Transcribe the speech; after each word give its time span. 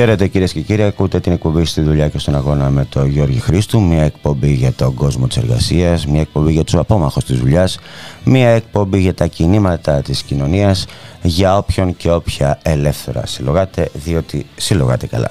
Χαίρετε 0.00 0.26
κυρίες 0.28 0.52
και 0.52 0.60
κύριοι, 0.60 0.82
ακούτε 0.82 1.20
την 1.20 1.32
εκπομπή 1.32 1.64
στη 1.64 1.80
δουλειά 1.80 2.08
και 2.08 2.18
στον 2.18 2.34
αγώνα 2.34 2.70
με 2.70 2.84
τον 2.84 3.08
Γιώργη 3.08 3.38
Χρήστου. 3.38 3.82
Μια 3.82 4.02
εκπομπή 4.02 4.52
για 4.52 4.72
τον 4.72 4.94
κόσμο 4.94 5.26
της 5.26 5.36
εργασίας, 5.36 6.06
μια 6.06 6.20
εκπομπή 6.20 6.52
για 6.52 6.64
τους 6.64 6.74
απόμαχους 6.74 7.24
της 7.24 7.38
δουλειάς, 7.38 7.78
μια 8.24 8.48
εκπομπή 8.48 9.00
για 9.00 9.14
τα 9.14 9.26
κινήματα 9.26 10.02
της 10.02 10.22
κοινωνίας, 10.22 10.86
για 11.22 11.56
όποιον 11.56 11.96
και 11.96 12.10
όποια 12.10 12.58
ελεύθερα 12.62 13.26
συλλογάτε, 13.26 13.90
διότι 13.92 14.46
συλλογάτε 14.56 15.06
καλά. 15.06 15.30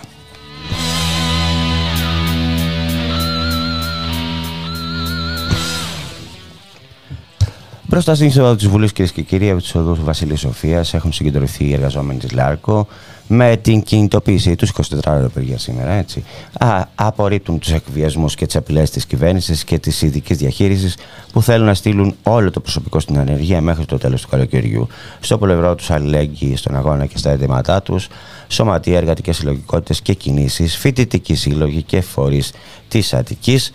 Μπροστά 7.83 8.15
στην 8.15 8.27
είσοδο 8.27 8.55
της 8.55 8.67
Βουλής, 8.67 8.91
κυρίες 8.93 9.13
και 9.13 9.21
κύριοι, 9.21 9.49
από 9.49 9.61
τους 9.61 9.75
οδούς 9.75 10.03
Βασιλής 10.03 10.39
Σοφίας 10.39 10.93
έχουν 10.93 11.13
συγκεντρωθεί 11.13 11.65
οι 11.65 11.73
εργαζόμενοι 11.73 12.19
της 12.19 12.31
ΛΑΡΚΟ 12.31 12.87
με 13.31 13.57
την 13.61 13.81
κινητοποίησή 13.81 14.55
τους 14.55 14.71
24 14.91 14.99
ώρε 15.07 15.27
παιδιά 15.27 15.57
σήμερα, 15.57 15.91
έτσι. 15.91 16.23
Α, 16.59 16.85
απορρίπτουν 16.95 17.59
τους 17.59 17.71
εκβιασμούς 17.71 18.35
και 18.35 18.45
τις 18.45 18.55
απειλές 18.55 18.89
της 18.89 19.05
κυβέρνησης 19.05 19.63
και 19.63 19.79
της 19.79 20.01
ειδικής 20.01 20.37
διαχείρισης 20.37 20.97
που 21.31 21.41
θέλουν 21.41 21.65
να 21.65 21.73
στείλουν 21.73 22.15
όλο 22.23 22.51
το 22.51 22.59
προσωπικό 22.59 22.99
στην 22.99 23.17
ανεργία 23.17 23.61
μέχρι 23.61 23.85
το 23.85 23.97
τέλος 23.97 24.21
του 24.21 24.27
καλοκαιριού. 24.27 24.87
Στο 25.19 25.37
πλευρό 25.37 25.75
τους 25.75 25.91
αλληλέγγυοι 25.91 26.55
στον 26.55 26.75
αγώνα 26.75 27.05
και 27.05 27.17
στα 27.17 27.29
αιτήματά 27.29 27.81
τους, 27.81 28.07
σωματεία, 28.47 28.97
εργατικές 28.97 29.37
συλλογικότητες 29.37 30.01
και 30.01 30.13
κινήσεις, 30.13 30.77
φοιτητικοί 30.77 31.35
σύλλογοι 31.35 31.81
και 31.81 32.01
φορείς 32.01 32.51
της 32.87 33.13
Αττικής. 33.13 33.71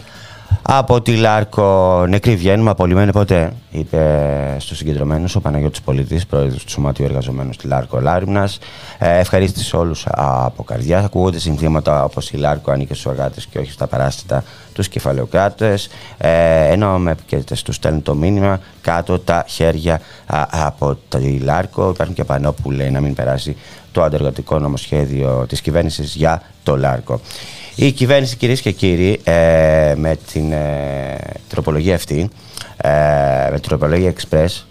Από 0.62 1.00
τη 1.00 1.16
Λάρκο 1.16 2.04
νεκροί 2.08 2.36
βγαίνουμε, 2.36 2.70
απολυμμένοι 2.70 3.12
ποτέ, 3.12 3.52
είπε 3.70 4.56
στους 4.58 4.76
συγκεντρωμένους 4.78 5.34
ο 5.34 5.40
Παναγιώτης 5.40 5.80
Πολιτής, 5.80 6.26
πρόεδρος 6.26 6.64
του 6.64 6.70
Σωματείου 6.70 7.04
Εργαζομένου 7.04 7.52
στη 7.52 7.66
Λάρκο 7.66 8.00
Λάρυμνας. 8.00 8.58
Ε, 8.98 9.18
ευχαρίστησε 9.18 9.76
όλους 9.76 10.06
από 10.10 10.62
καρδιά. 10.62 10.98
Ακούγονται 10.98 11.38
συνθήματα 11.38 12.04
όπως 12.04 12.30
η 12.30 12.36
Λάρκο 12.36 12.70
ανήκε 12.70 12.94
στους 12.94 13.12
εργάτες 13.12 13.46
και 13.46 13.58
όχι 13.58 13.72
στα 13.72 13.86
παράσιτα 13.86 14.44
τους 14.72 14.88
κεφαλαιοκράτες. 14.88 15.88
Ε, 16.18 16.72
ενώ 16.72 16.98
με 16.98 17.10
επικαιρετές 17.10 17.62
τους 17.62 17.74
στέλνουν 17.74 18.02
το 18.02 18.14
μήνυμα 18.14 18.60
κάτω 18.80 19.18
τα 19.18 19.44
χέρια 19.48 20.00
από 20.50 20.98
τη 21.08 21.38
Λάρκο. 21.38 21.90
Υπάρχουν 21.90 22.14
και 22.14 22.24
πανό 22.24 22.52
που 22.52 22.70
λέει 22.70 22.90
να 22.90 23.00
μην 23.00 23.14
περάσει 23.14 23.56
το 23.92 24.02
αντεργατικό 24.02 24.58
νομοσχέδιο 24.58 25.44
της 25.48 25.60
κυβέρνησης 25.60 26.14
για 26.14 26.42
το 26.62 26.76
Λάρκο. 26.76 27.20
Η 27.76 27.92
κυβέρνηση, 27.92 28.36
κυρίες 28.36 28.60
και 28.60 28.70
κύριοι, 28.70 29.20
ε, 29.24 29.94
με 29.96 30.16
την 30.32 30.52
ε, 30.52 31.16
τροπολογία 31.48 31.94
αυτή, 31.94 32.28
ε, 32.76 32.88
με 33.50 33.58
την 33.60 33.68
τροπολογία 33.68 34.12
Express, 34.12 34.62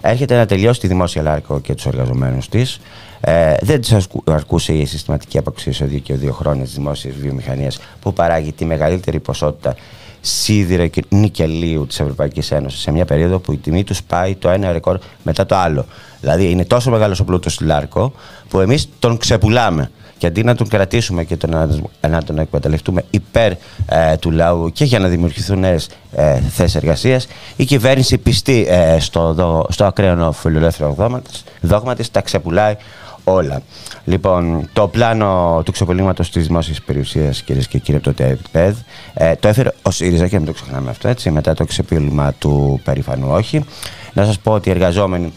έρχεται 0.00 0.36
να 0.36 0.46
τελειώσει 0.46 0.80
τη 0.80 0.86
δημόσια 0.86 1.22
λάρκο 1.22 1.60
και 1.60 1.74
τους 1.74 1.86
εργαζομένους 1.86 2.48
της. 2.48 2.80
Ε, 3.20 3.54
δεν 3.60 3.80
τους 3.80 4.06
αρκούσε 4.24 4.72
η 4.72 4.84
συστηματική 4.84 5.38
αποξίωση 5.38 5.84
εδώ 5.84 5.98
και 5.98 6.14
δύο 6.14 6.32
χρόνια 6.32 6.64
της 6.64 6.74
δημόσιας 6.74 7.14
βιομηχανίας 7.14 7.78
που 8.00 8.12
παράγει 8.12 8.52
τη 8.52 8.64
μεγαλύτερη 8.64 9.20
ποσότητα 9.20 9.74
σίδηρα 10.20 10.86
και 10.86 11.02
νικελίου 11.08 11.86
της 11.86 12.00
Ευρωπαϊκής 12.00 12.50
Ένωσης 12.50 12.80
σε 12.80 12.90
μια 12.90 13.04
περίοδο 13.04 13.38
που 13.38 13.52
η 13.52 13.56
τιμή 13.56 13.84
τους 13.84 14.02
πάει 14.02 14.34
το 14.34 14.48
ένα 14.48 14.72
ρεκόρ 14.72 14.98
μετά 15.22 15.46
το 15.46 15.56
άλλο. 15.56 15.86
Δηλαδή 16.20 16.50
είναι 16.50 16.64
τόσο 16.64 16.90
μεγάλος 16.90 17.20
ο 17.20 17.24
πλούτος 17.24 17.56
του 17.56 17.64
Λάρκο 17.64 18.12
που 18.48 18.60
εμείς 18.60 18.88
τον 18.98 19.16
ξεπουλάμε. 19.18 19.90
Και 20.18 20.26
αντί 20.26 20.44
να 20.44 20.54
τον 20.54 20.68
κρατήσουμε 20.68 21.24
και 21.24 21.36
τον, 21.36 21.50
να, 22.08 22.22
τον 22.22 22.38
εκμεταλλευτούμε 22.38 23.04
υπέρ 23.10 23.52
ε, 23.88 24.16
του 24.20 24.30
λαού 24.30 24.70
και 24.72 24.84
για 24.84 24.98
να 24.98 25.08
δημιουργηθούν 25.08 25.58
νέες 25.58 25.88
ε, 26.12 26.40
θέσεις 26.40 26.74
εργασίας, 26.74 27.26
η 27.56 27.64
κυβέρνηση 27.64 28.18
πιστή 28.18 28.66
ε, 28.68 28.98
στο, 29.00 29.66
στο 29.68 29.84
ακραίο 29.84 30.32
φιλελεύθερο 30.32 31.20
δόγμα 31.60 31.94
τη 31.94 32.10
τα 32.10 32.20
ξεπουλάει 32.20 32.76
όλα. 33.28 33.62
Λοιπόν, 34.04 34.68
το 34.72 34.88
πλάνο 34.88 35.62
του 35.64 35.72
ξεπολύματος 35.72 36.30
της 36.30 36.46
δημόσιας 36.46 36.80
περιουσίας, 36.80 37.42
κυρίες 37.42 37.66
και 37.66 37.78
κύριοι, 37.78 37.96
από 37.96 38.06
το 38.06 38.14
ΤΕΠΕΔ, 38.14 38.76
ε, 39.14 39.34
το 39.34 39.48
έφερε 39.48 39.70
ο 39.82 39.90
ΣΥΡΙΖΑ 39.90 40.28
και 40.28 40.36
μην 40.36 40.46
το 40.46 40.52
ξεχνάμε 40.52 40.90
αυτό, 40.90 41.08
έτσι, 41.08 41.30
μετά 41.30 41.54
το 41.54 41.64
ξεπούλημα 41.64 42.32
του 42.38 42.80
περήφανου 42.84 43.28
όχι. 43.30 43.64
Να 44.12 44.24
σας 44.24 44.38
πω 44.38 44.52
ότι 44.52 44.68
οι 44.68 44.72
εργαζόμενοι 44.72 45.32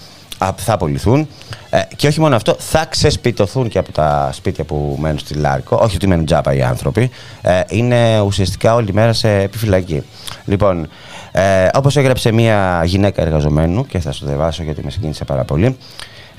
θα 0.57 0.73
απολυθούν. 0.73 1.27
Ε, 1.69 1.81
και 1.95 2.07
όχι 2.07 2.19
μόνο 2.19 2.35
αυτό, 2.35 2.55
θα 2.59 2.85
ξεσπιτωθούν 2.85 3.67
και 3.69 3.77
από 3.77 3.91
τα 3.91 4.29
σπίτια 4.33 4.63
που 4.63 4.97
μένουν 5.00 5.19
στη 5.19 5.33
Λάρκο. 5.33 5.79
Όχι 5.81 5.95
ότι 5.95 6.07
μένουν 6.07 6.25
τζάπα 6.25 6.53
οι 6.53 6.61
άνθρωποι. 6.61 7.09
Ε, 7.41 7.61
είναι 7.69 8.19
ουσιαστικά 8.19 8.73
όλη 8.73 8.94
μέρα 8.94 9.13
σε 9.13 9.29
επιφυλακή. 9.29 10.03
Λοιπόν, 10.45 10.88
ε, 11.31 11.67
όπως 11.73 11.97
έγραψε 11.97 12.31
μια 12.31 12.81
γυναίκα 12.85 13.22
εργαζομένου, 13.22 13.85
και 13.85 13.99
θα 13.99 14.11
σου 14.11 14.25
διαβάσω 14.25 14.63
γιατί 14.63 14.83
με 14.83 14.89
συγκίνησε 14.89 15.25
πάρα 15.25 15.44
πολύ, 15.44 15.78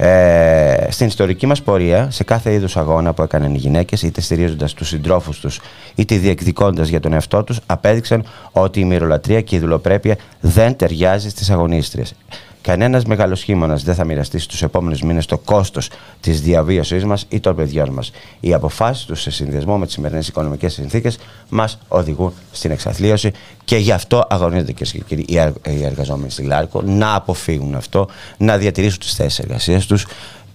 ε, 0.02 0.86
στην 0.90 1.06
ιστορική 1.06 1.46
μας 1.46 1.62
πορεία, 1.62 2.10
σε 2.10 2.24
κάθε 2.24 2.52
είδους 2.52 2.76
αγώνα 2.76 3.12
που 3.12 3.22
έκαναν 3.22 3.54
οι 3.54 3.58
γυναίκες, 3.58 4.02
είτε 4.02 4.20
στηρίζοντας 4.20 4.74
τους 4.74 4.88
συντρόφους 4.88 5.40
τους, 5.40 5.60
είτε 5.94 6.16
διεκδικώντας 6.16 6.88
για 6.88 7.00
τον 7.00 7.12
εαυτό 7.12 7.44
τους, 7.44 7.60
απέδειξαν 7.66 8.24
ότι 8.52 8.80
η 8.80 8.84
μυρολατρεία 8.84 9.40
και 9.40 9.56
η 9.56 9.58
δουλοπρέπεια 9.58 10.16
δεν 10.40 10.76
ταιριάζει 10.76 11.28
στις 11.28 11.50
αγωνίστριες. 11.50 12.14
Κανένας 12.62 13.04
μεγάλος 13.04 13.42
χείμωνας 13.42 13.82
δεν 13.82 13.94
θα 13.94 14.04
μοιραστεί 14.04 14.38
στους 14.38 14.62
επόμενους 14.62 15.02
μήνες 15.02 15.26
το 15.26 15.38
κόστος 15.38 15.90
της 16.20 16.40
διαβίωσής 16.40 17.04
μας 17.04 17.26
ή 17.28 17.40
των 17.40 17.56
παιδιών 17.56 17.90
μας. 17.90 18.10
Οι 18.40 18.54
αποφάσεις 18.54 19.04
τους 19.04 19.20
σε 19.20 19.30
συνδυασμό 19.30 19.78
με 19.78 19.84
τις 19.84 19.94
σημερινές 19.94 20.28
οικονομικές 20.28 20.72
συνθήκες 20.72 21.18
μας 21.48 21.78
οδηγούν 21.88 22.32
στην 22.52 22.70
εξαθλίωση 22.70 23.32
και 23.64 23.76
γι' 23.76 23.92
αυτό 23.92 24.26
αγωνίζονται 24.28 24.72
και 24.72 24.84
κύριοι 24.84 25.24
οι 25.66 25.84
εργαζόμενοι 25.84 26.30
στη 26.30 26.42
Λάρκο 26.42 26.82
να 26.82 27.14
αποφύγουν 27.14 27.74
αυτό, 27.74 28.08
να 28.36 28.56
διατηρήσουν 28.56 28.98
τις 28.98 29.14
θέσεις 29.14 29.38
εργασίας 29.38 29.86
τους 29.86 30.06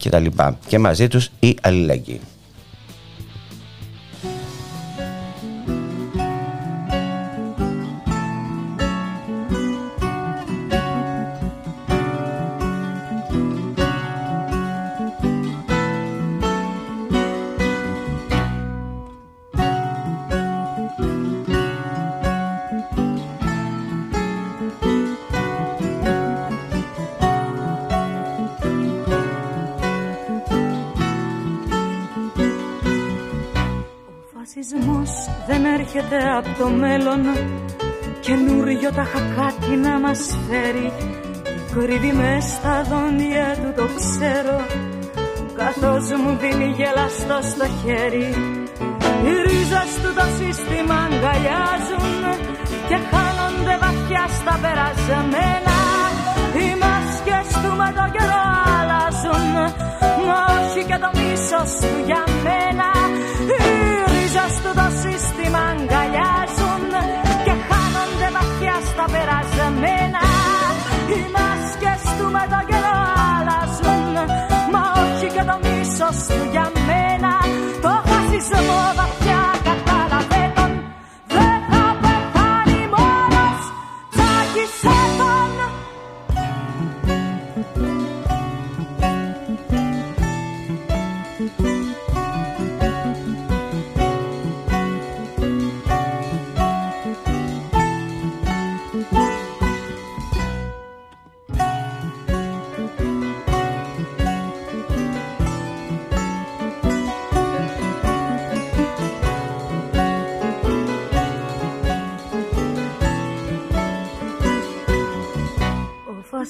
κτλ. 0.04 0.26
Και 0.68 0.80
μαζί 0.80 1.08
τους 1.08 1.30
η 1.40 1.58
αλληλεγγύη. 1.62 2.22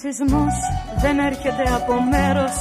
Φασισμός 0.06 0.56
δεν 1.04 1.16
έρχεται 1.30 1.66
από 1.80 1.94
μέρος. 2.14 2.56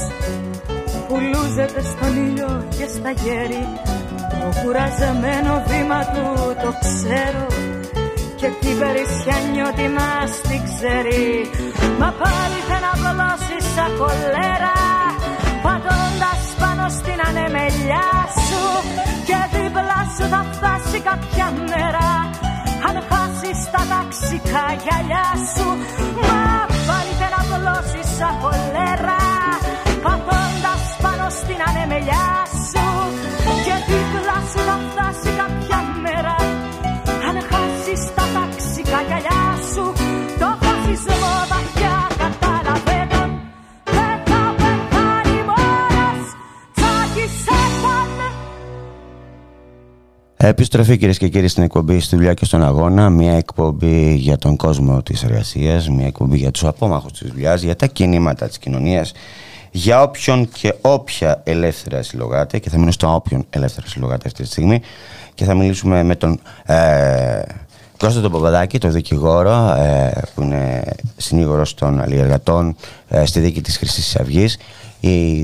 Που 1.07 1.17
λούζεται 1.31 1.81
στον 1.93 2.13
ήλιο 2.27 2.51
και 2.77 2.87
στα 2.95 3.11
γέρι. 3.23 3.65
Το 4.41 4.49
κουραζεμένο 4.61 5.53
βήμα 5.69 6.01
του 6.13 6.27
το 6.63 6.71
ξέρω. 6.83 7.47
Και 8.41 8.49
κι 8.61 8.71
η 8.73 9.51
νιώτη 9.53 9.89
μας 9.97 10.31
την 10.49 10.61
ξέρει. 10.69 11.25
Μα 12.01 12.09
πάλι 12.23 12.59
δεν 12.71 12.83
απολώσει 12.93 13.57
σαν 13.75 13.91
κολέρα 14.01 14.77
πατώντας 15.65 16.43
πάνω 16.61 16.85
στην 16.99 17.19
ανεμελιά 17.29 18.11
σου. 18.47 18.65
Και 19.29 19.39
δίπλα 19.53 20.01
σου 20.15 20.25
θα 20.33 20.43
φτάσει 20.53 20.99
κάποια 21.09 21.49
μέρα 21.71 22.09
αν 22.87 22.97
χάσεις 23.09 23.61
τα 23.73 23.83
ταξικά 23.93 24.65
γυαλιά 24.83 25.29
σου. 25.55 25.67
Μα 26.23 26.44
πάλι 26.44 26.44
δεν 27.65 27.73
απολώσεις 27.73 28.09
σαν 28.19 28.35
κολέρα 28.43 29.23
πατώντας 30.05 30.83
πάνω 31.03 31.27
στην 31.41 31.59
ανεμελιά 31.69 32.29
σου. 32.69 32.87
Και 33.65 33.75
δίπλα 33.89 34.39
σου 34.51 34.61
θα 34.69 34.77
φτάσει 34.87 35.31
Επιστροφή 50.47 50.97
κυρίες 50.97 51.19
και 51.19 51.29
κύριοι 51.29 51.49
στην 51.49 51.63
εκπομπή 51.63 52.01
στη 52.01 52.17
δουλειά 52.17 52.35
και 52.35 52.45
στον 52.45 52.65
αγώνα. 52.65 53.11
Μια 53.11 53.33
εκπομπή 53.33 54.15
για 54.15 54.39
τον 54.39 54.57
κόσμο 54.57 55.03
της 55.03 55.23
εργασίας, 55.23 55.89
μια 55.89 56.07
εκπομπή 56.07 56.39
για 56.39 56.51
τους 56.51 56.65
απόμαχους 56.65 57.13
της 57.13 57.31
δουλειάς, 57.31 57.63
για 57.63 57.77
τα 57.77 57.87
κινήματα 57.87 58.47
της 58.49 58.59
κοινωνίας, 58.59 59.13
για 59.71 60.03
όποιον 60.03 60.49
και 60.49 60.75
όποια 60.81 61.41
ελεύθερα 61.45 62.03
συλλογάται. 62.03 62.59
Και 62.59 62.71
θα 62.71 62.79
μείνω 62.79 62.91
στο 62.91 63.15
όποιον 63.15 63.47
ελεύθερα 63.51 63.87
συλλογάται 63.87 64.23
αυτή 64.27 64.43
τη 64.43 64.49
στιγμή. 64.49 64.81
Και 65.35 65.45
θα 65.45 65.55
μιλήσουμε 65.55 66.03
με 66.03 66.17
τον 66.17 66.41
ε, 66.65 67.43
Κώστα 67.99 68.21
τον 68.21 68.33
Παπαδάκη, 68.33 68.79
τον 68.79 68.93
δικηγόρο, 68.93 69.75
ε, 69.79 70.23
που 70.35 70.43
είναι 70.43 70.83
συνήγορος 71.17 71.75
των 71.75 72.01
αλλιεργατών 72.01 72.77
ε, 73.09 73.25
στη 73.25 73.41
δίκη 73.41 73.61
της 73.61 73.77
Χρυσής 73.77 74.17
Αυγής. 74.17 74.59
Η, 75.01 75.37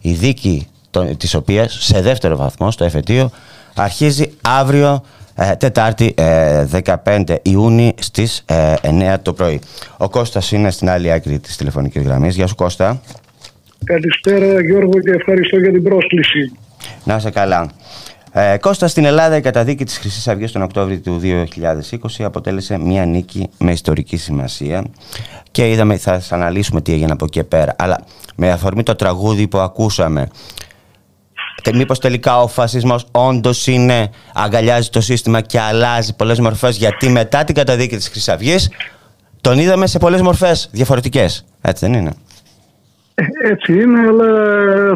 η 0.00 0.12
δίκη 0.12 0.66
των, 0.90 1.16
της 1.16 1.34
οποίας 1.34 1.76
σε 1.80 2.00
δεύτερο 2.00 2.36
βαθμό 2.36 2.70
στο 2.70 2.84
εφετείο 2.84 3.30
αρχίζει 3.74 4.32
αύριο 4.42 5.04
ε, 5.34 5.54
Τετάρτη 5.56 6.14
ε, 6.16 6.64
15 7.04 7.24
Ιούνιου 7.42 7.92
στις 7.98 8.42
ε, 8.46 8.74
9 8.82 9.16
το 9.22 9.32
πρωί. 9.32 9.60
Ο 9.96 10.08
Κώστας 10.08 10.52
είναι 10.52 10.70
στην 10.70 10.90
άλλη 10.90 11.12
άκρη 11.12 11.38
της 11.38 11.56
τηλεφωνικής 11.56 12.02
γραμμής. 12.02 12.34
Γεια 12.34 12.46
σου 12.46 12.54
Κώστα. 12.54 13.00
Καλησπέρα 13.84 14.60
Γιώργο 14.60 15.00
και 15.00 15.10
ευχαριστώ 15.10 15.58
για 15.58 15.72
την 15.72 15.82
πρόσκληση. 15.82 16.52
Να 17.04 17.16
είσαι 17.16 17.30
καλά. 17.30 17.70
Ε, 18.32 18.56
Κώστα, 18.60 18.88
στην 18.88 19.04
Ελλάδα 19.04 19.36
η 19.36 19.40
καταδίκη 19.40 19.84
της 19.84 19.98
Χρυσής 19.98 20.28
Αυγής 20.28 20.52
τον 20.52 20.62
Οκτώβριο 20.62 20.98
του 21.00 21.20
2020 21.22 22.24
αποτέλεσε 22.24 22.78
μια 22.78 23.04
νίκη 23.04 23.48
με 23.58 23.72
ιστορική 23.72 24.16
σημασία 24.16 24.84
και 25.50 25.70
είδαμε, 25.70 25.96
θα 25.96 26.12
σας 26.12 26.32
αναλύσουμε 26.32 26.80
τι 26.80 26.92
έγινε 26.92 27.12
από 27.12 27.24
εκεί 27.24 27.38
και 27.38 27.44
πέρα, 27.44 27.74
αλλά 27.78 28.00
με 28.36 28.50
αφορμή 28.50 28.82
το 28.82 28.94
τραγούδι 28.94 29.48
που 29.48 29.58
ακούσαμε, 29.58 30.20
τε, 30.20 30.73
μήπως 31.72 31.98
τελικά 31.98 32.40
ο 32.40 32.48
φασισμός 32.48 33.06
όντως 33.10 33.66
είναι, 33.66 34.10
αγκαλιάζει 34.34 34.88
το 34.88 35.00
σύστημα 35.00 35.40
και 35.40 35.60
αλλάζει 35.60 36.14
πολλές 36.14 36.40
μορφές, 36.40 36.76
γιατί 36.76 37.08
μετά 37.08 37.44
την 37.44 37.54
καταδίκη 37.54 37.96
της 37.96 38.08
Χρυσής 38.08 38.28
Αυγής 38.28 38.70
τον 39.40 39.58
είδαμε 39.58 39.86
σε 39.86 39.98
πολλές 39.98 40.20
μορφές 40.20 40.68
διαφορετικές, 40.72 41.44
έτσι 41.60 41.86
δεν 41.86 41.94
είναι. 41.94 42.12
Έτσι 43.42 43.72
είναι, 43.72 44.00
αλλά 44.00 44.26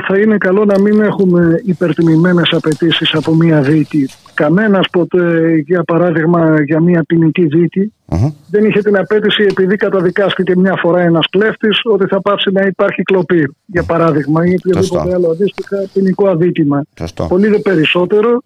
θα 0.09 0.19
είναι 0.19 0.37
καλό 0.37 0.65
να 0.65 0.81
μην 0.81 1.01
έχουμε 1.01 1.61
υπερτιμημένες 1.65 2.49
απαιτήσεις 2.53 3.15
από 3.15 3.35
μία 3.35 3.61
δίκη. 3.61 4.09
Κανένας 4.35 4.87
ποτέ, 4.93 5.55
για 5.67 5.83
παράδειγμα, 5.83 6.63
για 6.63 6.81
μία 6.81 7.03
ποινική 7.07 7.47
δίκη, 7.47 7.93
Μμμ. 8.07 8.31
δεν 8.51 8.65
είχε 8.65 8.81
την 8.81 8.97
απέτηση 8.97 9.47
επειδή 9.51 9.77
καταδικάστηκε 9.77 10.57
μια 10.57 10.75
φορά 10.79 11.01
ένας 11.01 11.27
κλέφτης 11.31 11.81
ότι 11.85 12.07
θα 12.07 12.21
πάψει 12.21 12.51
να 12.53 12.63
υπάρχει 12.67 13.03
κλοπή, 13.03 13.55
για 13.67 13.83
παράδειγμα, 13.83 14.47
ή 14.47 14.55
οποιοδήποτε 14.59 15.01
Σωστό. 15.01 15.15
άλλο 15.15 15.31
αντίστοιχα 15.31 15.77
ποινικό 15.93 16.29
αδίκημα. 16.29 16.83
Σωστό. 16.99 17.27
Πολύ 17.29 17.49
δε 17.49 17.59
περισσότερο, 17.59 18.43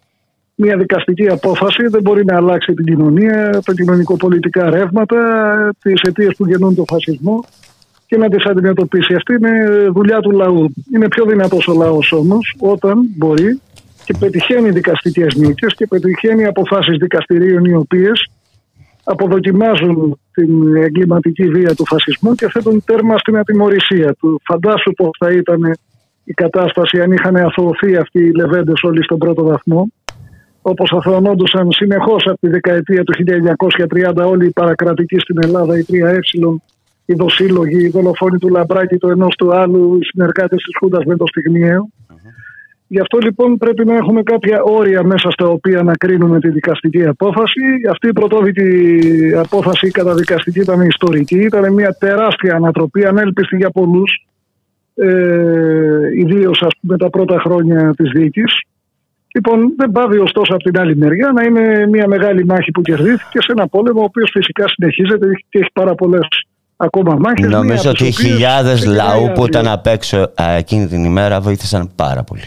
μια 0.55 0.77
δικαστική 0.77 1.27
απόφαση 1.29 1.87
δεν 1.87 2.01
μπορεί 2.01 2.25
να 2.25 2.35
αλλάξει 2.35 2.73
την 2.73 2.85
κοινωνία, 2.85 3.61
τα 3.65 3.73
κοινωνικοπολιτικά 3.73 4.69
ρεύματα, 4.69 5.19
τις 5.81 6.01
αιτίες 6.01 6.33
που 6.37 6.47
γεννούν 6.47 6.75
τον 6.75 6.85
φασισμό 6.87 7.43
και 8.13 8.19
να 8.19 8.29
τις 8.29 8.45
αντιμετωπίσει. 8.45 9.13
Αυτή 9.13 9.33
είναι 9.33 9.53
δουλειά 9.93 10.19
του 10.19 10.31
λαού. 10.31 10.73
Είναι 10.93 11.07
πιο 11.07 11.25
δυνατός 11.25 11.67
ο 11.67 11.73
λαός 11.73 12.11
όμως 12.11 12.55
όταν 12.59 12.95
μπορεί 13.17 13.61
και 14.05 14.13
πετυχαίνει 14.19 14.69
δικαστικές 14.69 15.35
νίκες 15.35 15.73
και 15.73 15.87
πετυχαίνει 15.87 16.45
αποφάσεις 16.45 16.97
δικαστηρίων 16.97 17.65
οι 17.65 17.75
οποίες 17.75 18.31
αποδοκιμάζουν 19.03 20.19
την 20.33 20.75
εγκληματική 20.75 21.47
βία 21.47 21.75
του 21.75 21.85
φασισμού 21.85 22.35
και 22.35 22.49
θέτουν 22.49 22.83
τέρμα 22.85 23.17
στην 23.17 23.37
ατιμορρησία 23.37 24.13
του. 24.19 24.41
Φαντάσου 24.43 24.91
πώς 24.91 25.09
θα 25.19 25.31
ήταν 25.31 25.61
η 26.23 26.33
κατάσταση 26.33 27.01
αν 27.01 27.11
είχαν 27.11 27.35
αθωωωθεί 27.35 27.95
αυτοί 27.95 28.19
οι 28.19 28.35
λεβέντες 28.35 28.83
όλοι 28.83 29.03
στον 29.03 29.17
πρώτο 29.17 29.43
βαθμό 29.43 29.87
όπως 30.61 30.91
αθωωνόντουσαν 30.91 31.71
συνεχώς 31.71 32.23
από 32.25 32.39
τη 32.39 32.47
δεκαετία 32.47 33.03
του 33.03 33.13
1930 34.15 34.25
όλοι 34.25 34.45
οι 34.45 34.51
παρακρατικοί 34.51 35.19
στην 35.19 35.37
Ελλάδα, 35.43 35.77
οι 35.77 35.85
3Ε, 35.91 36.17
οι 37.05 37.13
δοσύλλογοι, 37.13 37.83
οι 37.83 37.89
δολοφόνοι 37.89 38.37
του 38.37 38.49
Λαμπράκη, 38.49 38.97
το 38.97 39.09
ενός 39.09 39.35
του 39.35 39.55
άλλου, 39.55 39.97
οι 40.01 40.03
συνεργάτες 40.03 40.63
της 40.63 40.75
Χούντας 40.79 41.05
με 41.05 41.15
το 41.15 41.25
στιγμιαίο. 41.27 41.89
Γι' 42.87 42.99
αυτό 42.99 43.17
λοιπόν 43.17 43.57
πρέπει 43.57 43.85
να 43.85 43.95
έχουμε 43.95 44.23
κάποια 44.23 44.61
όρια 44.63 45.03
μέσα 45.03 45.31
στα 45.31 45.47
οποία 45.47 45.83
να 45.83 45.93
κρίνουμε 45.93 46.39
τη 46.39 46.49
δικαστική 46.49 47.05
απόφαση. 47.05 47.61
Αυτή 47.89 48.07
η 48.07 48.13
πρωτόδικη 48.13 48.89
απόφαση 49.35 49.91
καταδικαστική 49.91 50.59
ήταν 50.59 50.81
ιστορική. 50.81 51.39
Ήταν 51.39 51.73
μια 51.73 51.95
τεράστια 51.99 52.55
ανατροπή, 52.55 53.05
ανέλπιστη 53.05 53.55
για 53.55 53.69
πολλούς. 53.69 54.27
Ε, 54.95 56.09
Ιδίως 56.15 56.65
πούμε 56.81 56.97
τα 56.97 57.09
πρώτα 57.09 57.39
χρόνια 57.39 57.93
της 57.97 58.11
δίκη. 58.11 58.43
Λοιπόν, 59.35 59.73
δεν 59.77 59.91
πάβει 59.91 60.17
ωστόσο 60.17 60.53
από 60.53 60.63
την 60.63 60.79
άλλη 60.79 60.95
μεριά 60.95 61.31
να 61.31 61.43
είναι 61.43 61.87
μια 61.87 62.07
μεγάλη 62.07 62.45
μάχη 62.45 62.71
που 62.71 62.81
κερδίθηκε 62.81 63.41
σε 63.41 63.51
ένα 63.51 63.67
πόλεμο 63.67 64.01
ο 64.01 64.03
οποίος 64.03 64.29
φυσικά 64.33 64.67
συνεχίζεται 64.67 65.27
και 65.49 65.59
έχει 65.59 65.69
πάρα 65.73 65.95
πολλές 65.95 66.27
ακόμα 66.75 67.15
μάχες. 67.19 67.49
Νομίζω 67.49 67.89
ότι 67.89 68.05
οι 68.05 68.11
χιλιάδες 68.11 68.85
λαού 68.85 69.31
που 69.35 69.45
ήταν 69.45 69.67
απ' 69.67 69.87
έξω 69.87 70.17
ε, 70.17 70.57
εκείνη 70.57 70.87
την 70.87 71.03
ημέρα 71.05 71.41
βοήθησαν 71.41 71.91
πάρα 71.95 72.23
πολύ. 72.23 72.43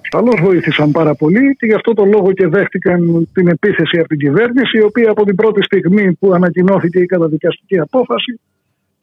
Ασφαλώ 0.00 0.32
βοήθησαν 0.42 0.90
πάρα 0.90 1.14
πολύ 1.14 1.56
και 1.58 1.66
γι' 1.66 1.74
αυτό 1.74 1.92
το 1.92 2.04
λόγο 2.04 2.32
και 2.32 2.46
δέχτηκαν 2.46 3.28
την 3.32 3.48
επίθεση 3.48 3.98
από 3.98 4.08
την 4.08 4.18
κυβέρνηση, 4.18 4.78
η 4.78 4.82
οποία 4.82 5.10
από 5.10 5.24
την 5.24 5.34
πρώτη 5.34 5.62
στιγμή 5.62 6.12
που 6.12 6.32
ανακοινώθηκε 6.32 6.98
η 6.98 7.06
καταδικαστική 7.06 7.78
απόφαση 7.78 8.40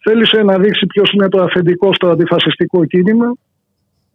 θέλησε 0.03 0.41
να 0.41 0.57
δείξει 0.57 0.85
ποιος 0.85 1.11
είναι 1.11 1.29
το 1.29 1.43
αφεντικό 1.43 1.93
στο 1.93 2.07
αντιφασιστικό 2.09 2.85
κίνημα 2.85 3.33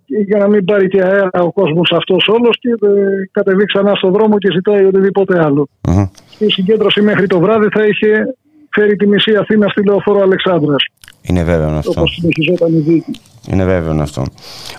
και 0.04 0.16
για 0.26 0.38
να 0.38 0.48
μην 0.48 0.64
πάρει 0.64 0.88
και 0.88 1.02
αέρα 1.02 1.42
ο 1.42 1.52
κόσμος 1.52 1.92
αυτός 1.92 2.28
όλος 2.28 2.58
και 2.60 2.68
ε, 2.68 3.28
κατεβεί 3.30 3.64
ξανά 3.64 3.94
στον 3.94 4.12
δρόμο 4.12 4.38
και 4.38 4.48
ζητάει 4.52 4.84
οτιδήποτε 4.84 5.44
άλλο. 5.44 5.68
Μμμ. 5.88 6.06
Η 6.38 6.50
συγκέντρωση 6.50 7.00
μέχρι 7.00 7.26
το 7.26 7.40
βράδυ 7.40 7.68
θα 7.72 7.84
είχε 7.86 8.36
φέρει 8.70 8.96
τη 8.96 9.06
μισή 9.06 9.37
Αθήνα 9.40 9.68
στη 9.68 9.84
λεωφόρο 9.84 10.20
Αλεξάνδρας 10.22 10.84
Είναι 11.22 11.42
βέβαιο 11.42 11.68
αυτό. 11.76 11.90
όπως 11.90 12.10
συνεχιζόταν 12.20 12.75
η 12.75 12.78
δίκη. 12.80 13.20
Είναι 13.50 13.64
βέβαιο 13.64 14.02
αυτό. 14.02 14.25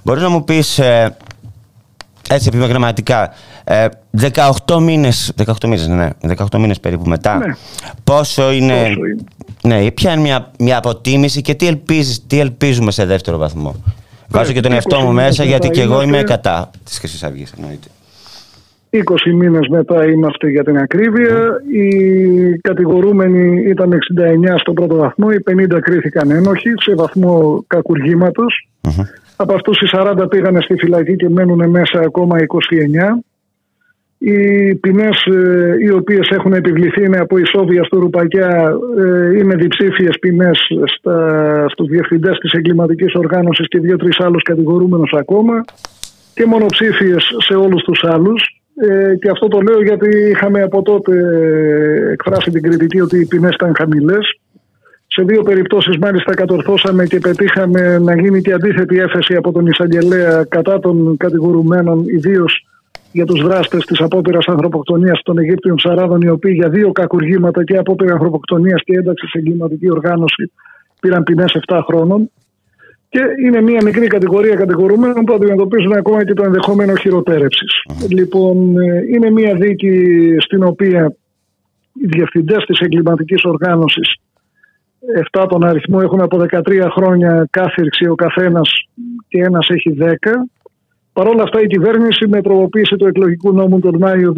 Μπορείς 0.03 0.21
να 0.23 0.29
μου 0.29 0.43
πεις 0.43 0.79
ε, 0.79 1.17
έτσι 2.29 2.47
επιμεγραμματικά 2.47 3.33
ε, 3.63 3.85
18 4.65 4.79
μήνες 4.81 5.33
18 5.45 5.51
μήνες, 5.63 5.87
ναι, 5.87 6.09
18 6.37 6.57
μήνες 6.59 6.79
περίπου 6.79 7.09
μετά 7.09 7.37
Ναι. 7.37 7.53
πόσο 8.03 8.51
είναι, 8.51 8.73
Πόσο 8.73 8.89
είναι. 9.65 9.79
ναι, 9.81 9.91
ποια 9.91 10.11
είναι 10.11 10.21
μια, 10.21 10.51
μια 10.59 10.77
αποτίμηση 10.77 11.41
και 11.41 11.53
τι, 11.53 11.67
ελπίζεις, 11.67 12.27
τι 12.27 12.39
ελπίζουμε 12.39 12.91
σε 12.91 13.05
δεύτερο 13.05 13.37
βαθμό. 13.37 13.75
Βάζω 14.27 14.51
και 14.51 14.59
τον 14.61 14.71
20 14.71 14.73
εαυτό 14.73 14.99
μου 14.99 15.07
μήνες 15.07 15.23
μέσα 15.25 15.43
γιατί 15.43 15.67
μετά 15.67 15.79
και 15.79 15.85
εγώ 15.85 15.93
είμαι 16.01 16.03
είμαστε- 16.17 16.27
κατά 16.27 16.69
της 16.83 16.97
Χρυσής 16.99 17.23
Αυγής 17.23 17.51
εννοείται. 17.57 17.87
20 18.89 19.33
μήνες 19.33 19.67
μετά 19.67 20.05
είμαστε 20.05 20.49
για 20.49 20.63
την 20.63 20.77
ακρίβεια. 20.77 21.61
Οι 21.71 22.57
κατηγορούμενοι 22.57 23.63
ήταν 23.69 23.91
69 23.93 24.57
στον 24.57 24.73
πρώτο 24.73 24.95
βαθμό, 24.95 25.27
οι 25.31 25.43
50 25.75 25.79
κρίθηκαν 25.79 26.31
ένοχοι 26.31 26.69
σε 26.75 26.95
βαθμό 26.95 27.63
κακουργήματος. 27.67 28.69
Μμμ. 28.81 29.05
Από 29.35 29.53
αυτούς 29.53 29.81
οι 29.81 29.87
40 29.91 30.29
πήγανε 30.29 30.61
στη 30.61 30.75
φυλακή 30.77 31.15
και 31.15 31.29
μένουν 31.29 31.69
μέσα 31.69 31.99
ακόμα 31.99 32.35
29. 32.39 33.23
Οι 34.21 34.75
ποινές 34.75 35.25
ε, 35.25 35.75
οι 35.79 35.89
οποίες 35.89 36.29
έχουν 36.29 36.53
επιβληθεί 36.53 37.03
είναι 37.05 37.17
από 37.17 37.37
ισόβια 37.37 37.83
στο 37.83 37.99
Ρουπακιά, 37.99 38.77
ε, 38.97 39.37
είναι 39.37 39.55
διψήφιες 39.55 40.19
ποινές 40.19 40.59
στα, 40.97 41.65
στους 41.69 41.87
διευθυντές 41.87 42.37
της 42.37 42.51
εγκληματικής 42.51 43.13
οργάνωσης 43.13 43.67
και 43.67 43.79
δύο-τρεις 43.79 44.19
άλλους 44.19 44.43
κατηγορούμενους 44.43 45.13
ακόμα 45.13 45.63
και 46.33 46.45
μονοψήφιες 46.45 47.23
σε 47.37 47.53
όλους 47.53 47.83
τους 47.83 48.03
άλλους. 48.03 48.58
Ε, 48.81 49.15
και 49.15 49.29
αυτό 49.29 49.47
το 49.47 49.59
λέω 49.59 49.81
γιατί 49.81 50.09
είχαμε 50.29 50.61
από 50.61 50.81
τότε 50.81 51.13
εκφράσει 52.11 52.51
την 52.51 52.61
κριτική 52.61 53.01
ότι 53.01 53.19
οι 53.19 53.25
ποινές 53.25 53.53
ήταν 53.53 53.75
χαμηλές. 53.75 54.39
Σε 55.07 55.23
δύο 55.23 55.43
περιπτώσεις 55.43 55.97
μάλιστα 55.97 56.33
κατορθώσαμε 56.33 57.05
και 57.05 57.19
πετύχαμε 57.19 57.99
να 57.99 58.21
γίνει 58.21 58.41
και 58.41 58.53
αντίθετη 58.53 58.97
έφεση 58.97 59.35
από 59.35 59.51
τον 59.51 59.65
εισαγγελέα 59.65 60.45
κατά 60.49 60.79
των 60.79 61.17
κατηγορουμένων, 61.17 62.03
ιδίως 62.07 62.63
για 63.11 63.25
τους 63.25 63.41
δράστες 63.41 63.85
της 63.85 63.99
απόπειρας 64.01 64.45
ανθρωποκτονίας 64.47 65.21
των 65.23 65.37
Αιγύπτιων 65.37 65.79
Σαράδων, 65.79 66.21
οι 66.21 66.29
οποίοι 66.29 66.53
για 66.55 66.69
δύο 66.69 66.91
κακουργήματα 66.91 67.63
και 67.63 67.77
απόπειρα 67.77 68.13
ανθρωποκτονίας 68.13 68.81
και 68.83 68.97
ένταξης 68.97 69.29
σε 69.29 69.37
εγκληματική 69.37 69.91
οργάνωση 69.91 70.51
πήραν 70.99 71.23
ποινές 71.23 71.59
7 71.67 71.81
χρόνων. 71.87 72.31
Και 73.09 73.19
είναι 73.45 73.61
μια 73.61 73.83
μικρή 73.83 74.07
κατηγορία 74.07 74.55
κατηγορουμένων 74.55 75.23
που 75.25 75.33
αντιμετωπίζουν 75.33 75.93
ακόμα 75.93 76.25
και 76.25 76.33
το 76.33 76.43
ενδεχόμενο 76.43 76.93
Λοιπόν, 78.09 78.79
ε, 78.79 79.03
είναι 79.13 79.29
μια 79.29 79.53
δίκη 79.55 80.35
στην 80.39 80.63
οποία 80.63 81.15
οι 81.93 82.05
διευθυντές 82.05 82.63
της 82.65 82.79
εγκληματικής 82.79 83.43
οργάνωσης 83.43 84.19
7 85.31 85.45
τον 85.49 85.63
αριθμό 85.63 85.99
έχουν 86.01 86.21
από 86.21 86.37
13 86.37 86.89
χρόνια 86.89 87.47
κάθυρξη 87.49 88.07
ο 88.07 88.15
καθένας 88.15 88.69
και 89.27 89.41
ένας 89.41 89.69
έχει 89.69 89.95
10. 89.99 90.49
Παρ' 91.13 91.27
όλα 91.27 91.43
αυτά 91.43 91.61
η 91.61 91.67
κυβέρνηση 91.67 92.27
με 92.27 92.41
τροποποίηση 92.41 92.95
του 92.95 93.07
εκλογικού 93.07 93.53
νόμου 93.53 93.79
τον 93.79 93.97
Μάιο 93.97 94.33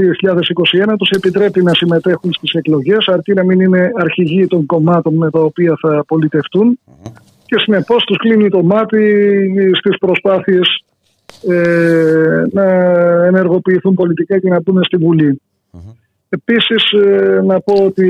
2021 0.90 0.96
τους 0.98 1.10
επιτρέπει 1.10 1.64
να 1.64 1.74
συμμετέχουν 1.74 2.34
στις 2.34 2.54
εκλογές 2.54 3.08
αρκεί 3.08 3.34
να 3.34 3.44
μην 3.44 3.60
είναι 3.60 3.92
αρχηγοί 3.96 4.48
των 4.48 4.66
κομμάτων 4.66 5.14
με 5.14 5.30
τα 5.30 5.40
οποία 5.40 5.78
θα 5.82 6.04
πολιτευτούν 6.08 6.80
και 7.52 7.60
συνεπώς 7.60 8.04
τους 8.04 8.18
κλείνει 8.18 8.50
το 8.50 8.64
μάτι 8.64 9.04
στις 9.80 9.98
προσπάθειες 9.98 10.68
ε, 11.48 12.44
να 12.52 12.66
ενεργοποιηθούν 13.26 13.94
πολιτικά 13.94 14.40
και 14.40 14.50
να 14.50 14.62
μπουν 14.62 14.84
στη 14.84 14.98
Βουλή. 14.98 15.42
Επίσης 16.30 16.92
ε, 16.92 17.42
να 17.46 17.62
πω 17.62 17.74
ότι 17.84 18.10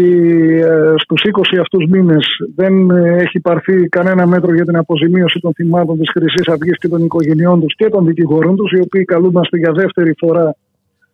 ε, 0.65 0.93
στους 0.97 1.21
20 1.55 1.57
αυτούς 1.59 1.85
μήνες 1.89 2.25
δεν 2.55 2.89
έχει 2.95 3.39
πάρθει 3.39 3.87
κανένα 3.89 4.27
μέτρο 4.27 4.53
για 4.53 4.65
την 4.65 4.77
αποζημίωση 4.77 5.39
των 5.39 5.53
θυμάτων 5.53 5.97
της 5.97 6.09
Χρυσής 6.11 6.47
Αυγής 6.47 6.77
και 6.77 6.87
των 6.87 7.03
οικογενειών 7.03 7.59
τους 7.61 7.75
και 7.75 7.89
των 7.89 8.05
δικηγόρων 8.05 8.55
τους 8.55 8.71
οι 8.71 8.79
οποίοι 8.79 9.05
καλούμαστε 9.05 9.57
για 9.57 9.71
δεύτερη 9.71 10.13
φορά 10.17 10.55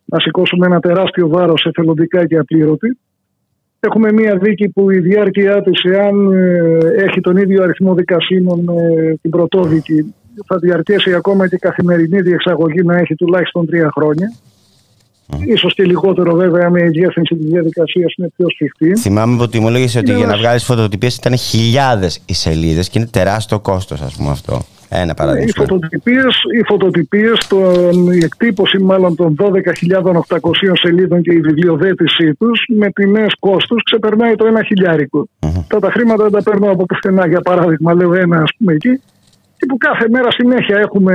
να 0.04 0.18
σηκώσουμε 0.20 0.66
ένα 0.66 0.80
τεράστιο 0.80 1.28
βάρος 1.28 1.64
εθελοντικά 1.64 2.26
και 2.26 2.36
απλήρωτη. 2.36 2.98
Έχουμε 3.80 4.12
μία 4.12 4.36
δίκη 4.36 4.68
που 4.68 4.90
η 4.90 4.98
διάρκεια 4.98 5.62
της 5.62 5.82
εάν 5.82 6.32
ε, 6.32 6.78
έχει 7.04 7.20
τον 7.20 7.36
ίδιο 7.36 7.62
αριθμό 7.62 7.94
δικασίνων 7.94 8.60
με 8.60 8.74
την 9.22 9.30
πρωτόδικη 9.30 10.14
θα 10.46 10.58
διαρκέσει 10.58 11.14
ακόμα 11.14 11.48
και 11.48 11.56
καθημερινή 11.56 12.20
διεξαγωγή 12.20 12.82
να 12.82 12.96
έχει 12.96 13.14
τουλάχιστον 13.14 13.66
τρία 13.66 13.90
χρόνια. 13.94 14.32
Mm. 15.32 15.46
Ίσως 15.46 15.74
και 15.74 15.84
λιγότερο 15.84 16.34
βέβαια 16.34 16.70
με 16.70 16.82
η 16.82 16.88
διεύθυνση 16.88 17.34
της 17.34 17.50
διαδικασίας 17.50 18.14
είναι 18.16 18.28
πιο 18.36 18.46
σφιχτή. 18.50 18.96
Θυμάμαι 18.96 19.42
ότι 19.42 19.60
μου 19.60 19.68
έλεγε 19.68 19.98
ότι 19.98 20.14
για 20.14 20.26
να 20.26 20.36
βγάλεις 20.36 20.64
φωτοτυπίες 20.64 21.16
ήταν 21.16 21.36
χιλιάδες 21.36 22.22
οι 22.26 22.34
σελίδες 22.34 22.88
και 22.88 22.98
είναι 22.98 23.08
τεράστιο 23.08 23.60
κόστος, 23.60 24.00
ας 24.00 24.16
πούμε 24.16 24.30
αυτό. 24.30 24.60
Ένα 24.88 25.14
παράδειγμα. 25.14 25.48
Οι 25.48 25.52
φωτοτυπίες, 25.52 26.34
οι 26.58 26.62
φωτοτυπίες 26.66 27.48
η 28.14 28.24
εκτύπωση 28.24 28.78
μάλλον 28.78 29.16
των 29.16 29.34
12.800 29.38 30.72
σελίδων 30.72 31.22
και 31.22 31.32
η 31.32 31.40
βιβλιοδέτησή 31.40 32.34
τους 32.34 32.64
με 32.68 32.90
τιμές 32.90 33.34
κόστους 33.40 33.82
ξεπερνάει 33.82 34.34
το 34.34 34.46
ένα 34.46 34.62
χιλιάρικο. 34.62 35.28
Mm-hmm. 35.40 35.64
Τα, 35.68 35.78
τα 35.78 35.90
χρήματα 35.90 36.22
δεν 36.22 36.32
τα 36.32 36.50
παίρνω 36.50 36.70
από 36.70 36.86
πουθενά 36.86 37.26
για 37.26 37.40
παράδειγμα 37.40 37.94
λέω 37.94 38.14
ένα 38.14 38.42
ας 38.42 38.50
πούμε 38.58 38.72
εκεί 38.72 39.00
και 39.58 39.66
που 39.68 39.76
κάθε 39.76 40.06
μέρα 40.10 40.30
συνέχεια 40.30 40.78
έχουμε 40.78 41.14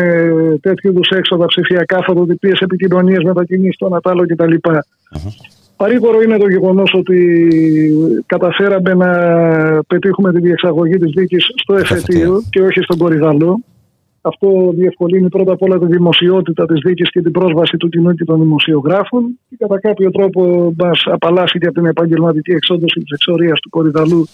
τέτοιου 0.61 0.89
είδους 0.91 1.09
έξοδα 1.09 1.45
ψηφιακά, 1.45 2.03
φωτοτυπίες, 2.03 2.59
επικοινωνίες, 2.59 3.23
μετακινήσεις, 3.23 3.77
το 3.77 3.85
ανατάλλο 3.85 4.25
κτλ. 4.25 4.53
Uh-huh. 4.53 5.31
Παρήγορο 5.77 6.21
είναι 6.21 6.37
το 6.37 6.49
γεγονός 6.49 6.93
ότι 6.93 7.19
καταφέραμε 8.25 8.93
να 8.93 9.09
πετύχουμε 9.87 10.31
τη 10.31 10.39
διεξαγωγή 10.39 10.97
της 10.97 11.11
δίκης 11.15 11.45
στο 11.55 11.75
εφετείο 11.75 12.41
και 12.49 12.61
όχι 12.61 12.81
στον 12.81 12.97
Κορυδαλό. 12.97 13.59
Αυτό 14.21 14.71
διευκολύνει 14.73 15.29
πρώτα 15.29 15.51
απ' 15.51 15.61
όλα 15.61 15.79
τη 15.79 15.85
δημοσιότητα 15.85 16.65
της 16.65 16.79
δίκης 16.85 17.09
και 17.09 17.21
την 17.21 17.31
πρόσβαση 17.31 17.77
του 17.77 17.89
κοινού 17.89 18.13
και 18.13 18.23
των 18.23 18.39
δημοσιογράφων 18.39 19.39
και 19.49 19.55
κατά 19.59 19.79
κάποιο 19.79 20.11
τρόπο 20.11 20.73
μας 20.77 21.03
απαλλάσσει 21.05 21.59
και 21.59 21.65
από 21.65 21.75
την 21.75 21.85
επαγγελματική 21.85 22.51
εξόντωση 22.51 22.99
της 22.99 23.11
εξορίας 23.11 23.59
του 23.59 23.69
Κορυδαλού 23.69 24.25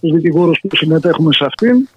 του 0.00 0.12
δικηγόρους 0.12 0.58
που 0.60 0.76
συμμετέχουμε 0.76 1.32
σε 1.32 1.44
αυτήν. 1.44 1.88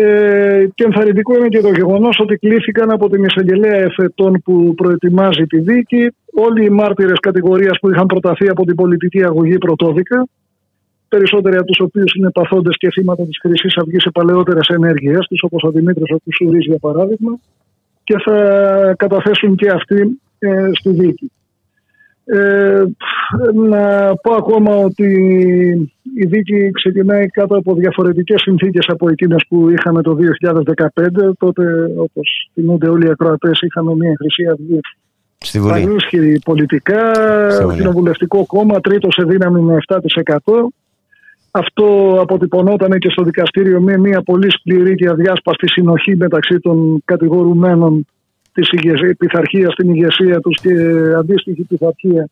Ε, 0.00 0.66
και 0.74 0.84
ενθαρρυντικό 0.84 1.36
είναι 1.36 1.48
και 1.48 1.60
το 1.60 1.72
γεγονός 1.72 2.18
ότι 2.20 2.36
κλήθηκαν 2.36 2.90
από 2.90 3.08
την 3.08 3.24
εισαγγελέα 3.24 3.76
εφετών 3.76 4.42
που 4.44 4.74
προετοιμάζει 4.74 5.46
τη 5.46 5.58
δίκη 5.58 6.14
όλοι 6.34 6.64
οι 6.64 6.70
μάρτυρες 6.70 7.20
κατηγορίας 7.20 7.78
που 7.80 7.90
είχαν 7.90 8.06
προταθεί 8.06 8.48
από 8.48 8.64
την 8.64 8.74
πολιτική 8.74 9.24
αγωγή 9.24 9.58
πρωτόδικα, 9.58 10.26
περισσότεροι 11.08 11.56
από 11.56 11.66
τους 11.66 11.80
οποίους 11.80 12.14
είναι 12.14 12.30
παθώντε 12.30 12.70
και 12.70 12.88
θύματα 12.90 13.24
της 13.24 13.38
Χρυσής 13.42 13.76
Αυγής 13.76 14.02
σε 14.02 14.10
παλαιότερες 14.10 14.68
ενέργειές 14.68 15.26
τους, 15.28 15.42
όπως 15.42 15.62
ο 15.62 15.70
Δημήτρης 15.70 16.10
ο 16.10 16.18
Κουσουρής 16.24 16.66
για 16.66 16.78
παράδειγμα, 16.78 17.38
και 18.04 18.16
θα 18.24 18.94
καταθέσουν 18.96 19.56
και 19.56 19.68
αυτοί 19.70 20.20
ε, 20.38 20.70
στη 20.72 20.90
δίκη. 20.90 21.30
Ε, 22.24 22.84
να 23.54 24.14
πω 24.14 24.34
ακόμα 24.34 24.76
ότι 24.76 25.08
η 26.20 26.26
δίκη 26.26 26.70
ξεκινάει 26.70 27.26
κάτω 27.26 27.56
από 27.56 27.74
διαφορετικές 27.74 28.40
συνθήκες 28.40 28.86
από 28.88 29.10
εκείνες 29.10 29.44
που 29.48 29.70
είχαμε 29.70 30.02
το 30.02 30.16
2015 31.24 31.30
τότε 31.38 31.62
όπως 31.96 32.50
θυμούνται 32.54 32.88
όλοι 32.88 33.06
οι 33.06 33.10
ακροατές 33.10 33.60
είχαμε 33.60 33.94
μια 33.94 34.14
χρυσή 34.16 34.46
αυγή. 34.46 34.80
Πανίσχυρη 35.68 36.40
πολιτικά 36.44 37.12
κοινοβουλευτικό 37.76 38.46
κόμμα 38.46 38.80
τρίτο 38.80 39.08
σε 39.10 39.22
δύναμη 39.22 39.60
με 39.60 39.76
7% 39.86 39.96
αυτό 41.50 42.18
αποτυπωνόταν 42.20 42.98
και 42.98 43.10
στο 43.10 43.22
δικαστήριο 43.22 43.80
με 43.80 43.98
μια 43.98 44.22
πολύ 44.22 44.50
σκληρή 44.50 44.94
και 44.94 45.08
αδιάσπαστη 45.08 45.68
συνοχή 45.68 46.16
μεταξύ 46.16 46.58
των 46.58 47.02
κατηγορουμένων 47.04 48.06
της 48.52 48.70
πειθαρχίας 49.18 49.72
στην 49.72 49.94
ηγεσία 49.94 50.40
τους 50.40 50.60
και 50.60 50.74
αντίστοιχη 51.18 51.62
πειθαρχία 51.62 52.28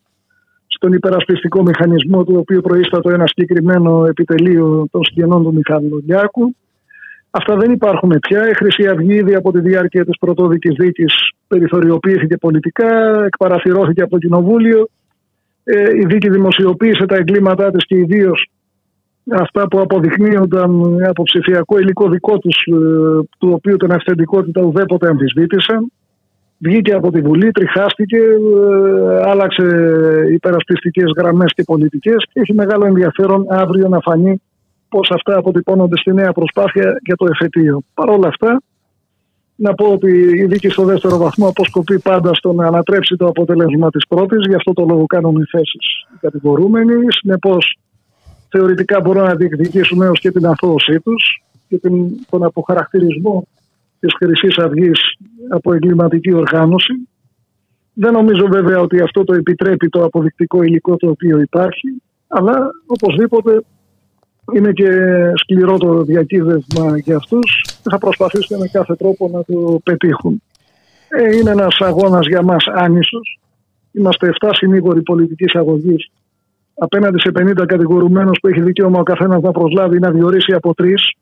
στον 0.76 0.92
υπερασπιστικό 0.92 1.62
μηχανισμό 1.62 2.25
του 2.25 2.37
οποίου 2.38 2.61
προείστατο 2.61 3.11
ένα 3.11 3.26
συγκεκριμένο 3.26 4.06
επιτελείο 4.06 4.87
των 4.90 5.04
συγγενών 5.04 5.42
του 5.42 5.52
Μιχάλου 5.52 6.02
Λιάκου. 6.06 6.54
Αυτά 7.30 7.56
δεν 7.56 7.73
υπάρχουν 7.73 8.18
πια. 8.21 8.49
Η 8.49 8.54
Χρυσή 8.54 8.87
Αυγή 8.87 9.14
ήδη 9.14 9.35
από 9.35 9.52
τη 9.52 9.61
διάρκεια 9.61 10.04
της 10.04 10.18
πρωτόδικης 10.18 10.75
δίκης 10.78 11.14
περιθωριοποιήθηκε 11.47 12.37
πολιτικά, 12.37 12.90
εκπαραθυρώθηκε 13.25 14.02
από 14.02 14.11
το 14.11 14.18
Κοινοβούλιο. 14.18 14.88
Ε, 15.64 15.97
η 16.00 16.04
δίκη 16.06 16.30
δημοσιοποίησε 16.30 17.06
τα 17.06 17.16
εγκλήματά 17.16 17.71
της 17.71 17.87
και 17.87 17.97
ιδίως 17.97 18.50
αυτά 19.30 19.68
που 19.68 19.80
αποδεικνύονταν 19.80 20.71
από 21.09 21.23
ψηφιακό 21.23 21.78
υλικό 21.78 22.09
δικό 22.09 22.38
τους, 22.38 22.56
ε, 22.66 22.75
του 23.38 23.50
οποίου 23.52 23.76
την 23.76 23.92
αυθεντικότητα 23.92 24.62
ουδέποτε 24.62 25.09
αμφισβήτησαν 25.09 25.92
βγήκε 26.58 26.92
από 26.92 27.10
τη 27.10 27.20
Βουλή, 27.20 27.50
τριχάστηκε, 27.50 28.16
ε, 28.16 29.30
άλλαξε 29.30 29.66
υπερασπιστικές 30.32 31.12
γραμμές 31.16 31.52
και 31.54 31.62
πολιτικές 31.62 32.26
και 32.32 32.40
έχει 32.40 32.54
μεγάλο 32.54 32.86
ενδιαφέρον 32.86 33.46
αύριο 33.48 33.88
να 33.88 34.00
φανεί 34.00 34.42
πώς 34.88 35.10
αυτά 35.10 35.38
αποτυπώνονται 35.38 35.96
στη 35.96 36.12
νέα 36.12 36.32
προσπάθεια 36.32 37.00
για 37.04 37.16
το 37.16 37.26
εφετείο. 37.30 37.82
Παρ' 37.94 38.08
όλα 38.08 38.28
αυτά, 38.28 38.60
να 39.56 39.75
πω 39.75 39.92
ότι 39.92 40.10
η 40.12 40.44
δίκη 40.44 40.68
στο 40.68 40.84
δεύτερο 40.84 41.16
βαθμό 41.16 41.48
αποσκοπεί 41.48 41.98
πάντα 41.98 42.34
στο 42.34 42.52
να 42.52 42.66
ανατρέψει 42.66 43.16
το 43.16 43.26
αποτέλεσμα 43.26 43.90
της 43.90 44.06
πρώτης, 44.08 44.46
γι' 44.48 44.54
αυτό 44.54 44.72
το 44.72 44.84
λόγο 44.84 45.06
κάνουν 45.06 45.40
οι 45.40 45.44
θέσεις 45.50 46.06
οι 46.14 46.18
κατηγορούμενοι. 46.20 46.94
Συνεπώς, 47.08 47.78
θεωρητικά 48.48 49.00
μπορούν 49.00 49.22
να 49.22 49.34
διεκδικήσουν 49.34 50.02
έως 50.02 50.20
και 50.20 50.30
την 50.30 50.46
αθώωσή 50.46 51.00
τους 51.00 51.42
και 51.68 51.80
τον 52.30 52.44
αποχαρακτηρισμό 52.44 53.46
της 54.06 54.14
χρυσής 54.18 54.58
αυγής 54.58 55.00
από 55.48 55.75
εγκληματική 55.75 56.32
οργάνωση. 56.32 57.08
Δεν 57.92 58.12
νομίζω 58.12 58.46
βέβαια 58.50 58.80
ότι 58.80 59.00
αυτό 59.00 59.25
το 59.25 59.34
επιτρέπει 59.34 59.88
το 59.88 60.04
αποδεικτικό 60.04 60.62
υλικό 60.62 60.96
το 60.96 61.08
οποίο 61.08 61.40
υπάρχει, 61.40 62.02
αλλά 62.26 62.70
οπωσδήποτε 62.86 63.62
είναι 64.54 64.72
και 64.72 64.90
σκληρό 65.34 65.78
το 65.78 66.02
διακύβευμα 66.02 66.98
για 66.98 67.16
αυτούς 67.16 67.64
και 67.82 67.90
θα 67.90 67.98
προσπαθήσουν 67.98 68.58
με 68.58 68.68
κάθε 68.68 68.94
τρόπο 68.94 69.28
να 69.32 69.44
το 69.44 69.80
πετύχουν. 69.84 70.42
Ε, 71.08 71.36
είναι 71.36 71.50
ένας 71.50 71.76
αγώνας 71.80 72.26
για 72.26 72.42
μας 72.42 72.64
άνισος. 72.66 73.40
Είμαστε 73.92 74.32
7 74.40 74.50
συνήγοροι 74.52 75.02
πολιτικής 75.02 75.54
αγωγής 75.54 76.10
απέναντι 76.75 77.20
σε 77.20 77.30
50 77.38 77.66
κατηγορουμένους 77.66 78.38
που 78.40 78.48
έχει 78.48 78.62
δικαίωμα 78.62 79.00
ο 79.00 79.02
καθένας 79.02 79.42
να 79.42 79.50
προσλάβει 79.50 79.98
να 79.98 80.10
διορίσει 80.10 80.52
από 80.52 80.75
τρεις 80.75 81.15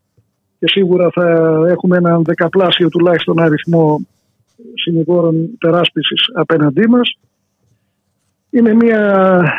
και 0.65 0.71
σίγουρα 0.71 1.11
θα 1.13 1.27
έχουμε 1.69 1.97
έναν 1.97 2.23
δεκαπλάσιο 2.25 2.89
τουλάχιστον 2.89 3.39
αριθμό 3.41 4.01
συνηγόρων 4.75 5.59
τεράσπισης 5.59 6.21
απέναντί 6.35 6.89
μας. 6.89 7.19
Είναι 8.51 8.75
μια 8.75 9.03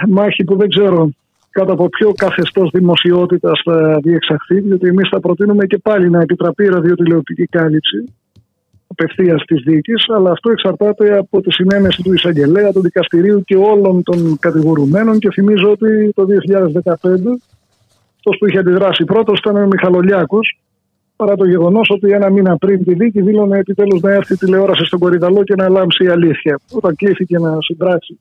μάχη 0.07 0.43
που 0.43 0.57
δεν 0.57 0.69
ξέρω 0.69 1.09
κάτω 1.49 1.73
από 1.73 1.89
ποιο 1.89 2.11
καθεστώς 2.11 2.69
δημοσιότητας 2.73 3.61
θα 3.63 3.99
διεξαχθεί, 4.03 4.59
διότι 4.59 4.87
εμείς 4.87 5.09
θα 5.11 5.19
προτείνουμε 5.19 5.65
και 5.65 5.77
πάλι 5.77 6.09
να 6.09 6.21
επιτραπεί 6.21 6.65
ραδιοτηλεοπτική 6.65 7.45
κάλυψη 7.45 8.03
απευθείας 8.87 9.43
της 9.45 9.61
δίκη, 9.65 9.93
αλλά 10.15 10.31
αυτό 10.31 10.51
εξαρτάται 10.51 11.17
από 11.17 11.41
τη 11.41 11.51
συνένεση 11.51 12.01
του 12.01 12.13
εισαγγελέα, 12.13 12.71
του 12.71 12.81
δικαστηρίου 12.81 13.41
και 13.41 13.55
όλων 13.55 14.03
των 14.03 14.37
κατηγορουμένων. 14.39 15.19
Και 15.19 15.31
θυμίζω 15.31 15.71
ότι 15.71 16.11
το 16.15 16.25
2015 16.25 17.39
Αυτός 18.27 18.39
που 18.39 18.47
είχε 18.47 18.59
αντιδράσει 18.59 19.03
πρώτος 19.03 19.39
ήταν 19.39 19.55
ο 19.55 19.65
Μιχαλολιάκος. 19.65 20.59
Παρά 21.15 21.35
το 21.35 21.45
γεγονός 21.45 21.89
ότι 21.89 22.11
ένα 22.11 22.29
μήνα 22.29 22.57
πριν 22.57 22.83
τη 22.83 22.93
δίκη 22.93 23.21
δήλωνε 23.21 23.57
επιτέλους 23.57 24.01
να 24.01 24.11
έρθει 24.11 24.37
τηλεόραση 24.37 24.85
στον 24.85 24.99
Κορυδαλό 24.99 25.43
και 25.43 25.55
να 25.55 25.69
λάμψει 25.69 26.03
η 26.03 26.07
αλήθεια. 26.07 26.59
Όταν 26.71 26.95
κλείθηκε 26.95 27.39
να 27.39 27.57
συμπράξει 27.59 28.19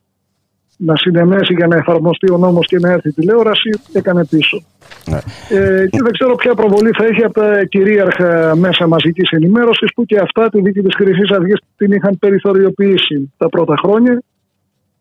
να 0.76 0.96
συνενέσει 0.96 1.54
για 1.54 1.66
να 1.66 1.76
εφαρμοστεί 1.76 2.30
ο 2.32 2.38
νόμος 2.38 2.66
και 2.66 2.78
να 2.78 2.90
έρθει 2.90 3.08
η 3.08 3.12
τηλεόραση, 3.12 3.70
έκανε 3.92 4.24
πίσω. 4.24 4.62
Ναι. 5.10 5.18
Ε, 5.58 5.86
και 5.86 5.98
δεν 6.02 6.12
ξέρω 6.12 6.34
ποια 6.34 6.54
προβολή 6.54 6.90
θα 6.98 7.04
έχει 7.04 7.24
από 7.24 7.34
τα 7.34 7.64
κυρίαρχα 7.64 8.56
μέσα 8.56 8.86
μαζικής 8.86 9.30
ενημέρωσης 9.30 9.92
που 9.94 10.04
και 10.04 10.18
αυτά 10.18 10.48
τη 10.48 10.60
δίκη 10.60 10.80
της 10.80 10.94
Χρυσής 10.94 11.30
Αυγής 11.30 11.60
την 11.76 11.92
είχαν 11.92 12.18
περιθωριοποιήσει 12.18 13.32
τα 13.36 13.48
πρώτα 13.48 13.74
χρόνια. 13.82 14.22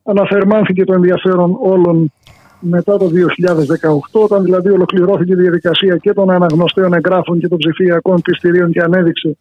Αναθερμάνθηκε 0.03 0.83
το 0.83 0.93
ενδιαφέρον 0.93 1.57
όλων 1.62 2.12
μετά 2.70 2.98
το 2.98 3.10
2018, 4.13 4.22
όταν 4.24 4.43
δηλαδή 4.43 4.70
ολοκληρώθηκε 4.70 5.32
η 5.32 5.36
διαδικασία 5.36 5.98
και 5.98 6.13
των 6.13 6.32
αναγνωστέων 6.32 6.93
εγγράφων 6.93 7.39
και 7.39 7.48
των 7.48 7.58
ψηφιακών 7.58 8.22
πιστηρίων 8.22 8.72
και 8.72 8.82
ανέδειξε 8.82 9.38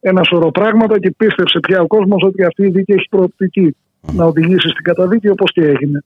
ένα 0.00 0.22
σωρό 0.24 0.50
πράγματα 0.50 0.98
και 0.98 1.14
πίστεψε 1.16 1.60
πια 1.60 1.80
ο 1.80 1.86
κόσμος 1.86 2.22
ότι 2.22 2.44
αυτή 2.44 2.62
η 2.66 2.70
δίκη 2.70 2.92
έχει 2.92 3.08
προοπτική 3.10 3.76
να 4.12 4.24
οδηγήσει 4.24 4.68
στην 4.68 4.82
καταδίκη 4.82 5.28
όπως 5.28 5.52
και 5.52 5.60
έγινε. 5.60 6.04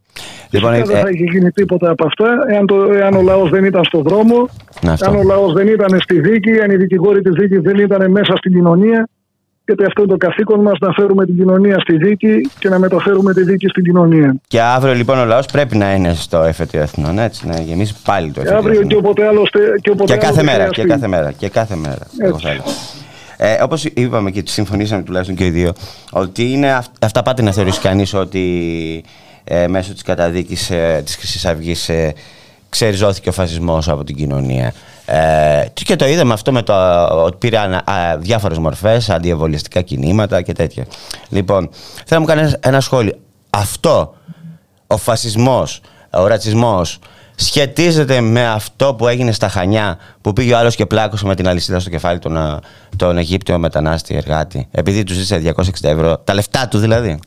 Λοιπόν, 0.51 0.71
δεν 0.71 0.81
ε, 0.81 1.01
θα 1.01 1.09
είχε 1.09 1.25
γίνει 1.25 1.51
τίποτα 1.51 1.91
από 1.91 2.07
αυτά 2.07 2.45
εάν, 2.49 2.67
το, 2.67 2.93
εάν 2.93 3.15
ο 3.15 3.23
λαός 3.23 3.51
δεν 3.51 3.65
ήταν 3.65 3.85
στον 3.85 4.03
δρόμο, 4.03 4.49
εάν 5.01 5.17
ο 5.17 5.23
λαός 5.23 5.53
δεν 5.53 5.67
ήταν 5.69 6.01
στη 6.01 6.21
δίκη, 6.21 6.61
αν 6.61 6.71
οι 6.71 6.77
δικηγόροι 6.77 7.23
της 7.23 7.33
δίκης 7.35 7.61
δεν 7.61 7.79
ήταν 7.79 8.11
μέσα 8.11 8.37
στην 8.37 8.53
κοινωνία 8.53 9.09
γιατί 9.65 9.85
αυτό 9.85 10.03
είναι 10.03 10.11
το 10.11 10.17
καθήκον 10.17 10.61
μας 10.61 10.79
να 10.81 10.93
φέρουμε 10.93 11.27
την 11.27 11.37
κοινωνία 11.37 11.79
στη 11.79 11.97
δίκη 11.97 12.51
και 12.59 12.69
να 12.69 12.79
μεταφέρουμε 12.79 13.33
τη 13.33 13.43
δίκη 13.43 13.69
στην 13.69 13.85
κοινωνία. 13.85 14.37
Και 14.49 14.61
αύριο 14.61 14.95
λοιπόν 14.95 15.19
ο 15.19 15.25
λαός 15.25 15.47
πρέπει 15.47 15.77
να 15.77 15.95
είναι 15.95 16.15
στο 16.15 16.43
εφετείο 16.43 16.81
εθνών, 16.81 17.19
έτσι, 17.19 17.47
να 17.47 17.61
γεμίσει 17.61 17.95
πάλι 18.05 18.31
το 18.31 18.41
εφετείο 18.41 18.61
Και 18.61 18.69
αύριο 18.69 18.83
και 18.87 18.97
όποτε 18.97 19.27
άλλωστε. 19.27 19.59
Και, 19.81 19.91
όποτε 19.91 20.13
και 20.13 20.19
κάθε 20.19 20.43
μέρα, 20.43 20.69
και 20.69 20.85
κάθε 20.85 21.07
μέρα, 21.07 21.33
και 21.33 21.49
κάθε 21.49 21.77
μέρα. 21.77 22.07
Εγώ 22.19 22.39
ε, 23.37 23.63
Όπως 23.63 23.85
είπαμε 23.85 24.31
και 24.31 24.43
συμφωνήσαμε 24.47 25.03
τουλάχιστον 25.03 25.37
και 25.37 25.47
οι 25.47 25.51
δύο, 25.51 25.73
ότι 26.11 26.53
είναι 26.53 26.79
αυτά 27.01 27.23
πάτε 27.23 27.43
να 27.43 27.53
θεωρήσει 27.53 27.81
κανείς 27.81 28.15
ότι 28.15 29.05
ε, 29.45 29.67
μέσω 29.69 29.93
της 29.93 30.03
καταδίκης 30.03 30.71
ε, 30.71 31.03
της 31.05 31.17
Χρυσής 31.17 31.47
Αυγής 31.47 31.89
ε, 31.89 32.15
ξεριζώθηκε 32.73 33.29
ο 33.29 33.33
φασισμός 33.33 33.89
από 33.89 34.05
την 34.05 34.17
κοινωνία. 34.17 34.73
Ε, 35.07 35.65
και 35.73 35.97
το 35.97 36.07
είδαμε 36.07 36.33
αυτό 36.33 36.53
με 36.53 36.63
το 36.63 37.05
ότι 37.25 37.37
πήρε 37.37 37.59
διάφορες 38.19 38.59
μορφές, 38.59 39.11
αντιεμβολιαστικά 39.11 39.81
κινήματα 39.81 40.43
και 40.43 40.53
τέτοια. 40.53 40.87
Λοιπόν, 41.29 41.69
θέλω 42.07 42.07
να 42.09 42.21
μου 42.21 42.27
κάνεις 42.27 42.57
ένα 42.61 42.81
σχόλιο. 42.81 43.13
Αυτό 43.51 44.15
ο 44.87 44.97
φασισμός, 44.97 45.81
ο 46.11 46.27
ρατσισμός 46.27 46.99
σχετίζεται 47.35 48.21
με 48.21 48.47
αυτό 48.47 48.95
που 48.95 49.09
έγινε 49.09 49.33
στα 49.33 49.49
Χανιά 49.49 49.99
που 50.21 50.33
πήγε 50.33 50.55
ο 50.55 50.59
άλλος 50.59 50.77
και 50.77 50.87
πλάκωσε 50.87 51.27
με 51.27 51.35
την 51.35 51.49
αλυσίδα 51.49 51.81
στο 51.81 51.91
κεφάλι 51.91 52.19
τον, 52.19 52.37
ε, 52.37 52.59
τον 52.97 53.19
Αιγύπτιο 53.19 53.59
μετανάστη 53.59 54.15
εργάτη 54.15 54.69
επειδή 54.71 55.03
του 55.03 55.13
ζήτησε 55.13 55.39
260 55.39 55.89
ευρώ, 55.89 56.19
τα 56.25 56.35
λεφτά 56.35 56.69
του 56.69 56.79
δηλαδή. 56.79 57.19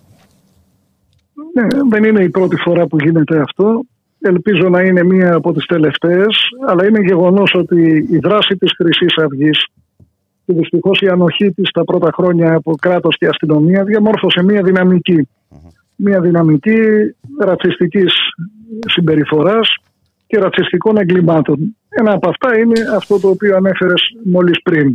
Ναι, 1.54 1.68
δεν 1.90 2.04
είναι 2.04 2.24
η 2.24 2.30
πρώτη 2.30 2.56
φορά 2.56 2.88
που 2.88 2.98
γίνεται 3.00 3.40
αυτό. 3.40 3.82
Ελπίζω 4.28 4.70
να 4.70 4.82
είναι 4.82 5.04
μία 5.04 5.34
από 5.34 5.54
τις 5.54 5.66
τελευταίες, 5.66 6.38
αλλά 6.68 6.86
είναι 6.88 7.00
γεγονός 7.02 7.54
ότι 7.54 8.08
η 8.12 8.18
δράση 8.18 8.56
της 8.56 8.72
χρυσής 8.76 9.18
αυγής 9.18 9.66
και 10.46 10.54
δυστυχώς 10.54 11.02
η 11.02 11.08
ανοχή 11.08 11.52
της 11.52 11.72
τα 11.72 11.84
πρώτα 11.84 12.10
χρόνια 12.14 12.56
από 12.56 12.76
κράτος 12.76 13.18
και 13.18 13.28
αστυνομία 13.28 13.84
διαμόρφωσε 13.84 14.44
μία 14.44 14.62
δυναμική. 14.64 15.28
Μία 15.96 16.20
δυναμική 16.20 16.78
ρατσιστικής 17.40 18.14
συμπεριφοράς 18.88 19.76
και 20.28 20.40
ρατσιστικών 20.40 20.98
εγκλημάτων. 20.98 21.76
Ένα 21.90 22.12
από 22.12 22.30
αυτά 22.30 22.58
είναι 22.60 22.80
αυτό 22.96 23.20
το 23.20 23.28
οποίο 23.28 23.56
ανέφερες 23.56 24.02
μόλις 24.24 24.62
πριν. 24.62 24.94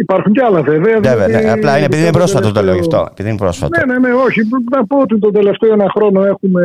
Υπάρχουν 0.00 0.32
και 0.32 0.42
άλλα 0.44 0.62
βέβαια. 0.62 1.00
Βέβαια, 1.00 1.28
ναι. 1.28 1.50
Απλά 1.50 1.76
είναι 1.76 1.84
επειδή 1.84 2.02
είναι 2.02 2.12
πρόσφατο 2.12 2.52
το 2.52 2.62
λέω 2.62 2.74
γι' 2.74 2.80
αυτό. 2.80 3.06
Επειδή 3.10 3.28
είναι 3.28 3.38
πρόσφατο. 3.38 3.86
Ναι, 3.86 3.92
ναι, 3.92 4.08
ναι, 4.08 4.14
όχι. 4.14 4.40
Να 4.70 4.86
πω 4.86 4.98
ότι 4.98 5.18
τον 5.18 5.32
τελευταίο 5.32 5.72
ένα 5.72 5.90
χρόνο 5.94 6.24
έχουμε 6.24 6.62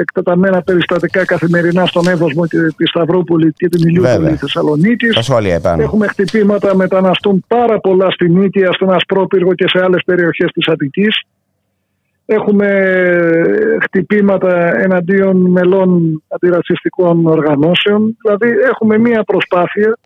εκτεταμένα 0.00 0.62
περιστατικά 0.62 1.24
καθημερινά 1.24 1.86
στον 1.86 2.08
Εύωσμο 2.08 2.46
και 2.46 2.58
τη 2.76 2.86
Σταυρόπολη 2.86 3.52
και 3.56 3.68
την 3.68 3.88
Ηλιούπολη 3.88 4.36
Θεσσαλονίκης. 4.36 5.30
Έχουμε 5.78 6.06
χτυπήματα 6.06 6.76
μεταναστών 6.76 7.44
πάρα 7.48 7.80
πολλά 7.80 8.10
στην 8.10 8.38
Νίκαια, 8.38 8.72
στον 8.72 8.90
Ασπρόπυργο 8.92 9.54
και 9.54 9.68
σε 9.68 9.84
άλλες 9.84 10.02
περιοχές 10.06 10.50
της 10.52 10.68
Αττικής. 10.68 11.22
Έχουμε 12.26 12.68
χτυπήματα 13.82 14.78
εναντίον 14.78 15.36
μελών 15.36 16.22
αντιρατσιστικών 16.28 17.26
οργανώσεων. 17.26 18.16
Δηλαδή 18.22 18.48
έχουμε 18.70 18.98
μία 18.98 19.22
προσπάθεια 19.22 19.98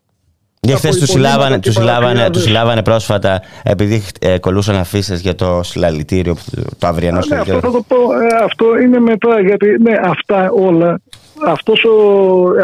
για 0.66 0.76
χθες 0.76 0.98
τους 0.98 1.09
συλλάβανε, 1.09 1.59
τους 1.59 1.74
συλλάβανε, 1.74 2.31
τους 2.31 2.42
συλλάβανε 2.42 2.83
πρόσφατα 2.83 3.42
επειδή 3.62 4.05
ε, 4.20 4.38
κολούσαν 4.38 4.76
αφήσεις 4.76 5.20
για 5.20 5.35
το 5.35 5.61
συλλαλητήριο, 5.62 6.37
το 6.79 6.87
αυριανό 6.87 7.20
ναι, 7.29 7.37
αυτό 7.37 7.61
θα 7.61 7.70
το 7.70 7.85
πω. 7.88 7.96
Ε, 7.96 8.44
αυτό 8.44 8.79
είναι 8.83 8.98
μετά. 8.98 9.40
Γιατί 9.40 9.76
ναι, 9.81 9.92
αυτά 10.02 10.50
όλα. 10.50 11.00
Αυτός 11.46 11.85
ο, 11.85 11.94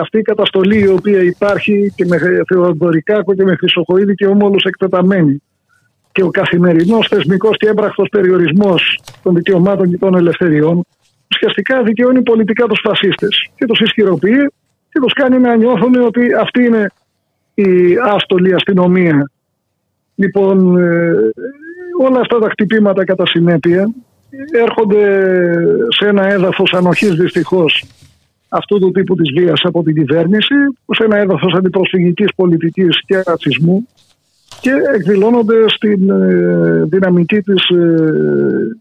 αυτή 0.00 0.18
η 0.18 0.22
καταστολή 0.22 0.78
η 0.78 0.88
οποία 0.88 1.22
υπάρχει 1.22 1.92
και 1.96 2.04
με 2.04 2.18
Θεοδωρικάκο 2.48 3.34
και 3.34 3.44
με 3.44 3.56
Χρυσοχοίδη 3.56 4.14
και 4.14 4.26
όμω 4.26 4.50
εκτεταμένη 4.64 5.42
και 6.12 6.22
ο 6.22 6.30
καθημερινός 6.30 7.06
θεσμικός 7.08 7.56
και 7.56 7.68
έμπρακτος 7.68 8.08
περιορισμός 8.10 9.00
των 9.22 9.34
δικαιωμάτων 9.34 9.90
και 9.90 9.98
των 9.98 10.14
ελευθεριών 10.14 10.84
ουσιαστικά 11.34 11.82
δικαιώνει 11.82 12.22
πολιτικά 12.22 12.66
τους 12.66 12.80
φασίστες 12.82 13.50
και 13.54 13.66
τους 13.66 13.80
ισχυροποιεί 13.80 14.52
και 14.90 15.00
τους 15.00 15.12
κάνει 15.12 15.38
να 15.38 15.56
νιώθουν 15.56 15.94
ότι 15.94 16.34
αυτή 16.40 16.64
είναι 16.64 16.86
η 17.54 17.96
άστολη 18.14 18.54
αστυνομία. 18.54 19.30
Λοιπόν, 20.14 20.76
ε, 20.76 21.14
όλα 22.00 22.20
αυτά 22.20 22.38
τα 22.38 22.48
χτυπήματα 22.50 23.04
κατά 23.04 23.26
συνέπεια 23.26 23.92
έρχονται 24.64 25.24
σε 25.88 26.08
ένα 26.08 26.26
έδαφος 26.26 26.72
ανοχής 26.72 27.14
δυστυχώς 27.14 27.84
αυτού 28.48 28.78
του 28.78 28.90
τύπου 28.90 29.14
της 29.14 29.32
βίας 29.32 29.60
από 29.62 29.82
την 29.82 29.94
κυβέρνηση, 29.94 30.54
σε 30.86 31.04
ένα 31.04 31.16
έδαφος 31.16 31.54
αντιπροσφυγικής 31.54 32.34
πολιτικής 32.34 33.00
και 33.06 33.22
ρατσισμού 33.26 33.86
και 34.60 34.72
εκδηλώνονται 34.94 35.68
στην 35.68 36.10
ε, 36.10 36.82
δυναμική 36.84 37.40
της 37.40 37.68
ε, 37.68 37.96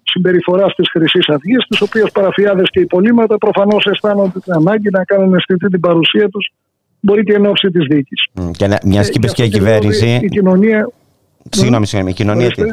συμπεριφοράς 0.03 0.75
της 0.75 0.89
Χρυσής 0.91 1.29
Αυγής, 1.29 1.65
τις 1.67 1.81
οποίες 1.81 2.12
παραφιάδες 2.12 2.69
και 2.69 2.79
υπολείμματα 2.79 3.38
προφανώς 3.38 3.86
αισθάνονται 3.86 4.39
την 4.39 4.53
ανάγκη 4.53 4.89
να 4.89 5.03
κάνουν 5.03 5.34
αισθητή 5.34 5.67
την 5.67 5.79
παρουσία 5.79 6.29
τους 6.29 6.51
μπορεί 7.02 7.24
και 7.24 7.34
εν 7.34 7.46
ώψη 7.46 7.72
της 7.72 7.86
δίκης. 7.90 8.26
Και 8.52 8.80
μιας 8.86 9.10
και 9.10 9.20
και 9.20 9.44
η 9.44 9.50
κυβέρνηση... 9.50 10.20
Η 10.22 10.28
κοινωνία... 10.28 10.90
Συγγνώμη, 11.50 11.86
συγγνώμη, 11.86 12.12
η 12.12 12.16
κοινωνία... 12.16 12.50
Τι... 12.50 12.64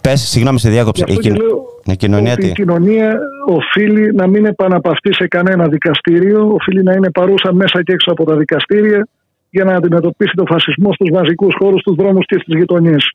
Πες, 0.00 0.20
συγγνώμη, 0.20 0.58
σε 0.58 0.70
διάκοψα. 0.70 1.04
Η, 1.08 1.12
η, 1.12 1.96
κοινωνία, 1.96 2.34
η 2.38 2.52
κοινωνία 2.52 3.18
οφείλει 3.46 4.14
να 4.14 4.26
μην 4.26 4.44
επαναπαυτεί 4.44 5.14
σε 5.14 5.28
κανένα 5.28 5.68
δικαστήριο, 5.68 6.50
οφείλει 6.52 6.82
να 6.82 6.92
είναι 6.92 7.10
παρούσα 7.10 7.52
μέσα 7.52 7.82
και 7.82 7.92
έξω 7.92 8.10
από 8.10 8.24
τα 8.24 8.36
δικαστήρια, 8.36 9.08
για 9.50 9.64
να 9.64 9.74
αντιμετωπίσει 9.74 10.32
τον 10.34 10.46
φασισμό 10.46 10.92
στους 10.92 11.08
βασικούς 11.12 11.54
χώρους, 11.58 11.80
στους 11.80 11.94
δρόμους 11.94 12.26
και 12.26 12.38
στις 12.42 12.58
γειτονιές. 12.58 13.12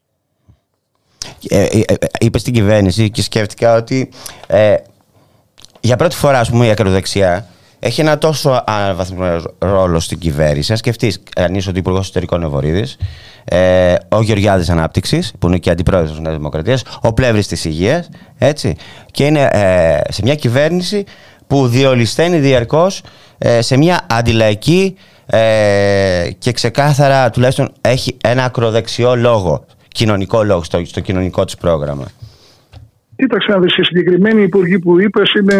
Ε, 1.50 1.64
ε, 1.64 1.80
ε, 1.88 1.96
είπες 2.20 2.42
στην 2.42 2.54
κυβέρνηση 2.54 3.10
και 3.10 3.22
σκέφτηκα 3.22 3.76
ότι 3.76 4.10
ε, 4.48 4.76
για 5.80 5.96
πρώτη 5.96 6.16
φορά 6.16 6.40
ας 6.40 6.50
πούμε, 6.50 6.66
η 6.66 6.70
ακροδεξιά 6.70 7.46
έχει 7.80 8.02
ένα 8.02 8.18
τόσο 8.18 8.64
αναβαθμισμένο 8.66 9.42
ρόλο 9.60 10.00
στην 10.00 10.20
κυβέρνηση. 10.20 10.72
Αν 10.72 10.78
σκεφτείς 10.78 11.20
κανείς 11.36 11.68
ότι 11.68 11.76
ο 11.76 11.80
Υπουργός 11.80 12.02
Εσωτερικών 12.02 12.44
Ευωρίδη, 12.44 12.86
ε, 13.46 13.96
ο 14.10 14.22
Γεωργιάδης 14.22 14.70
Ανάπτυξης, 14.70 15.34
που 15.40 15.48
είναι 15.48 15.58
και 15.58 15.70
αντιπρόεδρος 15.70 16.12
της 16.12 16.20
Νέας 16.20 16.36
Δημοκρατίας, 16.36 16.84
ο 17.02 17.14
Πλεύρης 17.14 17.48
της 17.48 17.66
Υγείας, 17.66 18.10
έτσι. 18.38 18.76
Και 19.12 19.26
είναι 19.26 19.50
ε, 19.52 20.12
σε 20.12 20.22
μια 20.24 20.36
κυβέρνηση 20.36 21.04
που 21.48 21.68
διολυσταίνει 21.68 22.40
διαρκώς 22.40 23.02
ε, 23.38 23.62
σε 23.62 23.78
μια 23.78 24.06
αντιλαϊκή 24.10 24.96
ε, 25.26 26.30
και 26.38 26.52
ξεκάθαρα 26.52 27.30
τουλάχιστον 27.30 27.72
έχει 27.82 28.18
ένα 28.24 28.44
ακροδεξιό 28.44 29.16
λόγο, 29.16 29.66
κοινωνικό 29.88 30.44
λόγο 30.44 30.64
στο, 30.64 30.86
στο 30.86 31.00
κοινωνικό 31.00 31.46
της 31.46 31.56
πρόγραμμα. 31.56 32.06
Κοίταξε 33.18 33.52
να 33.52 33.60
δεις, 33.60 33.78
οι 33.78 33.84
συγκεκριμένοι 33.84 34.42
υπουργοί 34.42 34.80
που 34.80 35.00
είπες 35.00 35.34
είναι 35.34 35.60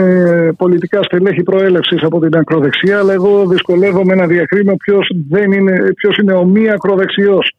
πολιτικά 0.58 1.04
στελέχη 1.04 1.44
προέλευσης 1.44 2.04
από 2.04 2.20
την 2.20 2.38
ακροδεξιά, 2.38 3.00
αλλά 3.00 3.14
εγώ 3.14 3.48
δυσκολεύομαι 3.48 4.16
να 4.16 4.28
διακρίνω 4.28 4.76
ποιος 4.76 5.10
είναι, 5.54 5.92
ποιος 5.96 6.18
είναι 6.18 6.34
ο 6.34 6.44
μη 6.46 6.70
ακροδεξιός. 6.70 7.52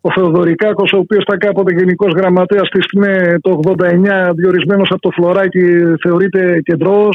Ο 0.00 0.12
Θεοδωρικάκος, 0.12 0.92
ο 0.92 0.98
οποίος 0.98 1.22
ήταν 1.22 1.38
κάποτε 1.38 1.74
γενικός 1.74 2.12
γραμματέας 2.16 2.68
της 2.68 2.84
ΣΜΕ 2.84 3.38
το 3.40 3.50
89, 3.50 4.32
διορισμένος 4.34 4.90
από 4.90 5.00
το 5.00 5.10
Φλωράκι, 5.10 5.64
θεωρείται 6.02 6.60
κεντρό 6.62 7.08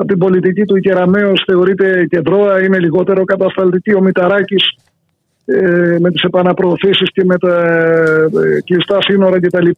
από 0.00 0.08
την 0.08 0.18
πολιτική 0.18 0.64
του 0.64 0.76
η 0.76 0.80
Κεραμέως 0.80 1.42
θεωρείται 1.46 2.06
κεντρώα, 2.08 2.64
είναι 2.64 2.78
λιγότερο 2.78 3.24
κατασταλτική. 3.24 3.94
Ο 3.94 4.00
Μηταράκης 4.00 4.64
ε, 4.64 4.97
με 5.98 6.10
τις 6.10 6.22
επαναπροωθήσεις 6.22 7.08
και 7.12 7.24
με 7.24 7.38
τα 7.38 7.64
ε, 8.22 8.60
κλειστά 8.64 8.98
σύνορα 9.00 9.40
κτλ. 9.40 9.68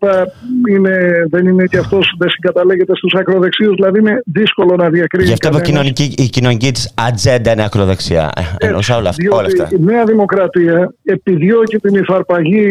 Είναι, 0.70 1.24
δεν 1.30 1.46
είναι 1.46 1.64
και 1.64 1.78
αυτός, 1.78 2.14
δεν 2.18 2.28
συγκαταλέγεται 2.30 2.96
στους 2.96 3.14
ακροδεξίους, 3.14 3.74
δηλαδή 3.74 3.98
είναι 3.98 4.22
δύσκολο 4.24 4.76
να 4.76 4.88
διακρίνει. 4.88 5.26
Γι' 5.26 5.32
αυτό 5.32 5.58
η 5.58 5.60
κοινωνική, 5.60 6.14
η 6.16 6.28
κοινωνική 6.28 6.72
της 6.72 6.94
ατζέντα 6.96 7.52
είναι 7.52 7.64
ακροδεξιά. 7.64 8.30
Έτσι, 8.58 8.92
όλα, 8.92 9.08
αυτά, 9.08 9.36
όλα 9.36 9.46
αυτά. 9.46 9.68
Η 9.70 9.82
Νέα 9.82 10.04
Δημοκρατία 10.04 10.94
επιδιώκει 11.04 11.76
την 11.78 11.94
υφαρπαγή, 11.94 12.70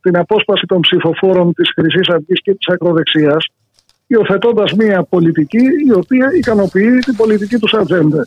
την 0.00 0.16
απόσπαση 0.16 0.66
των 0.66 0.80
ψηφοφόρων 0.80 1.52
της 1.52 1.72
Χρυσής 1.74 2.08
Αυγής 2.08 2.42
και 2.42 2.54
της 2.54 2.66
ακροδεξίας, 2.74 3.46
υιοθετώντας 4.06 4.72
μια 4.72 5.02
πολιτική 5.02 5.64
η 5.86 5.92
οποία 5.92 6.30
ικανοποιεί 6.36 6.98
την 6.98 7.16
πολιτική 7.16 7.56
τους 7.56 7.74
ατζέντα 7.74 8.24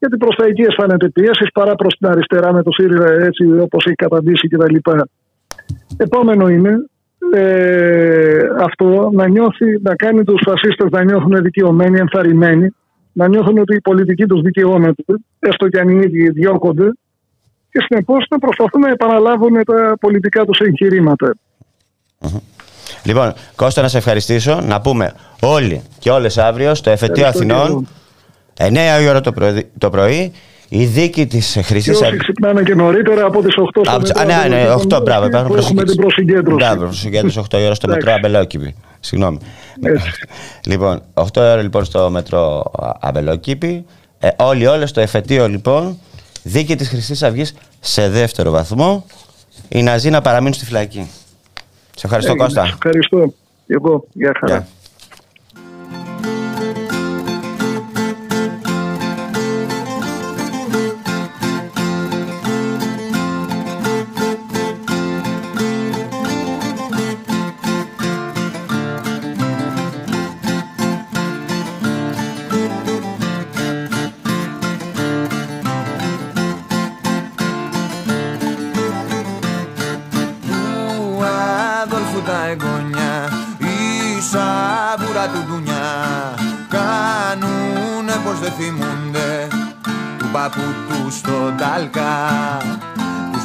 γιατί 0.00 0.16
προς 0.16 0.36
τα 0.36 0.44
εκεί 0.46 0.62
αισθάνεται 0.62 1.08
πίεσης 1.08 1.50
παρά 1.52 1.74
προς 1.74 1.94
την 1.98 2.08
αριστερά 2.08 2.52
με 2.52 2.62
το 2.62 2.70
ΣΥΡΙΖΑ 2.70 3.08
έτσι 3.28 3.44
όπως 3.60 3.84
έχει 3.84 3.94
καταντήσει 3.94 4.48
κτλ. 4.48 4.76
Επόμενο 5.96 6.48
είναι 6.48 6.72
ε, 7.34 8.38
αυτό 8.64 9.10
να 9.12 9.28
νιώθει, 9.28 9.80
να 9.82 9.94
κάνει 9.94 10.24
τους 10.24 10.42
φασίστες 10.46 10.90
να 10.90 11.04
νιώθουν 11.04 11.42
δικαιωμένοι, 11.42 11.98
ενθαρρυμένοι, 11.98 12.74
να 13.12 13.28
νιώθουν 13.28 13.58
ότι 13.58 13.74
η 13.74 13.80
πολιτική 13.80 14.26
τους 14.26 14.40
δικαιώνεται, 14.40 15.04
έστω 15.38 15.68
και 15.68 15.78
αν 15.78 15.88
οι 15.88 16.00
ίδιοι 16.04 16.30
διώκονται, 16.30 16.92
και 17.70 17.80
συνεπώς 17.88 18.26
να 18.30 18.38
προσπαθούν 18.38 18.80
να 18.80 18.90
επαναλάβουν 18.90 19.64
τα 19.64 19.96
πολιτικά 20.00 20.44
τους 20.44 20.58
εγχειρήματα. 20.58 21.34
Λοιπόν, 23.04 23.32
Κώστα, 23.56 23.82
να 23.82 23.88
σε 23.88 23.98
ευχαριστήσω. 23.98 24.60
Να 24.60 24.80
πούμε 24.80 25.14
όλοι 25.40 25.82
και 25.98 26.10
όλες 26.10 26.38
αύριο 26.38 26.74
στο 26.74 26.90
Εφετείο 26.90 27.26
Αθηνών. 27.26 27.88
9 28.60 29.02
η 29.02 29.08
ώρα 29.08 29.20
το 29.20 29.32
πρωί, 29.32 29.70
το 29.78 29.90
πρωί 29.90 30.32
η 30.72 30.84
δίκη 30.84 31.26
της 31.26 31.58
Χρυσής 31.62 32.02
Αυγή. 32.02 32.16
ξυπνάνε 32.16 32.62
και 32.62 32.74
νωρίτερα 32.74 33.24
από 33.24 33.42
τις 33.42 33.54
8 33.56 33.82
στο 33.84 33.98
μετρό. 33.98 34.24
Ναι, 34.24 34.56
ναι, 34.56 34.74
8, 34.96 35.02
μπράβο. 35.02 35.56
Έχουμε 35.56 35.84
την 35.84 35.96
προσυγκέντρωση. 35.96 36.56
Μπράβο, 36.56 36.84
προσυγκέντρωση 36.84 37.40
8 37.50 37.58
η 37.58 37.64
ώρα 37.64 37.74
στο 37.74 37.88
μετρό 37.88 38.12
Αμπελόκηπη. 38.12 38.74
Συγγνώμη. 39.00 39.38
λοιπόν, 40.66 41.02
8 41.14 41.24
ώρα 41.36 41.62
λοιπόν 41.62 41.84
στο 41.84 42.10
μετρό 42.10 42.72
Αμπελόκηπη. 43.00 43.84
Ε, 44.18 44.28
όλοι, 44.36 44.66
όλε 44.66 44.86
στο 44.86 45.00
εφετείο 45.00 45.48
λοιπόν. 45.48 45.98
Δίκη 46.42 46.76
της 46.76 46.88
Χρυσής 46.88 47.22
Αυγής 47.22 47.54
σε 47.80 48.08
δεύτερο 48.08 48.50
βαθμό. 48.50 49.06
Οι 49.68 49.82
Ναζί 49.82 50.10
να 50.10 50.20
παραμείνουν 50.20 50.54
στη 50.54 50.64
φυλακή. 50.64 51.10
Σε 51.96 52.06
ευχαριστώ, 52.06 52.36
Κώστα. 52.36 52.62
Ευχαριστώ. 52.62 53.32
Εγώ. 53.66 54.04
Γεια 54.12 54.32
χαρά. 54.40 54.66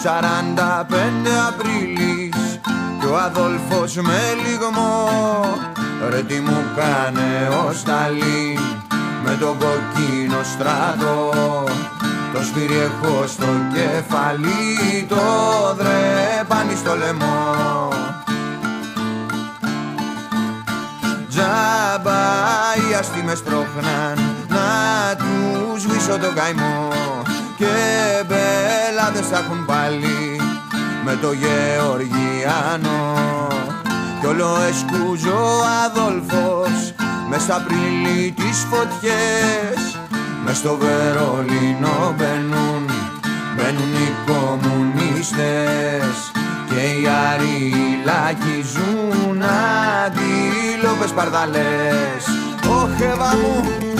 45 0.05 0.07
Απρίλης 1.47 2.59
και 2.99 3.05
ο 3.05 3.17
Αδόλφος 3.17 3.95
με 3.95 4.21
λιγμό. 4.45 5.09
Ρε 6.09 6.21
τι 6.21 6.39
μου 6.39 6.63
κάνε 6.75 7.49
ο 7.65 7.73
Σταλίν 7.73 8.59
με 9.23 9.37
τον 9.39 9.57
κοκκίνο 9.57 10.43
στράτο 10.43 11.33
το 12.33 12.43
σπίρι 12.43 12.77
έχω 12.77 13.27
στο 13.27 13.45
κεφαλί 13.73 15.05
το 15.07 15.15
δρέπανι 15.77 16.75
στο 16.75 16.95
λαιμό. 16.95 17.87
Τζάμπα 21.29 22.21
οι 22.75 22.93
αστεί 22.99 23.23
με 23.23 23.35
στρώχναν 23.35 24.19
να 24.49 25.15
τους 25.15 25.81
σβήσω 25.81 26.17
το 26.17 26.31
καημό 26.35 27.23
και 27.57 27.73
μπελάδες 28.27 29.27
θα 29.27 29.37
έχουν 29.37 29.65
πάλι 29.65 30.41
με 31.05 31.17
το 31.21 31.31
Γεωργιάνο 31.31 33.17
κι 34.19 34.25
όλο 34.25 34.57
εσκούζω 34.69 35.39
Αδόλφος 35.85 36.93
μες 37.29 37.41
στα 37.41 37.65
πρίλη 37.67 38.31
τις 38.31 38.65
φωτιές. 38.69 39.99
Μες 40.45 40.57
στο 40.57 40.77
Βερολίνο 40.77 42.15
μπαίνουν 42.17 42.89
μπαίνουν 43.55 43.93
οι 43.93 44.13
κομμουνίστες 44.25 46.15
και 46.69 46.81
οι 46.81 47.07
αριλάκοι 47.31 48.65
ζουν 48.73 49.41
αντίλοπες 50.05 51.11
παρδαλές. 51.11 52.23
Ωχ, 52.67 52.97
μου 53.41 53.94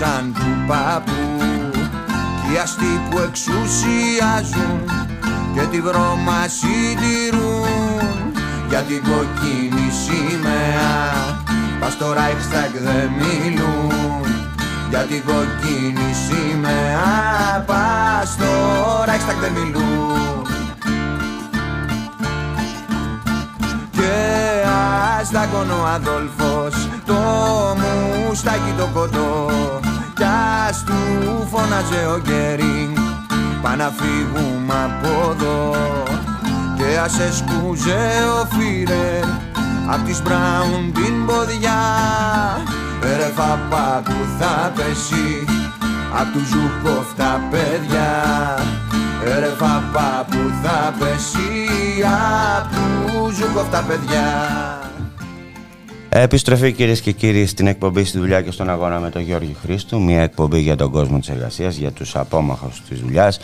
του 0.00 0.06
δείξαν 0.06 0.32
του 0.34 0.66
παππού. 0.66 1.40
Κι 2.46 2.52
οι 2.52 2.58
αστεί 2.58 3.00
που 3.10 3.18
εξουσιάζουν 3.18 4.80
Και 5.54 5.60
τη 5.60 5.80
βρώμα 5.80 6.46
συντηρούν. 6.48 8.32
Για 8.68 8.80
την 8.80 9.02
κοκκίνη 9.02 9.90
σημαία 10.04 11.38
Πας 11.80 11.92
στο 11.92 12.06
Reichstag 12.12 12.72
δεν 12.82 13.10
μιλούν. 13.18 14.24
Για 14.90 14.98
την 14.98 15.22
κοκκίνη 15.24 16.12
σημαία 16.26 17.64
Πας 17.66 18.28
στο 18.28 18.44
Reichstag 19.06 19.38
δεν 19.40 19.52
μιλούν. 19.52 20.46
Και 23.90 24.12
αστάκον 25.20 25.70
ο 25.70 25.86
Αδόλφος 25.94 26.88
το 27.06 27.14
μουστάκι 27.80 28.74
το 28.78 28.88
κοντό 28.92 29.50
κι 30.20 30.26
ας 30.68 30.84
του 30.84 31.46
φώναζε 31.50 32.06
ο 32.14 32.20
Γκέρινγκ 32.20 32.96
πά 33.62 33.76
να 33.76 33.92
φύγουμε 33.98 34.74
από 34.84 35.30
εδώ 35.30 35.74
και 36.76 36.98
ας 36.98 37.18
έσκουζε 37.18 38.00
ο 38.40 38.46
Φίρερ 38.54 39.24
απ' 39.86 40.04
της 40.04 40.22
Μπράουν 40.22 40.92
την 40.92 41.26
ποδιά 41.26 41.82
ρε 43.02 43.30
φάπα 43.34 44.02
που 44.04 44.16
θα 44.38 44.72
πέσει. 44.74 45.44
Απ' 46.20 46.32
τους 46.32 46.48
Ζουκόφ 46.48 47.14
τα 47.16 47.40
παιδιά 47.50 48.10
Ρε 49.24 49.52
φάπα 49.58 50.26
που 50.30 50.52
θα 50.62 50.94
πέσει. 50.98 51.50
Απ' 52.56 52.72
τους 52.72 53.34
Ζουκόφ 53.36 53.68
τα 53.70 53.84
παιδιά 53.88 54.79
Επιστροφή 56.12 56.72
κυρίες 56.72 57.00
και 57.00 57.12
κύριοι 57.12 57.46
στην 57.46 57.66
εκπομπή 57.66 58.04
στη 58.04 58.18
δουλειά 58.18 58.42
και 58.42 58.50
στον 58.50 58.70
αγώνα 58.70 58.98
με 58.98 59.10
τον 59.10 59.22
Γιώργη 59.22 59.56
Χρήστου. 59.62 60.02
Μια 60.02 60.22
εκπομπή 60.22 60.60
για 60.60 60.76
τον 60.76 60.90
κόσμο 60.90 61.18
της 61.18 61.28
εργασίας, 61.28 61.76
για 61.76 61.90
τους 61.90 62.16
απόμαχους 62.16 62.82
της 62.88 63.00
δουλειάς, 63.00 63.40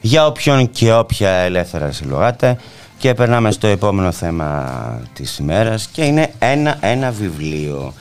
για 0.00 0.26
όποιον 0.26 0.70
και 0.70 0.92
όποια 0.92 1.30
ελεύθερα 1.30 1.92
συλλογάται. 1.92 2.56
Και 2.98 3.14
περνάμε 3.14 3.50
στο 3.50 3.66
επόμενο 3.66 4.12
θέμα 4.12 4.70
της 5.12 5.38
ημέρας 5.38 5.88
και 5.92 6.04
είναι 6.04 6.32
ένα, 6.38 6.76
ένα 6.80 7.10
βιβλίο. 7.10 7.92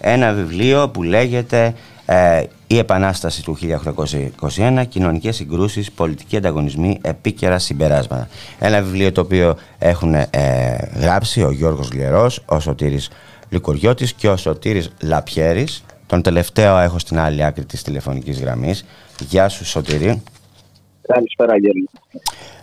Ένα 0.00 0.32
βιβλίο 0.32 0.88
που 0.88 1.02
λέγεται 1.02 1.74
ε, 2.06 2.42
«Η 2.66 2.78
Επανάσταση 2.78 3.42
του 3.42 3.58
1821, 4.56 4.84
κοινωνικές 4.88 5.36
συγκρούσεις, 5.36 5.92
πολιτικοί 5.92 6.36
ανταγωνισμοί, 6.36 6.98
επίκαιρα 7.02 7.58
συμπεράσματα». 7.58 8.28
Ένα 8.58 8.82
βιβλίο 8.82 9.12
το 9.12 9.20
οποίο 9.20 9.56
έχουν 9.78 10.14
ε, 10.14 10.28
γράψει 10.94 11.42
ο 11.42 11.50
Γιώργος 11.50 11.92
Λιερός, 11.92 12.42
ο 12.46 12.60
Σωτήρης 12.60 13.10
Λικοριώτης 13.48 14.12
και 14.12 14.28
ο 14.28 14.36
Σωτήρης 14.36 14.90
Λαπιέρης 15.02 15.84
τον 16.06 16.22
τελευταίο 16.22 16.78
έχω 16.78 16.98
στην 16.98 17.18
άλλη 17.18 17.44
άκρη 17.44 17.64
της 17.64 17.82
τηλεφωνικής 17.82 18.40
γραμμής. 18.40 18.84
Γεια 19.28 19.48
σου 19.48 19.64
Σωτήρη. 19.64 20.22
Καλησπέρα 21.02 21.56
Γέλη. 21.58 21.88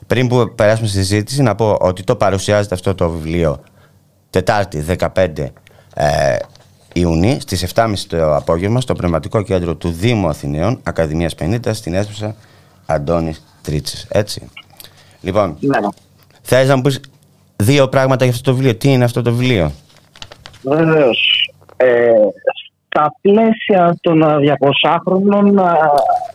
Πριν 0.07 0.27
που 0.27 0.53
περάσουμε 0.55 0.87
στη 0.87 0.97
συζήτηση 0.97 1.41
να 1.41 1.55
πω 1.55 1.77
ότι 1.79 2.03
το 2.03 2.15
παρουσιάζεται 2.15 2.75
αυτό 2.75 2.95
το 2.95 3.09
βιβλίο 3.09 3.63
Τετάρτη 4.29 4.85
15 4.97 5.27
ε, 5.95 6.37
Ιουνίου 6.93 7.37
στις 7.41 7.73
7.30 7.73 7.93
το 8.07 8.35
απόγευμα 8.35 8.81
στο 8.81 8.93
Πνευματικό 8.93 9.41
Κέντρο 9.41 9.75
του 9.75 9.89
Δήμου 9.91 10.27
Αθηναίων 10.27 10.79
Ακαδημίας 10.83 11.35
50 11.39 11.59
στην 11.71 11.93
αίθουσα 11.93 12.35
Αντώνης 12.85 13.43
Τρίτσης. 13.61 14.05
Έτσι. 14.09 14.49
Λοιπόν, 15.21 15.57
Ναι, 15.59 15.79
ναι. 15.79 15.87
θες 16.41 16.67
να 16.67 16.75
μου 16.75 16.81
πεις 16.81 16.99
δύο 17.55 17.87
πράγματα 17.87 18.25
για 18.25 18.33
αυτό 18.33 18.51
το 18.51 18.55
βιβλίο. 18.57 18.75
Τι 18.75 18.89
είναι 18.91 19.03
αυτό 19.03 19.21
το 19.21 19.33
βιβλίο; 19.33 19.71
Βεβαίως. 20.65 21.49
Ε, 21.78 22.12
στα 22.95 23.15
πλαίσια 23.21 23.97
των 24.01 24.21
ε, 24.21 24.56
200χρονων 24.60 25.58
ε, 25.58 25.71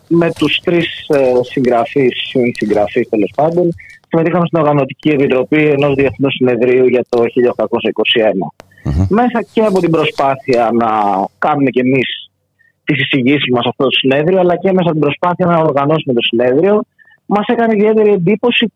με 0.07 0.31
τους 0.31 0.59
τρεις 0.63 1.07
ε, 1.07 1.31
συγγραφείς 1.41 2.33
ή 2.33 2.51
συγγραφείς 2.55 3.09
τέλος 3.09 3.31
πάντων 3.35 3.69
συμμετείχαμε 4.07 4.45
στην 4.45 4.59
Οργανωτική 4.59 5.09
Επιτροπή 5.09 5.65
ενός 5.65 5.93
Διεθνούς 5.93 6.33
Συνεδρίου 6.33 6.87
για 6.87 7.05
το 7.09 7.21
1821. 7.21 7.23
Μέσα 9.09 9.43
και 9.53 9.61
από 9.61 9.79
την 9.79 9.91
προσπάθεια 9.91 10.69
να 10.73 10.89
κάνουμε 11.39 11.69
κι 11.69 11.79
εμείς 11.79 12.29
τις 12.83 12.99
εισηγήσεις 12.99 13.51
μας 13.53 13.63
σε 13.63 13.69
αυτό 13.69 13.83
το 13.83 13.91
συνέδριο 13.91 14.39
αλλά 14.39 14.55
και 14.55 14.71
μέσα 14.71 14.89
από 14.89 14.91
την 14.91 14.99
προσπάθεια 14.99 15.45
να 15.45 15.57
οργανώσουμε 15.57 16.13
το 16.13 16.21
συνέδριο 16.21 16.83
μας 17.25 17.45
έκανε 17.47 17.73
ιδιαίτερη 17.75 18.11
εντύπωση 18.11 18.71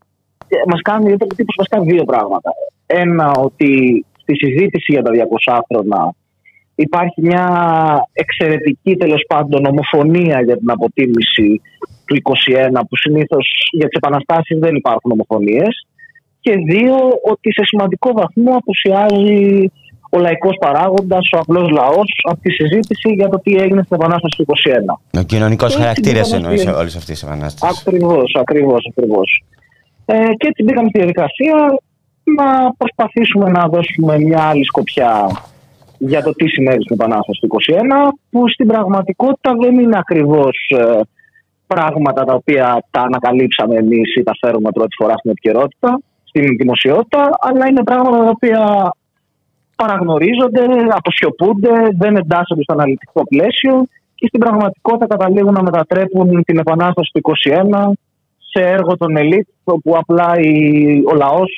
ε, 0.48 0.56
μας 0.68 0.82
κάνει 0.82 1.04
ιδιαίτερη 1.04 1.30
εντύπωση 1.34 1.58
βασικά 1.58 1.80
δύο 1.82 2.04
πράγματα. 2.04 2.52
Ένα 2.86 3.32
ότι 3.32 4.06
στη 4.26 4.34
συζήτηση 4.36 4.92
για 4.92 5.02
τα 5.04 5.12
200χρονα 5.14 6.04
υπάρχει 6.76 7.22
μια 7.22 7.46
εξαιρετική 8.14 8.96
τέλος 8.96 9.24
πάντων 9.28 9.66
ομοφωνία 9.66 10.42
για 10.42 10.58
την 10.58 10.70
αποτίμηση 10.72 11.62
του 12.06 12.16
21 12.16 12.80
που 12.90 12.98
συνήθως 12.98 13.46
για 13.72 13.88
τις 13.88 13.98
επαναστάσεις 13.98 14.60
δεν 14.60 14.76
υπάρχουν 14.76 15.12
ομοφωνίες 15.12 15.88
και 16.40 16.54
δύο 16.72 16.96
ότι 17.32 17.54
σε 17.54 17.64
σημαντικό 17.66 18.12
βαθμό 18.14 18.52
απουσιάζει 18.56 19.72
ο 20.10 20.20
λαϊκός 20.20 20.56
παράγοντας, 20.60 21.30
ο 21.36 21.38
απλός 21.40 21.70
λαός 21.70 22.10
από 22.24 22.40
τη 22.42 22.52
συζήτηση 22.52 23.14
για 23.14 23.30
το 23.30 23.40
τι 23.44 23.56
έγινε 23.56 23.82
στην 23.84 23.96
επανάσταση 24.00 24.36
του 24.38 24.44
21. 24.44 25.20
Ο 25.20 25.24
κοινωνικός 25.24 25.70
Έτσι, 25.70 25.80
χαρακτήρας 25.82 26.26
μπήκαμε 26.26 26.44
εννοείς 26.44 26.62
στη- 26.62 26.72
όλες 26.72 26.96
αυτές 26.96 27.20
τις 27.20 27.24
επανάστασεις. 27.24 27.80
Ακριβώς, 27.88 28.36
ακριβώς, 28.40 28.88
ακριβώς. 28.90 29.44
Ε, 30.06 30.14
και 30.38 30.48
έτσι 30.48 30.64
μπήκαμε 30.64 30.88
στη 30.90 30.98
διαδικασία 31.00 31.56
να 32.38 32.74
προσπαθήσουμε 32.78 33.50
να 33.50 33.68
δώσουμε 33.68 34.20
μια 34.20 34.42
άλλη 34.42 34.66
σκοπιά 34.66 35.30
για 35.98 36.24
το 36.24 36.32
τι 36.34 36.48
συνέβη 36.48 36.82
στην 36.84 36.96
Επανάσταση 37.00 37.40
του 37.42 37.56
21, 37.72 38.14
που 38.30 38.50
στην 38.50 38.68
πραγματικότητα 38.68 39.54
δεν 39.62 39.80
είναι 39.80 39.98
ακριβώς 39.98 40.72
ε, 40.78 41.00
πράγματα 41.68 42.24
τα 42.24 42.34
οποία 42.34 42.84
τα 42.92 43.02
ανακαλύψαμε 43.02 43.76
εμείς 43.76 44.16
ή 44.16 44.24
τα 44.24 44.32
φέρουμε 44.40 44.72
πρώτη 44.72 44.96
φορά 44.96 45.14
στην 45.18 45.32
επικαιρότητα, 45.32 46.00
στην 46.24 46.58
δημοσιότητα, 46.58 47.30
αλλά 47.40 47.68
είναι 47.68 47.84
πράγματα 47.84 48.18
τα 48.24 48.30
οποία 48.30 48.92
παραγνωρίζονται, 49.76 50.62
αποσιωπούνται, 50.90 51.72
δεν 51.98 52.16
εντάσσονται 52.16 52.64
στο 52.64 52.74
αναλυτικό 52.74 53.24
πλαίσιο 53.28 53.86
και 54.16 54.28
στην 54.28 54.40
πραγματικότητα 54.40 55.08
καταλήγουν 55.08 55.54
να 55.54 55.64
μετατρέπουν 55.64 56.44
την 56.44 56.58
Επανάσταση 56.58 57.12
του 57.14 57.22
21 57.22 57.92
σε 58.52 58.62
έργο 58.64 58.98
των 58.98 59.18
ελίτ, 59.18 59.48
όπου 59.64 59.96
απλά 59.98 60.40
η- 60.40 61.04
ο 61.06 61.16
λαός 61.16 61.52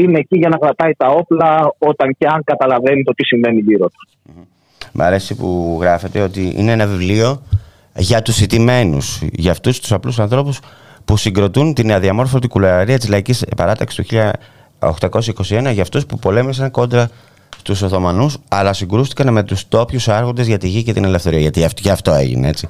είναι 0.00 0.18
εκεί 0.18 0.38
για 0.38 0.48
να 0.48 0.56
κρατάει 0.56 0.92
τα 0.96 1.06
όπλα 1.06 1.74
όταν 1.78 2.16
και 2.18 2.26
αν 2.26 2.44
καταλαβαίνει 2.44 3.02
το 3.02 3.12
τι 3.12 3.24
συμβαίνει 3.24 3.60
γύρω 3.60 3.86
του. 3.86 4.08
Μ' 4.92 5.02
αρέσει 5.02 5.34
που 5.34 5.78
γράφεται 5.80 6.20
ότι 6.20 6.52
είναι 6.56 6.72
ένα 6.72 6.86
βιβλίο 6.86 7.42
για 7.96 8.22
τους 8.22 8.40
ηττημένους, 8.40 9.22
για 9.32 9.50
αυτούς 9.50 9.80
τους 9.80 9.92
απλούς 9.92 10.18
ανθρώπους 10.18 10.60
που 11.04 11.16
συγκροτούν 11.16 11.74
την 11.74 11.92
αδιαμόρφωτη 11.92 12.48
κουλαρία 12.48 12.98
της 12.98 13.08
λαϊκής 13.08 13.44
παράταξης 13.56 14.06
του 14.06 14.16
1821 14.78 15.70
για 15.72 15.82
αυτούς 15.82 16.06
που 16.06 16.18
πολέμησαν 16.18 16.70
κόντρα 16.70 17.10
στους 17.58 17.82
Οθωμανούς 17.82 18.36
αλλά 18.48 18.72
συγκρούστηκαν 18.72 19.32
με 19.32 19.42
τους 19.42 19.68
τόπιους 19.68 20.08
άρχοντες 20.08 20.46
για 20.46 20.58
τη 20.58 20.68
γη 20.68 20.82
και 20.82 20.92
την 20.92 21.04
ελευθερία 21.04 21.38
γιατί 21.38 21.64
αυτό, 21.64 21.82
και 21.82 21.90
αυτό 21.90 22.12
έγινε 22.12 22.48
έτσι 22.48 22.66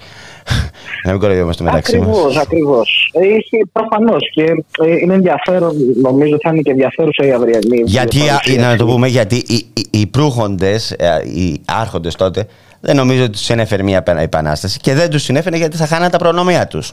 να 1.04 1.10
μην 1.10 1.20
κοροϊδεύομαστε 1.20 1.64
μεταξύ 1.64 1.98
μας 1.98 2.06
Ακριβώς, 2.08 2.36
ακριβώς. 2.36 3.10
Ε, 3.12 3.18
Έχει 3.34 3.66
προφανώς 3.72 4.30
και 4.32 4.42
ε, 4.84 4.96
είναι 5.02 5.14
ενδιαφέρον, 5.14 5.72
νομίζω 6.02 6.36
θα 6.42 6.50
είναι 6.52 6.60
και 6.60 6.70
ενδιαφέρουσα 6.70 7.26
η 7.26 7.32
αυριανή. 7.32 7.82
Γιατί, 7.84 8.18
παρουσίαση. 8.18 8.58
να 8.60 8.76
το 8.76 8.86
πούμε, 8.86 9.06
γιατί 9.08 9.36
οι, 9.36 9.66
οι, 9.74 9.86
οι 9.90 10.06
προύχοντες, 10.06 10.90
ε, 10.90 11.06
οι 11.24 11.60
άρχοντες 11.66 12.14
τότε, 12.14 12.46
δεν 12.80 12.96
νομίζω 12.96 13.22
ότι 13.22 13.30
τους 13.32 13.40
συνέφερε 13.44 13.82
μια 13.82 13.96
επανα- 13.96 14.20
επανάσταση 14.20 14.78
και 14.78 14.94
δεν 14.94 15.10
τους 15.10 15.22
συνέφερε 15.22 15.56
γιατί 15.56 15.76
θα 15.76 15.86
χάνανε 15.86 16.10
τα 16.10 16.18
προνομία 16.18 16.66
τους. 16.66 16.92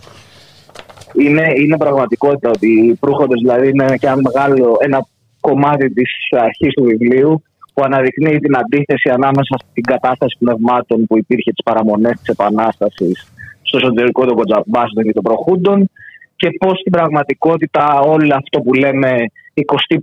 είναι, 1.13 1.43
είναι 1.63 1.77
πραγματικότητα 1.77 2.49
ότι 2.49 2.67
οι 2.67 2.93
προύχοντες 2.93 3.41
δηλαδή 3.41 3.69
είναι 3.69 3.85
και 3.99 4.05
ένα 4.07 4.15
μεγάλο 4.15 4.77
ένα 4.79 5.07
κομμάτι 5.39 5.93
της 5.93 6.09
αρχής 6.31 6.73
του 6.73 6.83
βιβλίου 6.83 7.43
που 7.75 7.83
αναδεικνύει 7.83 8.39
την 8.39 8.57
αντίθεση 8.57 9.09
ανάμεσα 9.09 9.55
στην 9.69 9.83
κατάσταση 9.83 10.35
πνευμάτων 10.39 11.05
που 11.07 11.17
υπήρχε 11.17 11.51
τις 11.51 11.63
παραμονές 11.63 12.15
της 12.19 12.27
Επανάστασης 12.27 13.31
στο 13.61 13.77
εσωτερικό 13.77 14.25
των 14.25 14.35
κοντζαμπάσεων 14.35 15.05
και 15.05 15.13
των 15.13 15.23
προχούντων 15.23 15.89
και 16.35 16.49
πώς 16.59 16.79
στην 16.79 16.91
πραγματικότητα 16.91 17.99
όλο 17.99 18.35
αυτό 18.35 18.59
που 18.61 18.73
λέμε 18.73 19.11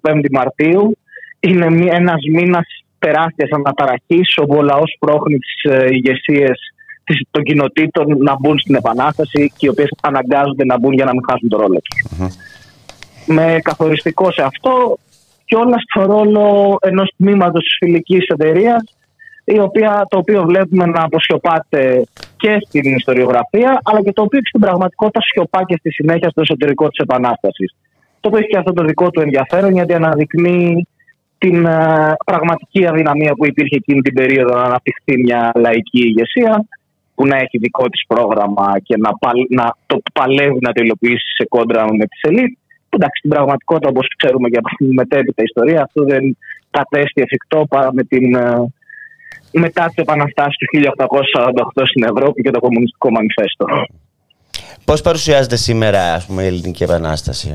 25η 0.02 0.26
Μαρτίου 0.30 0.96
είναι 1.40 1.70
μη- 1.70 1.88
ένας 1.92 2.20
μήνας 2.32 2.66
τεράστιας 2.98 3.50
αναταραχής 3.50 4.34
όπου 4.42 4.56
ο 4.56 4.62
λαός 4.62 4.96
πρόχνει 4.98 5.38
τις 5.38 5.72
ε, 5.72 5.86
ηγεσίες 5.90 6.58
της- 7.04 7.26
των 7.30 7.42
κοινοτήτων 7.42 8.06
να 8.18 8.36
μπουν 8.40 8.58
στην 8.58 8.74
Επανάσταση 8.74 9.52
και 9.56 9.66
οι 9.66 9.68
οποίες 9.68 9.88
αναγκάζονται 10.02 10.64
να 10.64 10.78
μπουν 10.78 10.92
για 10.92 11.04
να 11.04 11.10
μην 11.12 11.22
χάσουν 11.30 11.48
το 11.48 11.56
ρόλο 11.56 11.80
τους. 11.80 12.18
Με 13.26 13.58
καθοριστικό 13.62 14.32
σε 14.32 14.42
αυτό 14.42 14.98
και 15.52 15.58
όλα 15.58 15.78
στο 15.78 16.00
ρόλο 16.12 16.76
ενός 16.80 17.12
τμήματος 17.16 17.62
της 17.64 17.76
φιλικής 17.78 18.26
εταιρείας, 18.26 18.82
η 19.44 19.58
οποία, 19.58 20.06
το 20.08 20.18
οποίο 20.18 20.42
βλέπουμε 20.42 20.86
να 20.86 21.02
αποσιωπάται 21.02 22.04
και 22.36 22.56
στην 22.66 22.94
ιστοριογραφία 22.94 23.80
αλλά 23.84 24.02
και 24.02 24.12
το 24.12 24.22
οποίο 24.22 24.38
και 24.40 24.48
στην 24.48 24.60
πραγματικότητα 24.60 25.20
σιωπά 25.20 25.64
και 25.64 25.76
στη 25.78 25.90
συνέχεια 25.92 26.28
στο 26.28 26.40
εσωτερικό 26.40 26.88
της 26.88 26.98
Επανάστασης. 26.98 27.74
Το 28.20 28.28
οποίο 28.28 28.38
έχει 28.38 28.48
και 28.48 28.58
αυτό 28.58 28.72
το 28.72 28.84
δικό 28.84 29.10
του 29.10 29.20
ενδιαφέρον 29.20 29.72
γιατί 29.72 29.94
αναδεικνύει 29.94 30.86
την 31.38 31.66
ε, 31.66 32.14
πραγματική 32.24 32.86
αδυναμία 32.86 33.32
που 33.34 33.46
υπήρχε 33.46 33.76
εκείνη 33.76 34.00
την 34.00 34.14
περίοδο 34.14 34.54
να 34.54 34.62
αναπτυχθεί 34.62 35.20
μια 35.22 35.52
λαϊκή 35.54 36.00
ηγεσία 36.08 36.64
που 37.14 37.26
να 37.26 37.36
έχει 37.36 37.58
δικό 37.58 37.88
της 37.88 38.04
πρόγραμμα 38.06 38.72
και 38.82 38.96
να, 38.98 39.10
παλ- 39.18 39.50
να 39.50 39.76
το 39.86 40.02
παλεύει 40.12 40.58
να 40.60 40.72
το 40.72 40.82
υλοποιήσει 40.84 41.34
σε 41.36 41.44
κόντρα 41.48 41.84
με 41.92 42.06
τις 42.06 42.20
ελίτ. 42.22 42.56
Που, 42.92 42.98
Εντάξει, 43.00 43.18
στην 43.18 43.30
πραγματικότητα, 43.30 43.88
όπως 43.88 44.06
ξέρουμε 44.16 44.48
και 44.48 44.58
από 44.62 44.68
την 44.76 44.92
μετέπειτα 44.92 45.42
ιστορία, 45.42 45.82
αυτό 45.82 46.04
δεν 46.04 46.36
κατέστη 46.70 47.22
εφικτό 47.22 47.66
παρά 47.68 47.92
με 47.92 48.02
την, 48.02 48.34
ε, 48.34 48.72
μετά 49.52 49.84
τις 49.86 49.96
επαναστάσεις 50.04 50.56
του 50.56 50.66
1848 50.72 51.86
στην 51.90 52.02
Ευρώπη 52.10 52.42
και 52.42 52.50
το 52.50 52.60
Κομμουνιστικό 52.60 53.10
Μανιφέστο. 53.10 53.64
Πώς 54.84 55.00
παρουσιάζεται 55.00 55.56
σήμερα 55.56 56.14
ας 56.14 56.26
πούμε, 56.26 56.42
η 56.42 56.46
Ελληνική 56.46 56.82
Επανάσταση; 56.82 57.52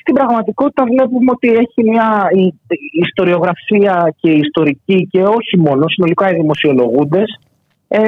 στην 0.00 0.14
πραγματικότητα 0.14 0.84
βλέπουμε 0.84 1.30
ότι 1.36 1.48
έχει 1.48 1.90
μια 1.90 2.08
η, 2.32 2.44
η 2.96 3.00
ιστοριογραφία 3.06 4.14
και 4.20 4.30
η 4.30 4.38
ιστορική 4.38 5.08
και 5.10 5.22
όχι 5.22 5.58
μόνο, 5.58 5.88
συνολικά 5.88 6.30
οι 6.30 6.34
δημοσιολογούντες 6.34 7.40
ε, 7.88 8.00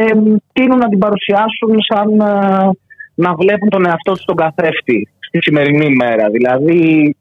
τείνουν 0.52 0.78
να 0.78 0.88
την 0.88 0.98
παρουσιάσουν 0.98 1.70
σαν 1.88 2.20
ε, 2.20 2.70
να 3.14 3.34
βλέπουν 3.34 3.68
τον 3.68 3.86
εαυτό 3.86 4.12
τους 4.12 4.24
τον 4.24 4.36
καθρέφτη 4.36 5.08
στη 5.30 5.38
σημερινή 5.42 5.94
μέρα. 5.94 6.30
Δηλαδή 6.30 7.14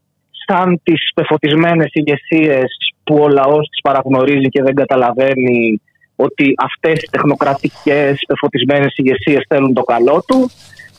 σαν 0.46 0.80
τις 0.84 1.12
πεφωτισμένες 1.14 1.90
ηγεσίες 1.94 2.68
που 3.04 3.16
ο 3.22 3.28
λαός 3.28 3.68
τις 3.70 3.82
παραγνωρίζει 3.82 4.50
και 4.50 4.64
δεν 4.64 4.76
καταλαβαίνει 4.76 5.82
ότι 6.16 6.54
αυτές 6.58 7.04
οι 7.04 7.10
τεχνοκρατικές 7.12 8.20
πεφωτισμένες 8.28 8.94
ηγεσίες 8.96 9.46
θέλουν 9.48 9.74
το 9.74 9.84
καλό 9.84 10.24
του 10.28 10.50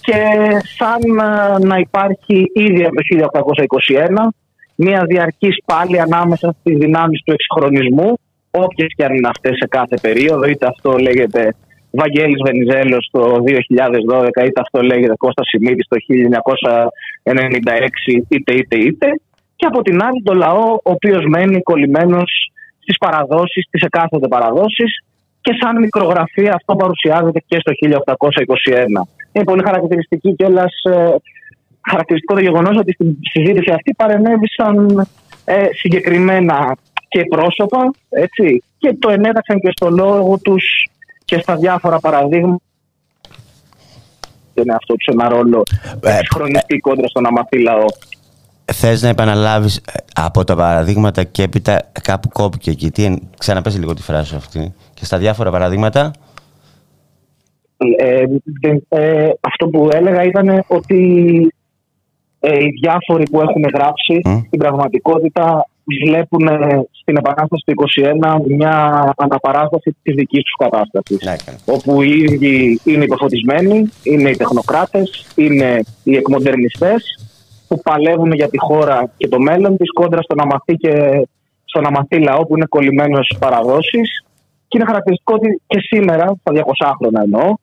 και 0.01 0.23
σαν 0.77 1.01
ε, 1.18 1.66
να 1.66 1.77
υπάρχει 1.79 2.51
ήδη 2.55 2.85
από 2.85 2.94
το 2.94 3.62
1821 4.29 4.29
μια 4.75 5.05
διαρκής 5.05 5.57
πάλι 5.64 6.01
ανάμεσα 6.01 6.55
στις 6.61 6.79
δυνάμεις 6.79 7.23
του 7.25 7.33
εξυγχρονισμού 7.33 8.18
όποιες 8.51 8.92
και 8.96 9.05
αν 9.05 9.14
είναι 9.14 9.29
αυτές 9.29 9.57
σε 9.57 9.66
κάθε 9.68 9.96
περίοδο 10.03 10.44
είτε 10.46 10.66
αυτό 10.66 10.96
λέγεται 10.96 11.55
Βαγγέλης 11.90 12.42
Βενιζέλος 12.44 13.09
το 13.12 13.42
2012 13.44 14.29
είτε 14.46 14.61
αυτό 14.61 14.83
λέγεται 14.83 15.14
Κώστας 15.16 15.48
Σιμίδης 15.48 15.87
το 15.88 15.96
1996 17.24 18.24
είτε 18.29 18.53
είτε 18.55 18.76
είτε 18.76 19.07
και 19.57 19.66
από 19.66 19.83
την 19.83 20.03
άλλη 20.03 20.22
το 20.22 20.35
λαό 20.35 20.72
ο 20.72 20.90
οποίος 20.96 21.24
μένει 21.24 21.62
κολλημένος 21.62 22.53
στις 22.79 22.98
παραδόσεις, 22.98 23.64
στις 23.64 23.83
εκάστοτε 23.83 24.29
παραδόσεις 24.29 25.05
και 25.40 25.53
σαν 25.61 25.79
μικρογραφία 25.79 26.53
αυτό 26.55 26.76
παρουσιάζεται 26.76 27.42
και 27.46 27.59
στο 27.61 27.72
1821. 27.72 29.07
Είναι 29.33 29.44
πολύ 29.44 29.62
χαρακτηριστική 29.64 30.35
κιόλα 30.35 30.66
χαρακτηριστικό 31.90 32.35
το 32.35 32.40
γεγονός 32.40 32.76
ότι 32.76 32.92
στην 32.92 33.16
συζήτηση 33.33 33.70
αυτή 33.72 33.94
παρενέβησαν 33.96 35.07
ε, 35.44 35.66
συγκεκριμένα 35.72 36.76
και 37.09 37.24
πρόσωπα 37.24 37.90
έτσι, 38.09 38.62
και 38.79 38.96
το 38.98 39.11
ενέταξαν 39.11 39.61
και 39.61 39.70
στο 39.76 39.90
λόγο 39.90 40.38
τους 40.42 40.80
και 41.31 41.38
στα 41.43 41.57
διάφορα 41.57 41.99
παραδείγματα 42.01 42.62
είναι 44.55 44.75
αυτό 44.75 44.95
τους 44.95 45.07
ένα 45.07 45.29
ρόλο 45.29 45.62
Ε, 46.03 46.19
χρονιστή 46.35 46.79
κόντρας 46.79 47.11
στον 47.11 47.27
αμαθή 47.27 47.62
λαό. 47.62 47.85
Θες 48.73 49.03
να 49.03 49.09
επαναλάβεις 49.09 49.77
ε, 49.77 49.83
από 50.14 50.45
τα 50.45 50.57
παραδείγματα 50.57 51.25
και 51.25 51.43
έπειτα 51.43 51.90
κάπου 52.03 52.29
κόπηκε 52.29 52.71
εκεί. 52.71 52.90
Τι, 52.90 53.05
εν- 53.05 53.29
ξαναπες 53.38 53.79
λίγο 53.79 53.95
τη 53.95 54.03
φράση 54.03 54.35
αυτή. 54.35 54.75
Και 54.95 55.05
στα 55.05 55.19
διάφορα 55.19 55.51
παραδείγματα. 55.51 56.11
Ε, 57.99 58.25
δεν- 58.61 58.87
ε, 58.88 59.29
αυτό 59.40 59.66
που 59.69 59.88
έλεγα 59.93 60.23
ήταν 60.25 60.64
ότι 60.66 60.99
ε, 62.40 62.59
οι 62.64 62.69
διάφοροι 62.81 63.23
που 63.31 63.40
έχουν 63.40 63.62
γράψει 63.75 64.21
Μμ. 64.25 64.38
στην 64.47 64.59
πραγματικότητα 64.59 65.66
βλέπουν 66.07 66.46
ε, 66.46 66.83
στην 67.00 67.16
Επανάσταση 67.16 67.62
του 67.66 67.74
21 68.46 68.57
μια 68.57 68.74
αναπαράσταση 69.16 69.96
της 70.03 70.14
δικής 70.14 70.42
τους 70.42 70.55
κατάστασης. 70.59 71.24
Να 71.24 71.33
έκανε. 71.33 71.59
όπου 71.64 72.03
οι 72.03 72.18
ίδιοι 72.18 72.81
είναι 72.85 73.05
υποφωτισμένοι, 73.05 73.90
είναι 74.03 74.31
οι 74.31 74.37
τεχνοκράτες, 74.37 75.26
είναι 75.35 75.81
οι 76.03 76.16
εκμοντερνιστές 76.16 77.29
που 77.68 77.81
παλεύουν 77.83 78.33
για 78.33 78.48
τη 78.48 78.59
χώρα 78.59 79.12
και 79.16 79.29
το 79.29 79.40
μέλλον 79.40 79.76
της 79.76 79.92
κόντρα 79.92 80.22
στον 80.22 80.40
αμαθή 80.40 80.74
και 80.74 80.92
στον 81.64 81.87
αμαθή 81.87 82.18
λαό 82.18 82.46
που 82.46 82.57
είναι 82.57 82.66
κολλημένος 82.66 83.26
στις 83.26 83.38
παραδόσεις 83.38 84.24
και 84.68 84.79
είναι 84.79 84.87
χαρακτηριστικό 84.87 85.35
ότι 85.35 85.61
και 85.66 85.79
σήμερα, 85.81 86.35
στα 86.40 86.53
200 86.53 86.92
χρόνια 86.98 87.20
εννοώ, 87.24 87.55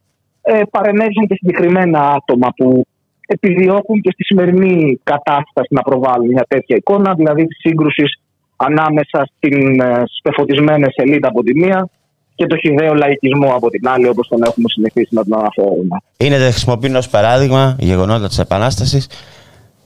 ε, 0.41 0.61
παρενέβησαν 0.71 1.27
και 1.27 1.35
συγκεκριμένα 1.35 1.99
άτομα 1.99 2.49
που 2.55 2.86
επιδιώκουν 3.27 4.01
και 4.01 4.11
στη 4.13 4.23
σημερινή 4.23 4.99
κατάσταση 5.03 5.67
να 5.73 5.81
προβάλλουν 5.81 6.27
μια 6.27 6.45
τέτοια 6.47 6.75
εικόνα, 6.75 7.13
δηλαδή 7.13 7.45
της 7.47 7.57
σύγκρουσης 7.59 8.19
ανάμεσα 8.55 9.29
στην, 9.37 9.81
ε, 9.81 9.93
στις 10.05 10.19
πεφωτισμένες 10.23 10.93
ελίτ 10.95 11.25
από 11.25 11.43
τη 11.43 11.53
μία 11.59 11.89
και 12.35 12.45
το 12.45 12.57
χιδαίο 12.57 12.93
λαϊκισμό 12.93 13.53
από 13.55 13.69
την 13.69 13.87
άλλη, 13.87 14.07
όπως 14.07 14.27
τον 14.27 14.43
έχουμε 14.43 14.65
συνηθίσει 14.69 15.07
να 15.15 15.23
τον 15.25 15.39
αναφέρουμε. 15.39 15.97
Είναι 16.17 16.37
να 16.37 16.43
χρησιμοποιούν 16.43 16.95
ως 16.95 17.09
παράδειγμα 17.09 17.75
γεγονότα 17.79 18.27
της 18.27 18.39
Επανάστασης 18.39 19.07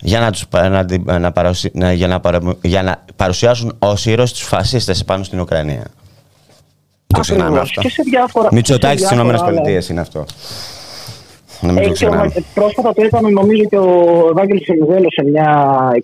για 0.02 0.20
να, 0.20 0.32
τους, 0.32 0.48
πα- 0.48 0.70
να, 0.70 0.86
την- 0.86 1.04
να, 1.20 1.32
παρουσι- 1.32 1.76
να- 1.76 1.94
για, 1.94 2.08
να, 2.08 2.20
παρα- 2.20 2.56
για 2.62 2.84
να 2.84 3.04
παρουσιάσουν 3.16 3.76
ως 3.80 4.06
ήρωες 4.06 4.32
τους 4.34 4.42
φασίστες 4.44 5.02
επάνω 5.02 5.24
στην 5.24 5.40
Ουκρανία. 5.40 5.84
Το 7.08 7.20
ξεχνάμε 7.20 7.48
Ακριβώς. 7.50 7.70
αυτό. 7.70 7.82
Και 7.82 7.90
σε 7.90 8.02
διάφορα. 8.10 8.50
Μητσοτάκης 8.52 9.00
σε 9.00 9.06
στις 9.06 9.18
διάφορα 9.18 9.22
Ηνωμένες 9.22 9.42
άλλα- 9.42 9.52
Πολιτείες 9.52 9.90
είναι 9.90 10.02
αυτό. 10.02 10.26
Να 11.62 11.72
μην 11.72 11.76
το 11.76 11.82
Ε, 11.82 11.84
και 11.84 11.90
ο 11.90 11.94
ξεχνάμε. 11.94 12.28
Βα- 12.28 12.44
πρόσφατα 12.54 12.94
το 12.94 13.02
έκανε 13.04 13.30
νομίζω 13.30 13.64
και 13.66 13.78
ο 13.78 14.28
Ευάγγελος 14.32 14.68
Εμιδέλος 14.68 15.14
σε 15.14 15.24
μια 15.30 15.48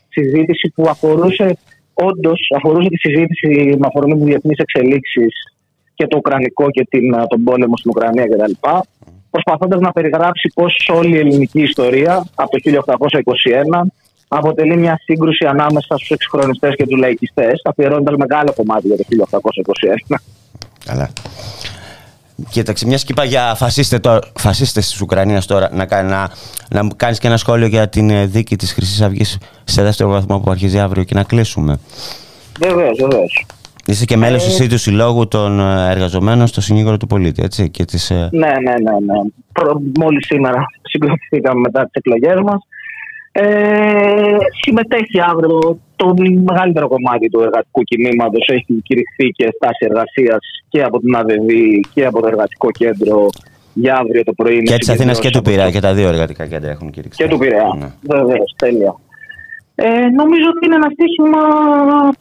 συζήτηση 0.09 0.71
που 0.75 0.83
αφορούσε 0.89 1.57
όντως 1.93 2.39
αφορούσε 2.55 2.89
τη 2.89 2.97
συζήτηση 2.97 3.47
με 3.79 3.87
αφορμή 3.87 4.13
τις 4.13 4.23
διεθνείς 4.23 4.57
εξελίξεις 4.57 5.33
και 5.93 6.07
το 6.07 6.17
Ουκρανικό 6.17 6.69
και 6.69 6.87
την, 6.89 7.11
τον 7.27 7.43
πόλεμο 7.43 7.77
στην 7.77 7.91
Ουκρανία 7.95 8.25
κτλ. 8.25 8.51
Προσπαθώντας 9.29 9.79
να 9.79 9.91
περιγράψει 9.91 10.51
πώς 10.55 10.89
όλη 10.93 11.15
η 11.15 11.19
ελληνική 11.19 11.61
ιστορία 11.61 12.25
από 12.35 12.49
το 12.49 12.83
1821 13.83 13.87
αποτελεί 14.27 14.77
μια 14.77 14.99
σύγκρουση 15.03 15.45
ανάμεσα 15.45 15.95
στους 15.97 16.09
εξυγχρονιστές 16.09 16.75
και 16.75 16.85
τους 16.85 16.99
λαϊκιστές, 16.99 17.61
αφιερώνοντας 17.63 18.15
μεγάλο 18.17 18.53
κομμάτι 18.55 18.87
για 18.87 18.97
το 18.97 19.03
1821. 19.03 20.17
Καλά. 20.85 21.09
Κοίταξε, 22.49 22.85
μιας 22.85 23.03
και 23.03 23.11
είπα 23.11 23.23
για 23.23 23.55
φασίστε 23.55 23.99
τώρα, 23.99 24.19
φασίστες 24.39 24.89
της 24.89 25.01
Ουκρανίας 25.01 25.45
τώρα, 25.45 25.69
να, 25.73 25.85
κα- 25.85 26.03
να, 26.03 26.29
να 26.69 26.83
μου 26.83 26.89
κάνεις 26.95 27.19
και 27.19 27.27
ένα 27.27 27.37
σχόλιο 27.37 27.67
για 27.67 27.89
την 27.89 28.09
ε, 28.09 28.25
δίκη 28.25 28.55
της 28.55 28.73
Χρυσής 28.73 29.01
Αυγής 29.01 29.37
σε 29.63 29.81
δεύτερο 29.83 30.09
βαθμό 30.09 30.39
που 30.39 30.51
αρχίζει 30.51 30.79
αύριο 30.79 31.03
και 31.03 31.13
να 31.13 31.23
κλείσουμε. 31.23 31.79
Βεβαίως, 32.59 32.97
βεβαίως. 33.01 33.45
Είσαι 33.85 34.05
και 34.05 34.17
μέλος 34.17 34.45
εσύ 34.47 34.67
του 34.67 34.77
Συλλόγου 34.77 35.27
των 35.27 35.59
ε, 35.59 35.89
Εργαζομένων 35.91 36.47
στο 36.47 36.61
Συνήγορο 36.61 36.97
του 36.97 37.07
Πολίτη, 37.07 37.43
έτσι, 37.43 37.69
και 37.69 37.85
της, 37.85 38.09
ε, 38.09 38.29
Ναι, 38.31 38.47
ναι, 38.47 38.53
ναι. 38.53 39.13
ναι. 39.13 39.29
Προ- 39.51 39.81
Μόλις 39.99 40.25
σήμερα 40.25 40.65
συγκροτηθήκαμε 40.81 41.59
μετά 41.59 41.81
τις 41.83 41.91
εκλογές 41.93 42.41
μας. 42.43 42.59
Ε, 43.31 43.43
συμμετέχει 44.61 45.21
αύριο 45.29 45.79
το 45.99 46.13
μεγαλύτερο 46.49 46.87
κομμάτι 46.87 47.29
του 47.29 47.41
εργατικού 47.47 47.81
κινήματος. 47.89 48.43
Έχει 48.55 48.73
κηρυχθεί 48.87 49.25
και 49.37 49.45
στάση 49.55 49.81
εργασίας 49.89 50.41
και 50.69 50.79
από 50.87 50.99
την 50.99 51.15
ΑΔΒ 51.15 51.49
και 51.93 52.05
από 52.05 52.21
το 52.21 52.27
Εργατικό 52.27 52.71
Κέντρο 52.71 53.19
για 53.73 53.93
αύριο 54.01 54.23
το 54.23 54.33
πρωί. 54.33 54.57
και 54.63 54.71
με 54.71 54.77
της 54.77 54.89
Αθήνας 54.89 55.19
και 55.19 55.29
του 55.29 55.41
συγκεντρώσεις 55.43 55.53
Πειραιά, 55.53 55.71
και 55.71 55.79
τα 55.87 55.93
δύο 55.93 56.07
εργατικά 56.07 56.43
κέντρα 56.47 56.71
έχουν 56.71 56.87
κηρυξεί. 56.91 57.23
και 57.23 57.29
του 57.29 57.37
Πειραιά. 57.37 57.69
Ναι. 57.79 57.89
Βεβαίως, 58.15 58.49
τέλεια. 58.63 58.93
Ε, 59.75 59.87
νομίζω 60.21 60.47
ότι 60.53 60.65
είναι 60.65 60.75
ένα 60.81 60.89
στοίχημα 60.95 61.43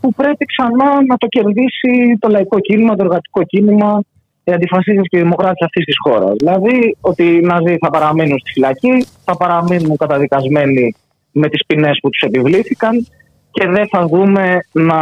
που 0.00 0.08
πρέπει 0.20 0.44
ξανά 0.52 0.88
να 1.10 1.16
το 1.22 1.26
κερδίσει 1.34 1.92
το 2.18 2.28
λαϊκό 2.28 2.58
κίνημα, 2.60 2.96
το 2.96 3.02
εργατικό 3.04 3.42
κίνημα, 3.42 3.90
οι 4.44 4.52
αντιφασίστες 4.52 5.06
και 5.10 5.16
οι 5.16 5.20
δημοκράτες 5.20 5.62
αυτής 5.68 5.84
της 5.84 5.96
χώρας. 6.04 6.34
Δηλαδή 6.38 6.96
ότι 7.00 7.24
οι 7.34 7.40
Ναζί 7.40 7.76
θα 7.80 7.90
παραμείνουν 7.90 8.38
στη 8.38 8.50
φυλακή, 8.52 9.06
θα 9.24 9.36
παραμείνουν 9.36 9.96
καταδικασμένοι 9.96 10.94
με 11.32 11.48
τις 11.48 11.66
ποινές 11.66 11.98
που 12.02 12.08
τους 12.10 12.20
επιβλήθηκαν 12.20 13.06
και 13.56 13.66
δεν 13.76 13.86
θα 13.92 14.06
δούμε 14.12 14.44
να 14.72 15.00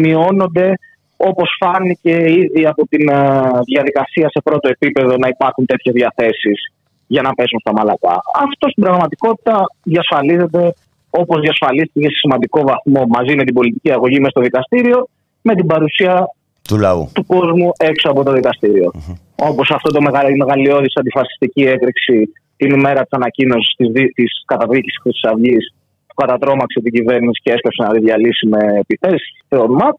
μειώνονται 0.00 0.68
όπως 1.16 1.48
φάνηκε 1.60 2.14
ήδη 2.42 2.66
από 2.66 2.82
την 2.92 3.08
ε, 3.08 3.40
διαδικασία 3.72 4.26
σε 4.34 4.40
πρώτο 4.44 4.68
επίπεδο 4.68 5.16
να 5.16 5.28
υπάρχουν 5.28 5.66
τέτοιες 5.66 5.94
διαθέσεις 5.94 6.58
για 7.06 7.22
να 7.22 7.30
πέσουν 7.34 7.58
στα 7.60 7.72
μαλακά. 7.72 8.14
Αυτό 8.46 8.68
στην 8.70 8.82
πραγματικότητα 8.82 9.56
διασφαλίζεται 9.82 10.74
όπως 11.10 11.40
διασφαλίστηκε 11.40 12.08
σε 12.08 12.18
σημαντικό 12.22 12.60
βαθμό 12.70 13.02
μαζί 13.16 13.34
με 13.36 13.44
την 13.44 13.54
πολιτική 13.54 13.90
αγωγή 13.92 14.18
μέσα 14.18 14.30
στο 14.30 14.40
δικαστήριο 14.40 14.98
με 15.42 15.54
την 15.54 15.66
παρουσία 15.66 16.14
Του 16.68 16.78
λαού. 16.78 17.10
του 17.14 17.26
κόσμου 17.26 17.72
έξω 17.78 18.10
από 18.10 18.22
το 18.22 18.32
δικαστήριο. 18.32 18.90
Όπως 19.36 19.70
αυτό 19.70 19.88
το 19.90 20.00
μεγαλ, 20.00 20.26
η 20.32 20.36
μεγαλειώδης 20.36 20.96
αντιφασιστική 20.96 21.62
έκρηξη 21.62 22.16
την 22.56 22.70
ημέρα 22.78 23.00
της 23.02 23.12
ανακοίνωσης 23.18 23.74
της, 23.76 23.88
δι- 23.94 24.14
της 24.14 24.30
καταδίκης 24.46 24.92
της 24.92 25.00
Χρυσής 25.02 25.24
Αυγής 25.30 25.74
που 26.14 26.22
κατατρώμαξε 26.22 26.80
την 26.84 26.92
κυβέρνηση 26.92 27.40
και 27.44 27.50
έσκασε 27.56 27.80
να 27.86 27.90
τη 27.94 27.98
διαλύσει 28.06 28.46
με 28.46 28.60
επιθέσεις 28.84 29.28
στο 29.46 29.66
ΜΑΤ. 29.68 29.94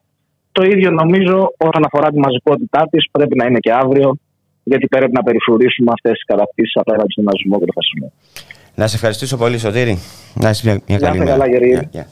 Το 0.52 0.64
ίδιο 0.64 0.90
νομίζω 0.92 1.38
όσον 1.68 1.84
αφορά 1.86 2.08
τη 2.14 2.20
μαζικότητά 2.20 2.88
της 2.92 3.04
πρέπει 3.12 3.36
να 3.38 3.46
είναι 3.46 3.60
και 3.60 3.72
αύριο 3.74 4.18
γιατί 4.64 4.88
πρέπει 4.88 5.12
να 5.12 5.24
περιφρουρήσουμε 5.24 5.92
αυτές 5.94 6.12
τις 6.12 6.26
κατακτήσεις 6.26 6.76
απέναντι 6.76 7.12
στον 7.12 7.24
ναζισμό 7.24 7.60
και 7.60 7.66
τον 7.66 7.76
φασισμό. 7.80 8.08
Να 8.76 8.88
σε 8.88 8.96
ευχαριστήσω 8.96 9.38
πολύ, 9.38 9.58
Σωτήρη. 9.58 9.98
Να 10.34 10.50
είσαι 10.50 10.62
μια, 10.68 10.82
μια 10.88 10.98
Να 11.00 11.06
καλή 11.06 11.18
είστε 11.18 11.32
μέρα. 11.32 11.38
καλά, 11.38 11.48
Γερή. 11.52 11.70
Γεια, 11.70 11.88
γεια. 11.92 12.08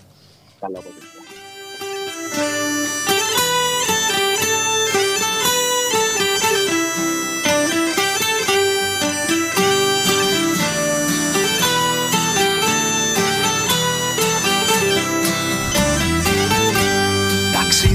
Καλά, 0.60 0.80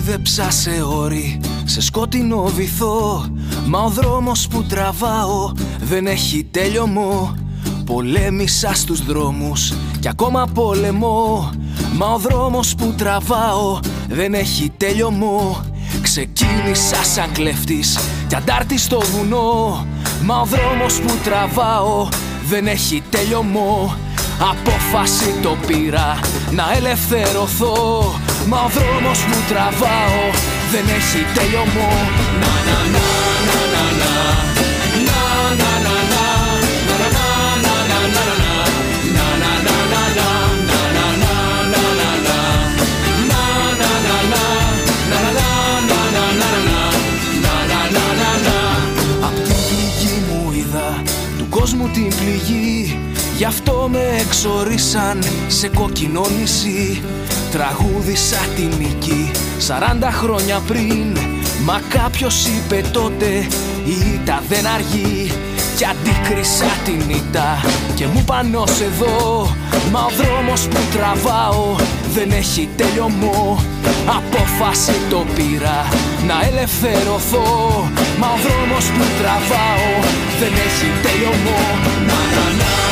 Ταξίδεψα 0.08 0.50
σε 0.50 0.82
όρη, 0.82 1.40
σε 1.64 1.80
σκότεινο 1.80 2.42
βυθό 2.42 3.26
Μα 3.66 3.80
ο 3.80 3.88
δρόμος 3.88 4.48
που 4.48 4.62
τραβάω 4.62 5.52
δεν 5.80 6.06
έχει 6.06 6.48
τέλειωμο 6.50 7.34
Πολέμησα 7.84 8.74
στους 8.74 9.04
δρόμους 9.04 9.72
και 10.00 10.08
ακόμα 10.08 10.46
πολεμώ. 10.54 11.50
Μα 11.96 12.06
ο 12.06 12.18
δρόμος 12.18 12.74
που 12.74 12.94
τραβάω 12.96 13.78
δεν 14.08 14.34
έχει 14.34 14.72
τέλειωμο 14.76 15.64
Ξεκίνησα 16.02 17.04
σαν 17.04 17.32
κλέφτης 17.32 17.98
κι 18.28 18.34
αντάρτη 18.34 18.78
στο 18.78 19.00
βουνό. 19.00 19.86
Μα 20.22 20.40
ο 20.40 20.44
δρόμος 20.44 21.00
που 21.00 21.12
τραβάω 21.24 22.08
δεν 22.48 22.66
έχει 22.66 23.02
τέλειωμο 23.10 23.96
Απόφαση 24.40 25.34
το 25.42 25.56
πήρα 25.66 26.20
να 26.50 26.64
ελευθερωθώ. 26.76 27.74
Μα 28.46 28.56
ο 28.56 28.68
δρόμος 28.68 29.18
που 29.18 29.36
τραβάω. 29.48 30.20
Δεν 30.72 30.84
έχει 30.98 31.20
τέλειωμο 31.34 31.90
Να 32.42 32.52
να 32.68 32.78
να 32.94 33.06
να 33.48 33.58
να 33.74 33.84
να 34.00 34.12
Να 35.08 35.22
να 35.60 35.72
να 35.86 35.96
να 36.12 36.26
Να 36.88 36.96
να 37.04 37.26
να 37.64 37.74
να 37.74 38.04
να 38.14 38.24
να 38.38 38.54
Να 39.16 39.26
να 39.42 39.52
να 39.66 39.76
να 39.90 40.02
να 40.18 40.30
Να 40.38 40.86
να 40.96 41.06
να 41.08 41.32
να 41.72 41.82
να 41.98 42.10
να 42.26 42.40
Να 43.30 43.42
να 43.80 43.92
να 44.06 44.16
να 44.32 44.44
Να 45.10 45.20
να 45.22 45.42
να 45.88 46.00
να 46.00 46.20
να 46.20 46.40
να 46.40 46.50
Να. 46.68 46.82
Να 47.44 47.54
να 47.70 48.04
να 48.20 48.30
να. 48.46 48.58
Απ' 49.26 49.40
την 49.46 49.58
πληγή 49.68 50.14
μου 50.28 50.52
είδα 50.52 51.02
του 51.38 51.46
κόσμου 51.50 51.88
την 51.88 52.08
πληγή 52.16 52.97
Γι' 53.38 53.44
αυτό 53.44 53.88
με 53.90 54.00
εξορίσαν 54.20 55.18
σε 55.48 55.68
κόκκινο 55.68 56.26
νησί. 56.38 57.02
Τραγούδισα 57.50 58.36
τη 58.56 58.62
νίκη 58.62 59.30
40 59.68 60.08
χρόνια 60.10 60.60
πριν. 60.66 61.18
Μα 61.64 61.80
κάποιος 61.88 62.46
είπε 62.46 62.82
τότε 62.92 63.26
η 63.84 64.12
ήττα 64.14 64.42
δεν 64.48 64.66
αργεί 64.66 65.32
Κι 65.76 65.84
αντίκρισα 65.84 66.66
την 66.84 67.10
ήττα 67.10 67.60
και 67.94 68.06
μου 68.06 68.24
πανώ 68.26 68.64
εδώ. 68.82 69.48
Μα 69.92 70.00
ο 70.00 70.10
δρόμος 70.20 70.60
που 70.60 70.80
τραβάω 70.92 71.76
δεν 72.14 72.30
έχει 72.30 72.68
τελειωμό. 72.76 73.58
Απόφαση 74.18 74.96
το 75.10 75.24
πήρα 75.34 75.86
να 76.26 76.46
ελευθερωθώ. 76.46 77.48
Μα 78.18 78.26
ο 78.26 78.38
δρόμος 78.44 78.84
που 78.84 79.04
τραβάω 79.18 79.90
δεν 80.40 80.52
έχει 80.66 80.88
τελειωμό. 81.02 81.60
Να 82.06 82.18
να 82.34 82.44
να 82.58 82.87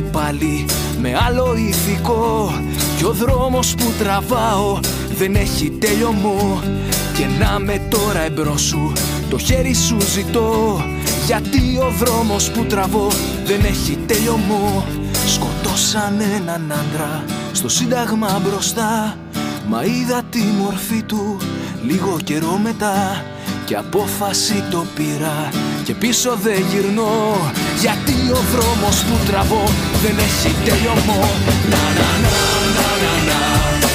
πάλι 0.00 0.64
με 1.00 1.16
άλλο 1.26 1.54
ηθικό 1.68 2.52
Κι 2.96 3.04
ο 3.04 3.12
δρόμος 3.12 3.74
που 3.74 3.92
τραβάω 3.98 4.78
δεν 5.18 5.34
έχει 5.34 5.70
τέλειωμό 5.70 6.60
Και 7.16 7.26
να 7.38 7.58
με 7.58 7.80
τώρα 7.88 8.20
εμπρός 8.20 8.62
σου 8.62 8.92
το 9.30 9.38
χέρι 9.38 9.74
σου 9.74 9.96
ζητώ 10.00 10.80
Γιατί 11.26 11.78
ο 11.78 11.90
δρόμος 11.98 12.50
που 12.50 12.64
τραβώ 12.64 13.08
δεν 13.44 13.64
έχει 13.64 13.98
τέλειωμό 14.06 14.84
Σκοτώσαν 15.26 16.20
έναν 16.20 16.72
άντρα 16.72 17.24
στο 17.52 17.68
σύνταγμα 17.68 18.40
μπροστά. 18.44 19.16
Μα 19.68 19.84
είδα 19.84 20.22
τη 20.30 20.38
μορφή 20.38 21.02
του 21.02 21.38
λίγο 21.86 22.18
καιρό 22.24 22.58
μετά. 22.62 23.24
Και 23.64 23.76
απόφαση 23.76 24.64
το 24.70 24.84
πήρα 24.94 25.48
και 25.84 25.94
πίσω 25.94 26.36
δεν 26.42 26.64
γυρνώ. 26.70 27.36
Γιατί 27.80 28.12
ο 28.32 28.40
δρόμος 28.52 29.02
που 29.02 29.26
τραβώ 29.26 29.64
δεν 30.02 30.18
έχει 30.18 30.54
τελειωμό. 30.64 31.22
Να 31.70 31.82
να 31.98 32.10
να 32.24 32.34
να 32.76 32.88
να 33.02 33.12
να 33.28 33.86
Να 33.86 33.93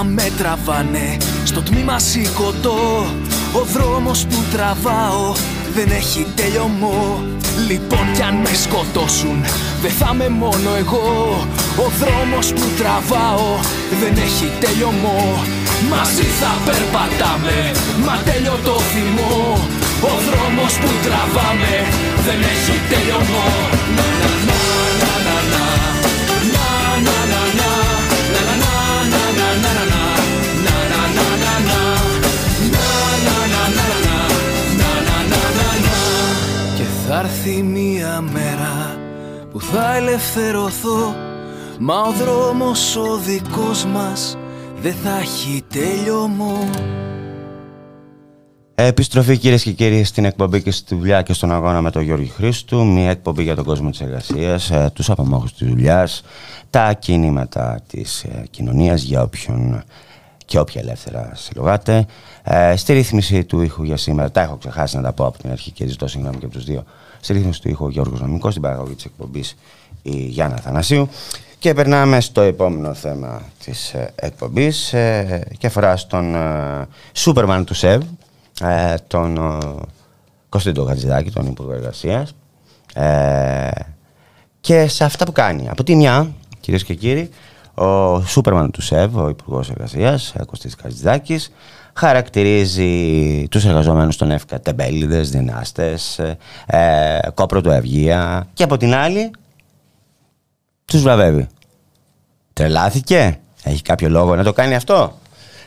Ξανά 0.00 0.12
θα 0.12 0.22
με 0.22 0.30
τραβάνε 0.38 1.16
στο 1.44 1.62
τμήμα 1.62 1.98
σηκωτό 1.98 3.06
ο 3.52 3.64
δρόμος 3.72 4.26
που 4.26 4.44
τραβάω 4.52 5.32
δεν 5.74 5.90
έχει 5.90 6.26
τελειωμό. 6.34 7.22
Λοιπόν 7.68 8.12
κι 8.14 8.22
αν 8.22 8.34
με 8.34 8.52
σκοτώσουν 8.64 9.44
δεν 9.82 9.90
θα 9.90 10.10
είμαι 10.12 10.28
μόνο 10.28 10.70
εγώ. 10.78 11.08
Ο 11.84 11.86
δρόμος 12.00 12.46
που 12.52 12.66
τραβάω 12.78 13.48
δεν 14.00 14.14
έχει 14.26 14.46
τελειωμό. 14.60 15.20
Μαζί 15.90 16.26
θα 16.40 16.52
περπατάμε 16.66 17.56
μα 18.06 18.16
τέλειο 18.28 18.56
το 18.64 18.76
θυμό. 18.90 19.36
Ο 20.10 20.12
δρόμος 20.26 20.72
που 20.80 20.90
τραβάμε 21.04 21.74
δεν 22.26 22.40
έχει 22.52 22.74
τελειωμό 22.90 23.48
έρθει 37.44 37.62
μια 37.62 38.20
μέρα 38.20 38.98
που 39.50 39.60
θα 39.60 39.96
ελευθερωθώ 39.96 41.14
Μα 41.78 42.00
ο 42.00 42.12
δρόμος 42.12 42.96
ο 42.96 43.16
δικός 43.16 43.84
μας 43.84 44.36
δεν 44.82 44.94
θα 44.94 45.18
έχει 45.18 45.62
τέλειωμό 45.68 46.70
Επιστροφή 48.74 49.36
κυρίες 49.36 49.62
και 49.62 49.72
κύριοι 49.72 50.04
στην 50.04 50.24
εκπομπή 50.24 50.62
και 50.62 50.70
στη 50.70 50.94
δουλειά 50.94 51.22
και 51.22 51.32
στον 51.32 51.52
αγώνα 51.52 51.80
με 51.80 51.90
τον 51.90 52.02
Γιώργη 52.02 52.28
Χρήστου. 52.28 52.86
Μια 52.86 53.10
εκπομπή 53.10 53.42
για 53.42 53.54
τον 53.54 53.64
κόσμο 53.64 53.90
της 53.90 54.00
εργασίας, 54.00 54.70
ε, 54.70 54.90
τους 54.94 55.10
απομόχους 55.10 55.54
της 55.54 55.68
δουλειάς, 55.68 56.22
τα 56.70 56.92
κινήματα 56.92 57.80
της 57.86 58.22
ε, 58.22 58.44
κοινωνίας 58.50 59.02
για 59.02 59.22
όποιον 59.22 59.82
και 60.44 60.58
όποια 60.58 60.80
ελεύθερα 60.80 61.32
συλλογάτε. 61.34 62.06
Ε, 62.42 62.76
στη 62.76 62.92
ρύθμιση 62.92 63.44
του 63.44 63.60
ήχου 63.60 63.82
για 63.82 63.96
σήμερα, 63.96 64.30
τα 64.30 64.40
έχω 64.40 64.56
ξεχάσει 64.56 64.96
να 64.96 65.02
τα 65.02 65.12
πω 65.12 65.26
από 65.26 65.38
την 65.38 65.50
αρχή 65.50 65.70
και 65.70 65.86
ζητώ 65.86 66.06
συγγνώμη 66.06 66.36
και 66.36 66.44
από 66.44 66.54
τους 66.54 66.64
δύο. 66.64 66.84
Στη 67.20 67.32
ρύθμιση 67.32 67.62
του 67.62 67.68
ήχου 67.68 67.84
ο 67.84 67.90
Γιώργος 67.90 68.20
Νομικός, 68.20 68.50
στην 68.50 68.62
παραγωγή 68.62 68.94
της 68.94 69.04
εκπομπής 69.04 69.56
η 70.02 70.16
Γιάννα 70.16 70.56
Θανασίου. 70.56 71.08
Και 71.58 71.74
περνάμε 71.74 72.20
στο 72.20 72.40
επόμενο 72.40 72.94
θέμα 72.94 73.42
της 73.64 73.92
ε, 73.94 74.12
εκπομπής 74.14 74.92
ε, 74.92 75.48
και 75.58 75.66
αφορά 75.66 75.96
στον 75.96 76.34
ε, 76.34 76.86
Σούπερμαν 77.12 77.64
του 77.64 77.74
ΣΕΒ, 77.74 78.02
ε, 78.62 78.94
τον 79.06 79.36
ε, 79.36 79.58
Κωνσταντίνο 80.48 80.86
Χατζηδάκη, 80.86 81.30
τον 81.30 81.46
Υπουργό 81.46 81.72
Εργασίας. 81.72 82.34
Ε, 82.94 83.68
και 84.60 84.88
σε 84.88 85.04
αυτά 85.04 85.24
που 85.24 85.32
κάνει. 85.32 85.68
Από 85.68 85.84
τη 85.84 85.94
μια, 85.94 86.30
κυρίες 86.60 86.84
και 86.84 86.94
κύριοι, 86.94 87.30
ο 87.74 88.20
Σούπερμαν 88.20 88.70
του 88.70 88.82
ΣΕΒ, 88.82 89.16
ο 89.16 89.28
Υπουργός 89.28 89.70
Εργασίας, 89.70 90.34
Κωνσταντίνο 90.46 90.80
Χατζηδάκης, 90.82 91.52
χαρακτηρίζει 91.94 93.46
τους 93.50 93.64
εργαζομένους 93.64 94.14
στον 94.14 94.30
ΕΦΚΑ 94.30 94.60
τεμπέληδες, 94.60 95.30
δυνάστες, 95.30 96.18
ε, 96.66 97.18
κόπρο 97.34 97.60
του 97.60 97.70
Ευγεία 97.70 98.46
και 98.52 98.62
από 98.62 98.76
την 98.76 98.94
άλλη 98.94 99.30
τους 100.84 101.02
βραβεύει. 101.02 101.46
Τρελάθηκε, 102.52 103.38
έχει 103.62 103.82
κάποιο 103.82 104.08
λόγο 104.08 104.36
να 104.36 104.44
το 104.44 104.52
κάνει 104.52 104.74
αυτό; 104.74 105.18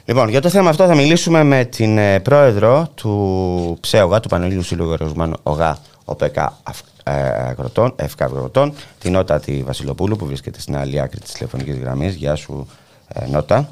Λοιπόν, 0.06 0.30
για 0.30 0.42
το 0.42 0.50
θέμα 0.50 0.70
αυτό 0.70 0.86
θα 0.86 0.96
μιλήσουμε 0.96 1.44
με 1.44 1.66
την 1.66 1.98
ε, 1.98 2.20
πρόεδρο 2.20 2.88
του 2.96 3.80
ΨΕΟΓΑ, 3.92 4.20
του 4.20 4.30
Πανελλήνιου 4.30 4.64
Σύλλογου 4.64 4.92
Εργαζομένων 4.92 5.38
ΟΓΑ, 5.44 5.78
ΟΠΕΚΑ 6.06 6.58
Αγροτών, 7.04 7.94
ΕΦΚΑ 7.96 8.26
Αγροτών, 8.26 8.74
την 9.00 9.12
Νότα 9.12 9.40
τη 9.40 9.64
Βασιλοπούλου 9.64 10.16
που 10.16 10.26
βρίσκεται 10.26 10.60
στην 10.60 10.78
άλλη 10.78 11.00
άκρη 11.00 11.20
της 11.20 11.32
τηλεφωνικής 11.32 11.78
γραμμής. 11.78 12.14
Γεια 12.16 12.36
σου 12.36 12.68
ε, 13.08 13.28
Νότα. 13.28 13.68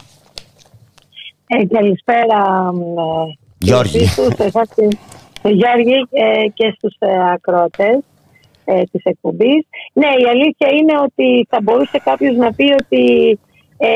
Ε, 1.53 1.65
καλησπέρα 1.65 2.71
ε, 2.77 3.33
Γιώργη. 3.57 4.05
Στους, 4.05 4.33
εσάς, 4.37 4.67
στο 5.37 5.49
Γιώργη 5.49 6.07
ε, 6.11 6.47
και 6.53 6.73
στους 6.77 6.95
ε, 6.99 7.31
ακρότες 7.33 7.99
ε, 8.65 8.81
της 8.91 9.03
εκπομπής. 9.03 9.65
Ναι, 9.93 10.07
η 10.07 10.25
αλήθεια 10.29 10.67
είναι 10.77 10.95
ότι 11.03 11.47
θα 11.49 11.59
μπορούσε 11.61 12.01
κάποιος 12.03 12.35
να 12.35 12.53
πει 12.53 12.75
ότι 12.81 13.03
ε, 13.77 13.87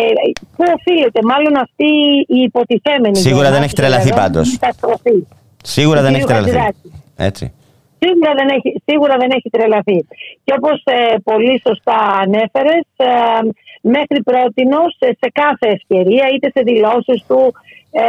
πού 0.55 0.63
οφείλεται 0.77 1.19
μάλλον 1.23 1.55
αυτή 1.55 1.91
η 2.27 2.39
υποτιθέμενη. 2.49 3.17
Σίγουρα 3.17 3.51
δεν 3.51 3.63
έχει 3.63 3.73
τρελαθεί 3.73 4.03
δηλαδή, 4.03 4.21
πάντως. 4.21 4.53
η 4.53 4.57
καταστροφή. 4.57 5.27
Σίγουρα 5.63 5.97
Του 5.99 6.05
δεν 6.05 6.13
έχει 6.13 6.25
κύριου 6.25 6.41
τρελαθεί. 6.41 6.59
Χατζηδάκη. 6.59 7.03
Έτσι. 7.15 7.53
Σίγουρα 7.99 8.33
δεν 8.39 8.47
έχει, 8.55 8.81
σίγουρα 8.85 9.15
δεν 9.17 9.29
έχει 9.37 9.49
τρελαθεί. 9.49 10.07
Και 10.43 10.53
όπως 10.59 10.83
ε, 10.83 11.15
πολύ 11.23 11.61
σωστά 11.67 11.97
ανέφερες, 12.23 12.85
ε, 12.95 13.07
μέχρι 13.93 14.19
πρότινος 14.29 14.89
σε, 14.99 15.07
σε 15.21 15.27
κάθε 15.41 15.67
ευκαιρία, 15.77 16.25
είτε 16.33 16.47
σε 16.55 16.61
δηλώσεις 16.69 17.19
του, 17.27 17.41
ε, 17.91 18.03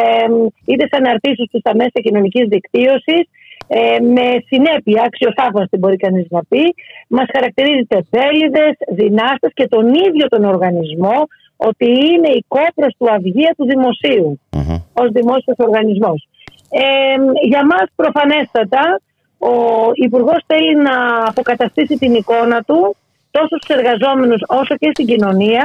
είτε 0.70 0.84
σε 0.90 0.96
αναρτήσεις 1.02 1.46
του 1.50 1.58
στα 1.58 1.72
μέσα 1.74 1.98
κοινωνικής 2.06 2.46
δικτύωσης, 2.54 3.22
ε, 3.68 3.98
με 4.16 4.26
συνέπεια, 4.50 5.02
αξιοσάφαστη 5.02 5.76
μπορεί 5.78 5.96
κανείς 5.96 6.26
να 6.30 6.40
πει, 6.48 6.74
μας 7.08 7.28
χαρακτηρίζει 7.34 7.84
τεπέλιδες, 7.94 8.74
δυνάστες 8.88 9.52
και 9.54 9.66
τον 9.68 9.86
ίδιο 9.94 10.26
τον 10.28 10.44
οργανισμό 10.44 11.18
ότι 11.56 11.86
είναι 11.86 12.30
η 12.40 12.44
κόπρος 12.48 12.94
του 12.98 13.10
αυγία 13.10 13.54
του 13.56 13.66
δημοσίου 13.66 14.40
Μμμ. 14.50 14.76
ως 14.92 15.08
δημόσιος 15.10 15.56
οργανισμός. 15.58 16.28
Ε, 16.70 17.14
για 17.48 17.66
μας 17.66 17.86
προφανέστατα 17.96 19.00
ο 19.38 19.54
Υπουργός 19.94 20.44
θέλει 20.46 20.74
να 20.76 20.94
αποκαταστήσει 21.26 21.98
την 21.98 22.14
εικόνα 22.14 22.62
του 22.62 22.96
τόσο 23.36 23.54
στους 23.60 23.72
εργαζόμενους 23.78 24.40
όσο 24.60 24.74
και 24.80 24.88
στην 24.94 25.06
κοινωνία 25.10 25.64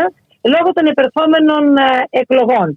λόγω 0.53 0.69
των 0.78 0.86
επερχόμενων 0.93 1.63
ε, 1.78 2.19
εκλογών. 2.22 2.67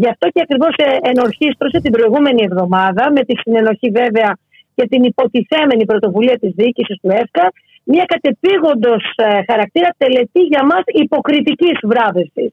Γι' 0.00 0.10
αυτό 0.12 0.24
και 0.34 0.40
ακριβώς 0.46 0.74
ε, 0.76 0.88
ενορχίστρωσε 1.10 1.78
την 1.84 1.92
προηγούμενη 1.96 2.42
εβδομάδα 2.48 3.04
με 3.16 3.22
τη 3.28 3.34
συνενοχή 3.42 3.88
βέβαια 4.00 4.30
και 4.76 4.84
την 4.90 5.02
υποτιθέμενη 5.10 5.84
πρωτοβουλία 5.90 6.36
της 6.42 6.52
διοίκησης 6.58 6.96
του 7.02 7.10
ΕΦΚΑ 7.22 7.46
μια 7.92 8.04
κατεπήγοντος 8.12 9.02
ε, 9.16 9.24
χαρακτήρα 9.50 9.90
τελετή 9.96 10.40
για 10.40 10.64
μας 10.64 10.82
υποκριτικής 10.86 11.78
βράβευσης. 11.82 12.50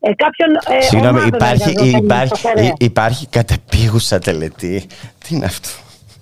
Ε, 0.00 0.14
κάποιον, 0.14 0.50
ε, 0.78 0.80
Συγγνώμη, 0.80 1.18
ομάδων 1.18 1.34
υπάρχει, 1.34 1.68
εργαζομένων 1.68 2.04
υπάρχει, 2.04 2.36
στο 2.36 2.48
φορέα. 2.48 2.72
υπάρχει 2.78 3.26
κατεπίγουσα 3.28 4.18
τελετή. 4.18 4.86
Τι 5.22 5.34
είναι 5.34 5.44
αυτό; 5.44 5.68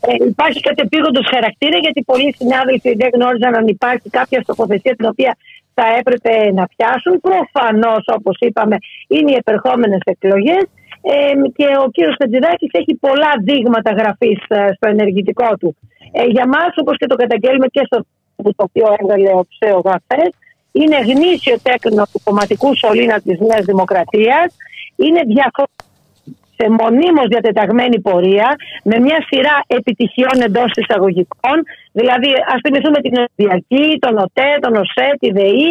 Ε, 0.00 0.24
υπάρχει 0.28 0.60
κατεπήγοντο 0.60 1.20
χαρακτήρα 1.30 1.78
γιατί 1.78 2.02
πολλοί 2.02 2.34
συνάδελφοι 2.38 2.94
δεν 2.94 3.08
γνώριζαν 3.14 3.54
αν 3.54 3.66
υπάρχει 3.66 4.08
κάποια 4.10 4.40
στοχοθεσία 4.42 4.94
την 4.96 5.06
οποία 5.06 5.36
θα 5.74 5.86
έπρεπε 5.98 6.52
να 6.52 6.64
πιάσουν. 6.66 7.20
Προφανώς, 7.20 8.02
όπως 8.06 8.36
είπαμε, 8.40 8.76
είναι 9.08 9.30
οι 9.30 9.34
επερχόμενες 9.34 10.00
εκλογές. 10.04 10.64
Ε, 11.02 11.32
και 11.56 11.66
ο 11.84 11.90
κύριος 11.90 12.16
Χατζηδάκης 12.18 12.70
έχει 12.72 12.94
πολλά 12.94 13.32
δείγματα 13.42 13.90
γραφής 13.92 14.40
ε, 14.48 14.68
στο 14.76 14.88
ενεργητικό 14.88 15.56
του. 15.60 15.76
Ε, 16.12 16.24
για 16.24 16.46
μας, 16.48 16.72
όπως 16.76 16.96
και 16.96 17.06
το 17.06 17.16
καταγγέλουμε 17.16 17.66
και 17.66 17.82
στο 17.84 18.04
το 18.42 18.64
οποίο 18.68 18.86
έβγαλε 19.00 19.28
ο 19.28 19.46
ΨΕΟ 19.58 19.80
χθες, 19.80 20.32
είναι 20.72 20.98
γνήσιο 21.00 21.56
τέκνο 21.62 22.04
του 22.12 22.20
κομματικού 22.24 22.76
σωλήνα 22.76 23.20
της 23.20 23.38
Νέας 23.40 23.64
Δημοκρατίας, 23.64 24.56
είναι 24.96 25.20
διαφορετικό 25.26 25.87
σε 26.58 26.66
μονίμως 26.80 27.26
διατεταγμένη 27.32 28.00
πορεία 28.00 28.48
με 28.90 28.96
μια 28.98 29.18
σειρά 29.28 29.56
επιτυχιών 29.66 30.36
εντός 30.46 30.70
εισαγωγικών. 30.80 31.56
Δηλαδή, 31.98 32.30
ας 32.52 32.58
θυμηθούμε 32.64 32.98
την 33.06 33.14
Ολυμπιακή, 33.22 33.86
τον 34.04 34.14
ΟΤΕ, 34.24 34.50
τον 34.64 34.72
ΟΣΕ, 34.82 35.08
τη 35.20 35.28
ΔΕΗ 35.38 35.70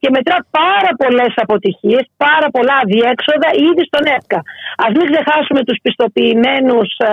και 0.00 0.08
μετρά 0.16 0.38
πάρα 0.60 0.90
πολλές 1.00 1.32
αποτυχίες, 1.44 2.04
πάρα 2.26 2.48
πολλά 2.54 2.76
αδιέξοδα 2.82 3.48
ήδη 3.68 3.82
στον 3.90 4.04
ΕΦΚΑ. 4.16 4.40
Α 4.84 4.86
μην 4.96 5.04
ξεχάσουμε 5.10 5.60
τους 5.68 5.78
πιστοποιημένους 5.84 6.90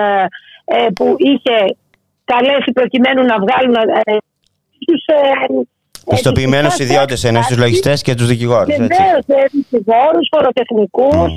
ε, 0.76 0.86
που 0.96 1.06
είχε 1.30 1.56
καλέσει 2.32 2.70
προκειμένου 2.78 3.22
να 3.32 3.36
βγάλουν. 3.44 3.74
Ε, 3.74 4.16
τους, 4.86 5.02
ε, 5.06 5.24
Πιστοποιημένους 6.10 6.78
ιδιώτες 6.78 7.24
εννοείς 7.24 7.46
τους 7.46 7.58
λογιστές 7.58 8.02
και 8.02 8.14
τους 8.14 8.26
δικηγόρους. 8.26 8.76
Βεβαίως, 8.76 9.24
δικηγόρους, 9.50 10.28
φοροτεχνικούς, 10.34 11.32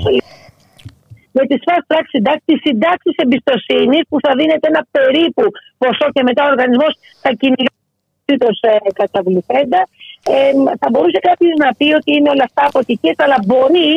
με 1.36 1.42
τις 1.48 1.60
fast 1.66 1.84
track 1.90 2.06
συντάξει, 2.14 2.42
τι 2.44 2.56
συντάξει 2.64 3.10
εμπιστοσύνη 3.24 3.98
που 4.08 4.16
θα 4.24 4.32
δίνεται 4.38 4.66
ένα 4.72 4.82
περίπου 4.96 5.44
ποσό 5.78 6.06
και 6.14 6.22
μετά 6.28 6.42
ο 6.44 6.50
οργανισμός 6.54 6.92
θα 7.22 7.30
κυνηγήσει 7.40 8.36
το 8.44 8.50
ε, 8.60 8.76
καταβληθέντα. 9.00 9.80
Ε, 10.34 10.52
θα 10.80 10.88
μπορούσε 10.90 11.18
κάποιος 11.28 11.54
να 11.64 11.68
πει 11.78 11.88
ότι 11.98 12.10
είναι 12.16 12.30
όλα 12.34 12.44
αυτά 12.48 12.62
αποτυχίες, 12.70 13.16
αλλά 13.24 13.38
μπορεί 13.46 13.92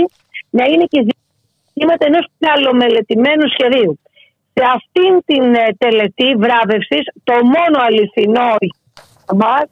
να 0.57 0.63
είναι 0.71 0.85
και 0.93 0.99
ζητήματα 1.09 2.03
ενός 2.09 2.25
καλομελετημένου 2.45 3.47
σχεδίου. 3.55 3.93
Σε 4.55 4.63
αυτήν 4.77 5.11
την 5.29 5.45
ε, 5.55 5.67
τελετή 5.77 6.29
βράβευσης, 6.43 7.03
το 7.23 7.35
μόνο 7.55 7.77
αληθινό 7.87 8.51
μας 9.41 9.65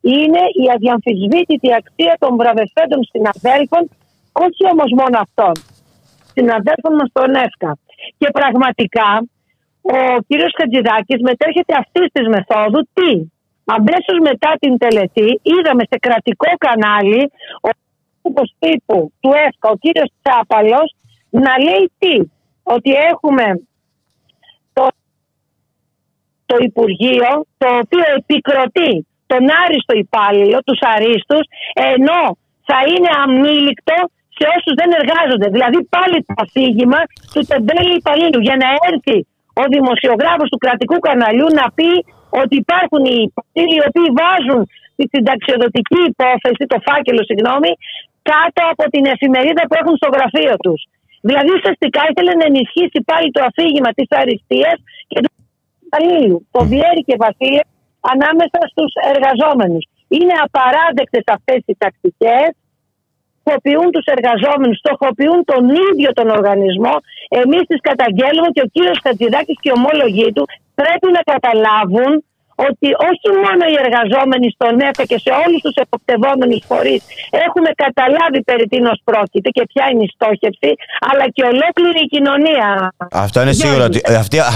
είναι 0.00 0.42
η 0.62 0.64
αδιαμφισβήτητη 0.74 1.68
αξία 1.80 2.14
των 2.22 2.36
βραβευτέντων 2.40 3.00
συναδέλφων, 3.10 3.82
όχι 4.46 4.62
όμως 4.72 4.90
μόνο 5.00 5.16
αυτών 5.26 5.54
συναδέλφων 6.34 6.92
μας 6.98 7.08
στον 7.12 7.34
ΕΦΚΑ. 7.44 7.72
Και 8.18 8.28
πραγματικά 8.38 9.08
ο 9.82 9.96
κύριος 10.26 10.52
Χατζηδάκης 10.58 11.20
μετέρχεται 11.28 11.74
αυτής 11.82 12.06
της 12.12 12.26
μεθόδου 12.34 12.80
τι; 12.96 13.10
Αμέσως 13.64 14.16
μετά 14.28 14.50
την 14.60 14.78
τελετή 14.78 15.40
είδαμε 15.42 15.82
σε 15.90 15.96
κρατικό 16.06 16.50
κανάλι 16.58 17.22
ο 18.32 18.42
τύπου 18.58 19.12
του 19.20 19.30
ΕΦΚΑ, 19.46 19.68
ο 19.74 19.76
κύριος 19.76 20.10
Τσάπαλος, 20.22 20.88
να 21.30 21.52
λέει 21.66 21.92
τι; 21.98 22.16
Ότι 22.62 22.90
έχουμε 23.10 23.46
το, 24.72 24.86
το 26.46 26.56
Υπουργείο 26.60 27.30
το 27.58 27.68
οποίο 27.82 28.04
επικροτεί 28.16 29.06
τον 29.26 29.42
άριστο 29.64 29.94
υπάλληλο, 29.96 30.58
τους 30.62 30.78
αρίστους, 30.80 31.44
ενώ 31.74 32.36
θα 32.64 32.78
είναι 32.88 33.10
αμήλικτο 33.22 33.94
σε 34.42 34.48
όσους 34.56 34.74
δεν 34.80 34.90
εργάζονται. 35.00 35.48
Δηλαδή 35.54 35.78
πάλι 35.96 36.16
το 36.26 36.32
αφήγημα 36.44 37.00
του 37.32 37.42
τεμπέλη 37.50 37.92
υπαλλήλου 38.00 38.40
για 38.48 38.56
να 38.62 38.68
έρθει 38.88 39.18
ο 39.62 39.64
δημοσιογράφος 39.74 40.48
του 40.52 40.60
κρατικού 40.64 40.96
καναλιού 41.06 41.48
να 41.60 41.66
πει 41.76 41.90
ότι 42.42 42.54
υπάρχουν 42.64 43.02
οι 43.12 43.16
υπαλλήλοι 43.26 43.74
οι 43.78 43.84
οποίοι 43.88 44.08
βάζουν 44.20 44.60
τη 44.96 45.04
συνταξιοδοτική 45.12 46.00
υπόθεση, 46.12 46.62
το 46.72 46.78
φάκελο 46.86 47.22
συγγνώμη, 47.30 47.72
κάτω 48.30 48.60
από 48.72 48.84
την 48.92 49.04
εφημερίδα 49.14 49.62
που 49.68 49.76
έχουν 49.80 49.94
στο 50.00 50.08
γραφείο 50.14 50.54
τους. 50.64 50.80
Δηλαδή 51.28 51.50
ουσιαστικά 51.58 52.00
ήθελε 52.10 52.32
να 52.40 52.44
ενισχύσει 52.50 52.98
πάλι 53.10 53.28
το 53.36 53.40
αφήγημα 53.48 53.90
της 53.98 54.08
αριστείας 54.20 54.76
και 55.10 55.18
του 55.24 55.30
υπαλλήλου. 55.86 56.38
Το 56.54 56.60
Βιέρη 56.70 57.02
και 57.08 57.16
Βασίλη 57.24 57.62
ανάμεσα 58.12 58.60
στους 58.70 58.92
εργαζόμενους. 59.12 59.84
Είναι 60.16 60.36
απαράδεκτες 60.46 61.24
αυτές 61.36 61.60
οι 61.68 61.74
τακτικές 61.82 62.50
στοχοποιούν 63.42 63.88
τους 63.94 64.06
εργαζόμενους, 64.16 64.76
στοχοποιούν 64.82 65.40
τον 65.52 65.62
ίδιο 65.88 66.10
τον 66.18 66.28
οργανισμό. 66.36 66.94
Εμείς 67.42 67.62
τις 67.70 67.80
καταγγέλουμε 67.88 68.48
και 68.54 68.62
ο 68.66 68.68
κύριος 68.74 68.98
Χατζηδάκης 69.04 69.56
και 69.60 69.68
οι 69.70 69.76
ομόλογοι 69.78 70.28
του 70.36 70.44
πρέπει 70.80 71.08
να 71.16 71.22
καταλάβουν 71.32 72.12
ότι 72.68 72.88
όχι 73.10 73.28
μόνο 73.44 73.62
οι 73.72 73.76
εργαζόμενοι 73.84 74.48
στον 74.56 74.74
ΕΦΕ 74.88 75.04
και 75.10 75.18
σε 75.24 75.30
όλους 75.42 75.60
τους 75.64 75.76
εποπτευόμενους 75.84 76.60
φορείς 76.70 77.02
έχουμε 77.46 77.70
καταλάβει 77.84 78.40
περί 78.48 78.66
τίνος 78.72 78.98
πρόκειται 79.08 79.50
και 79.56 79.64
ποια 79.72 79.84
είναι 79.90 80.04
η 80.08 80.10
στόχευση, 80.16 80.70
αλλά 81.10 81.24
και 81.34 81.42
ολόκληρη 81.52 82.00
η 82.06 82.08
κοινωνία. 82.14 82.68
Αυτό 83.26 83.38
είναι 83.42 83.54
σίγουρο, 83.62 83.82
ότι, 83.90 84.00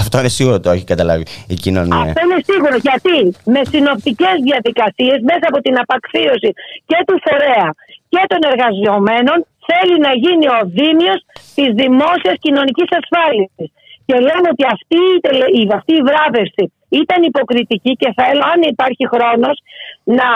αυτό 0.01 0.15
είναι 0.19 0.33
σίγουρο 0.37 0.55
ότι 0.55 0.65
το 0.67 0.73
έχει 0.75 0.87
καταλάβει 0.93 1.25
η 1.47 1.55
κοινωνία. 1.65 2.01
Αυτό 2.07 2.21
είναι 2.25 2.39
σίγουρο. 2.51 2.75
Γιατί 2.87 3.15
με 3.55 3.61
συνοπτικές 3.73 4.35
διαδικασίες 4.47 5.17
μέσα 5.29 5.45
από 5.51 5.59
την 5.65 5.75
απαξίωση 5.83 6.49
και 6.89 6.97
του 7.07 7.15
φορέα 7.25 7.67
και 8.13 8.21
των 8.31 8.41
εργαζομένων 8.51 9.37
θέλει 9.69 9.95
να 10.07 10.11
γίνει 10.23 10.47
ο 10.57 10.59
δήμιος 10.77 11.19
της 11.57 11.69
δημόσιας 11.81 12.35
κοινωνικής 12.45 12.89
ασφάλισης. 12.99 13.67
Και 14.07 14.15
λέμε 14.27 14.47
ότι 14.53 14.63
αυτή, 14.75 15.01
η, 15.59 15.61
αυτή 15.79 15.93
η 16.01 16.03
βράβευση 16.09 16.63
ήταν 17.01 17.19
υποκριτική 17.31 17.93
και 18.01 18.09
θέλω 18.19 18.43
αν 18.53 18.59
υπάρχει 18.73 19.03
χρόνος 19.13 19.55
να 20.17 20.27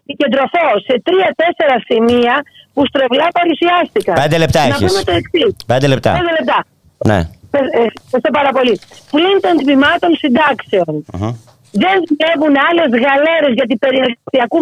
επικεντρωθώ 0.00 0.66
σε 0.86 0.94
τρία-τέσσερα 1.06 1.76
σημεία 1.88 2.34
που 2.74 2.82
στρεβλά 2.90 3.26
παρουσιάστηκαν. 3.38 4.14
Πέντε 4.22 4.38
λεπτά 4.44 4.60
έχεις. 4.68 4.80
Να 4.80 4.88
πούμε 4.88 5.02
το 5.10 5.14
εξής. 5.20 5.50
Πέντε 5.72 5.86
λεπτά. 5.92 6.12
Πέντε 6.18 6.34
λεπτά. 6.38 6.58
Ναι. 7.10 7.20
Ευχαριστώ 7.86 8.30
πάρα 8.38 8.50
πολύ. 8.56 8.74
Πλην 9.14 9.36
των 9.44 9.54
τμήματων 9.62 10.10
συντάξεων. 10.22 10.92
Uh-huh. 11.12 11.32
Δεν 11.82 11.96
δουλεύουν 12.08 12.54
άλλες 12.68 12.90
γαλέρες 13.04 13.52
γιατί 13.58 13.74
περί 13.82 13.98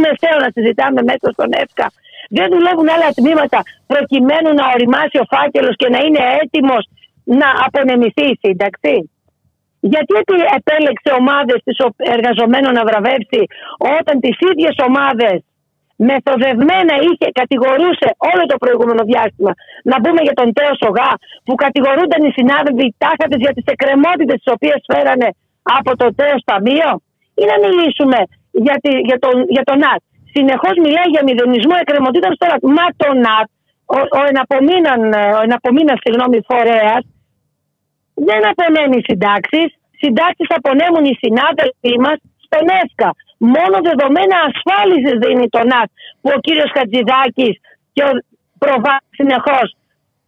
μεσαίου 0.05 0.39
να 0.45 0.49
συζητάμε 0.55 1.01
μέσα 1.11 1.27
στον 1.37 1.51
ΕΦΚΑ 1.63 1.89
δεν 2.37 2.47
δουλεύουν 2.55 2.89
άλλα 2.95 3.09
τμήματα 3.19 3.59
προκειμένου 3.93 4.51
να 4.59 4.65
οριμάσει 4.75 5.17
ο 5.23 5.27
φάκελος 5.33 5.75
και 5.81 5.89
να 5.95 5.99
είναι 6.05 6.23
έτοιμος 6.43 6.83
να 7.41 7.49
απονεμηθεί 7.67 8.25
η 8.35 8.39
σύνταξη. 8.45 8.97
Γιατί 9.93 10.13
επέλεξε 10.59 11.11
ομάδες 11.21 11.61
εργαζομένων 12.15 12.73
να 12.79 12.85
βραβεύσει 12.89 13.43
όταν 13.99 14.15
τις 14.25 14.37
ίδιες 14.51 14.75
ομάδες 14.89 15.39
μεθοδευμένα 16.09 16.95
είχε, 17.09 17.27
κατηγορούσε 17.41 18.09
όλο 18.31 18.43
το 18.53 18.57
προηγούμενο 18.63 19.03
διάστημα. 19.11 19.53
Να 19.91 19.97
πούμε 20.03 20.21
για 20.27 20.37
τον 20.41 20.49
Τέο 20.57 20.73
Σογά, 20.85 21.11
που 21.47 21.55
κατηγορούνταν 21.65 22.21
οι 22.27 22.33
συνάδελφοι 22.39 22.87
τάχατες 23.03 23.41
για 23.45 23.53
τις 23.57 23.67
εκκρεμότητες 23.73 24.37
τις 24.43 24.53
οποίες 24.57 24.81
φέρανε 24.91 25.29
από 25.79 25.91
το 26.01 26.07
Τέο 26.19 26.37
Ταμείο, 26.49 26.91
ή 27.41 27.45
να 27.51 27.57
μιλήσουμε 27.65 28.19
για, 28.65 28.77
τη, 28.83 28.91
για, 29.09 29.19
τον, 29.25 29.35
για 29.55 29.65
τον 29.69 29.79
ΝΑΤ 29.85 30.03
συνεχώς 30.37 30.75
μιλάει 30.85 31.09
για 31.15 31.23
μηδενισμό 31.27 31.75
εκκρεμωτήτων 31.83 32.33
στο 32.37 32.47
ΝΑΤ. 32.51 32.63
Μα 32.77 32.87
το 33.03 33.09
ΝΑΤ, 33.27 33.49
ο, 33.97 33.99
ο 34.19 34.21
εναπομείναν, 34.33 35.01
ο 35.39 35.41
εναπομείναν 35.49 35.97
συγγνώμη, 36.05 36.39
φορέας, 36.51 37.03
δεν 38.29 38.41
απονέμει 38.51 38.99
συντάξεις. 39.09 39.69
Συντάξεις 40.01 40.49
απονέμουν 40.59 41.05
οι 41.11 41.15
συνάδελφοί 41.23 41.93
μας 42.05 42.19
στον 42.47 42.65
ΕΦΚΑ. 42.81 43.11
Μόνο 43.55 43.77
δεδομένα 43.89 44.37
ασφάλισης 44.49 45.15
δίνει 45.23 45.49
το 45.57 45.63
ΝΑΤ 45.73 45.89
που 46.21 46.29
ο 46.37 46.39
κύριος 46.47 46.71
Χατζηδάκης 46.75 47.55
και 47.95 48.03
ο 48.09 48.11
προβάλλει 48.63 49.09
συνεχώς 49.19 49.69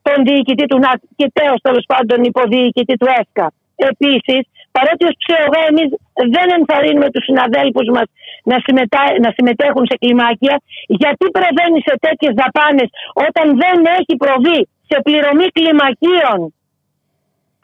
τον 0.06 0.18
διοικητή 0.26 0.66
του 0.70 0.78
ΝΑΤ 0.78 1.00
και 1.18 1.26
τέλο 1.38 1.56
τέλος 1.66 1.84
πάντων 1.90 2.18
υποδιοικητή 2.30 2.94
του 3.00 3.08
ΕΦΚΑ. 3.20 3.46
Επίσης, 3.90 4.42
παρότι 4.78 5.02
ως 5.10 5.16
ψεογά 5.22 5.60
εμείς 5.70 5.88
δεν 6.34 6.48
ενθαρρύνουμε 6.58 7.08
τους 7.12 7.24
συναδέλφους 7.28 7.88
μας 7.94 8.06
να, 8.50 8.56
συμμετά... 8.66 9.02
να 9.24 9.30
συμμετέχουν 9.36 9.84
σε 9.90 9.96
κλιμάκια, 10.02 10.54
γιατί 11.00 11.24
πρεβαίνει 11.36 11.80
σε 11.88 11.94
τέτοιες 12.04 12.32
δαπάνες 12.40 12.88
όταν 13.26 13.46
δεν 13.62 13.78
έχει 13.98 14.14
προβεί 14.24 14.60
σε 14.90 14.96
πληρωμή 15.06 15.46
κλιμακίων. 15.56 16.38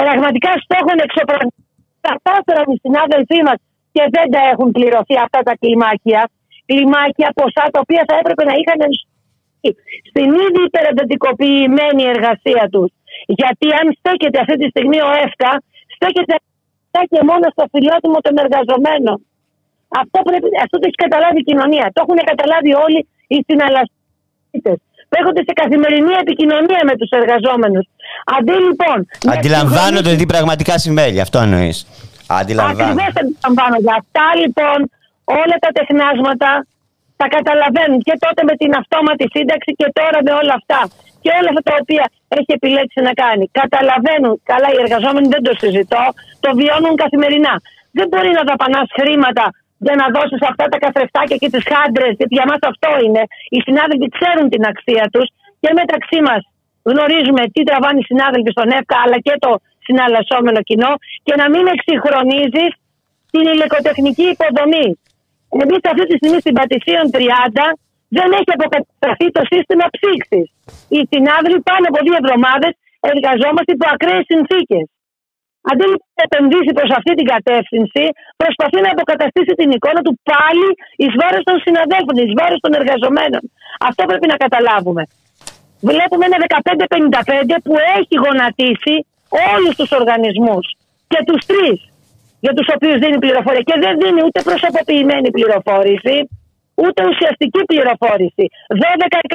Πραγματικά 0.02 0.50
στόχων 0.64 0.96
εξωπραγματικά 1.06 1.52
οι 2.72 2.78
συνάδελφοί 2.84 3.40
μας 3.48 3.58
και 3.94 4.04
δεν 4.16 4.26
τα 4.34 4.40
έχουν 4.52 4.68
πληρωθεί 4.76 5.14
αυτά 5.26 5.40
τα 5.48 5.54
κλιμάκια. 5.60 6.20
Κλιμάκια 6.68 7.28
ποσά 7.38 7.64
τα 7.72 7.78
οποία 7.84 8.02
θα 8.08 8.14
έπρεπε 8.20 8.42
να 8.50 8.54
είχαν 8.60 8.80
στην 10.10 10.28
ήδη 10.46 10.60
υπεραντατικοποιημένη 10.70 12.02
εργασία 12.14 12.64
τους. 12.72 12.90
Γιατί 13.40 13.66
αν 13.80 13.86
στέκεται 13.98 14.38
αυτή 14.44 14.56
τη 14.62 14.66
στιγμή 14.72 14.98
ο 15.08 15.10
ΕΦΚΑ, 15.24 15.52
στέκεται 15.94 16.34
και 17.12 17.20
μόνο 17.30 17.44
στο 17.54 17.64
φιλότιμο 17.72 18.18
των 18.26 18.34
εργαζομένων. 18.44 19.16
Αυτό, 20.00 20.18
πρέπει, 20.28 20.48
αυτό 20.64 20.76
το 20.80 20.84
έχει 20.88 20.98
καταλάβει 21.04 21.38
η 21.44 21.46
κοινωνία. 21.50 21.84
Το 21.94 21.98
έχουν 22.04 22.18
καταλάβει 22.30 22.72
όλοι 22.84 23.00
οι 23.32 23.38
συναλλαστέ. 23.48 24.74
Που 25.08 25.14
έρχονται 25.20 25.42
σε 25.48 25.52
καθημερινή 25.62 26.14
επικοινωνία 26.24 26.82
με 26.88 26.94
τους 26.98 27.10
εργαζόμενους. 27.20 27.84
Αντί 28.36 28.56
λοιπόν. 28.66 28.98
Αντιλαμβάνονται 29.36 30.12
τι 30.18 30.26
πραγματικά 30.34 30.74
συμβαίνει, 30.84 31.18
αυτό 31.26 31.38
εννοείς. 31.46 31.76
Ακριβώς 32.40 32.40
αντιλαμβάνονται. 32.40 33.90
Αυτά 34.00 34.26
λοιπόν 34.42 34.78
όλα 35.42 35.56
τα 35.64 35.70
τεχνάσματα 35.78 36.50
τα 37.16 37.26
καταλαβαίνουν 37.36 38.00
και 38.06 38.14
τότε 38.24 38.40
με 38.48 38.54
την 38.60 38.70
αυτόματη 38.80 39.26
σύνταξη 39.34 39.70
και 39.78 39.88
τώρα 39.98 40.18
με 40.26 40.32
όλα 40.40 40.54
αυτά. 40.60 40.80
Και 41.24 41.32
όλα 41.38 41.50
αυτά 41.52 41.62
τα 41.70 41.74
οποία 41.82 42.04
έχει 42.38 42.50
επιλέξει 42.58 42.98
να 43.08 43.12
κάνει. 43.22 43.44
Καταλαβαίνουν, 43.60 44.32
καλά 44.52 44.68
οι 44.72 44.78
εργαζόμενοι 44.84 45.26
δεν 45.34 45.42
το 45.46 45.52
συζητώ, 45.62 46.04
το 46.44 46.48
βιώνουν 46.58 46.94
καθημερινά. 47.02 47.54
Δεν 47.98 48.06
μπορεί 48.10 48.30
να 48.38 48.42
δαπανάς 48.50 48.88
χρήματα 48.98 49.44
για 49.86 49.94
να 50.00 50.06
δώσεις 50.14 50.42
αυτά 50.50 50.64
τα 50.72 50.78
καθρεφτάκια 50.84 51.36
και 51.42 51.48
τις 51.54 51.64
χάντρες, 51.72 52.12
γιατί 52.18 52.34
για 52.38 52.46
μας 52.50 52.60
αυτό 52.72 52.90
είναι. 53.04 53.22
Οι 53.54 53.58
συνάδελφοι 53.66 54.08
ξέρουν 54.16 54.46
την 54.54 54.62
αξία 54.72 55.04
τους 55.14 55.26
και 55.62 55.70
μεταξύ 55.80 56.18
μας 56.28 56.42
γνωρίζουμε 56.90 57.42
τι 57.52 57.60
τραβάνε 57.68 57.98
οι 58.00 58.06
συνάδελφοι 58.10 58.50
στον 58.56 58.68
ΕΦΚΑ 58.78 58.96
αλλά 59.04 59.18
και 59.26 59.34
το 59.44 59.50
συναλλασσόμενο 59.86 60.60
κοινό 60.68 60.92
και 61.26 61.34
να 61.40 61.46
μην 61.52 61.64
εξυγχρονίζεις 61.74 62.70
την 63.32 63.44
υλικοτεχνική 63.52 64.26
υποδομή. 64.34 64.88
Εμείς 65.64 65.80
αυτή 65.90 66.04
τη 66.08 66.14
στιγμή 66.20 66.38
στην 66.44 66.54
Πατησίων 66.58 67.04
30 67.12 67.64
δεν 68.16 68.28
έχει 68.38 68.50
αποκατασταθεί 68.58 69.26
το 69.36 69.42
σύστημα 69.52 69.86
ψήξης. 69.94 70.46
Οι 70.94 71.00
συνάδελφοι 71.12 71.60
πάνω 71.70 71.84
από 71.90 71.98
δύο 72.06 72.16
εβδομάδες 72.22 72.72
εργαζόμαστε 73.12 73.70
υπό 73.76 73.86
ακραίες 73.94 74.24
συνθήκες. 74.32 74.84
Αντί 75.70 75.84
να 76.16 76.22
επενδύσει 76.28 76.70
προς 76.78 76.90
αυτή 76.98 77.12
την 77.18 77.26
κατεύθυνση, 77.34 78.04
προσπαθεί 78.42 78.78
να 78.86 78.90
αποκαταστήσει 78.96 79.52
την 79.60 79.68
εικόνα 79.76 80.00
του 80.06 80.14
πάλι 80.30 80.68
εις 81.00 81.12
βάρος 81.20 81.42
των 81.48 81.56
συναδέλφων, 81.64 82.14
εις 82.22 82.32
βάρος 82.38 82.60
των 82.64 82.72
εργαζομένων. 82.80 83.42
Αυτό 83.88 84.02
πρέπει 84.10 84.26
να 84.32 84.36
καταλάβουμε. 84.44 85.02
Βλέπουμε 85.90 86.24
ένα 86.28 86.38
1555 86.44 87.56
που 87.64 87.74
έχει 87.98 88.14
γονατίσει 88.24 88.94
όλους 89.52 89.72
τους 89.78 89.90
οργανισμούς 89.98 90.64
και 91.12 91.20
τους 91.28 91.40
τρεις 91.50 91.78
για 92.44 92.52
τους 92.56 92.66
οποίους 92.74 92.98
δίνει 93.02 93.18
πληροφορία. 93.24 93.62
Και 93.68 93.76
δεν 93.84 93.94
δίνει 94.02 94.20
ούτε 94.26 94.38
προσωποποιημένη 94.48 95.28
πληροφόρηση, 95.36 96.16
ούτε 96.82 97.00
ουσιαστική 97.10 97.60
πληροφόρηση. 97.70 98.44
12 98.68 99.34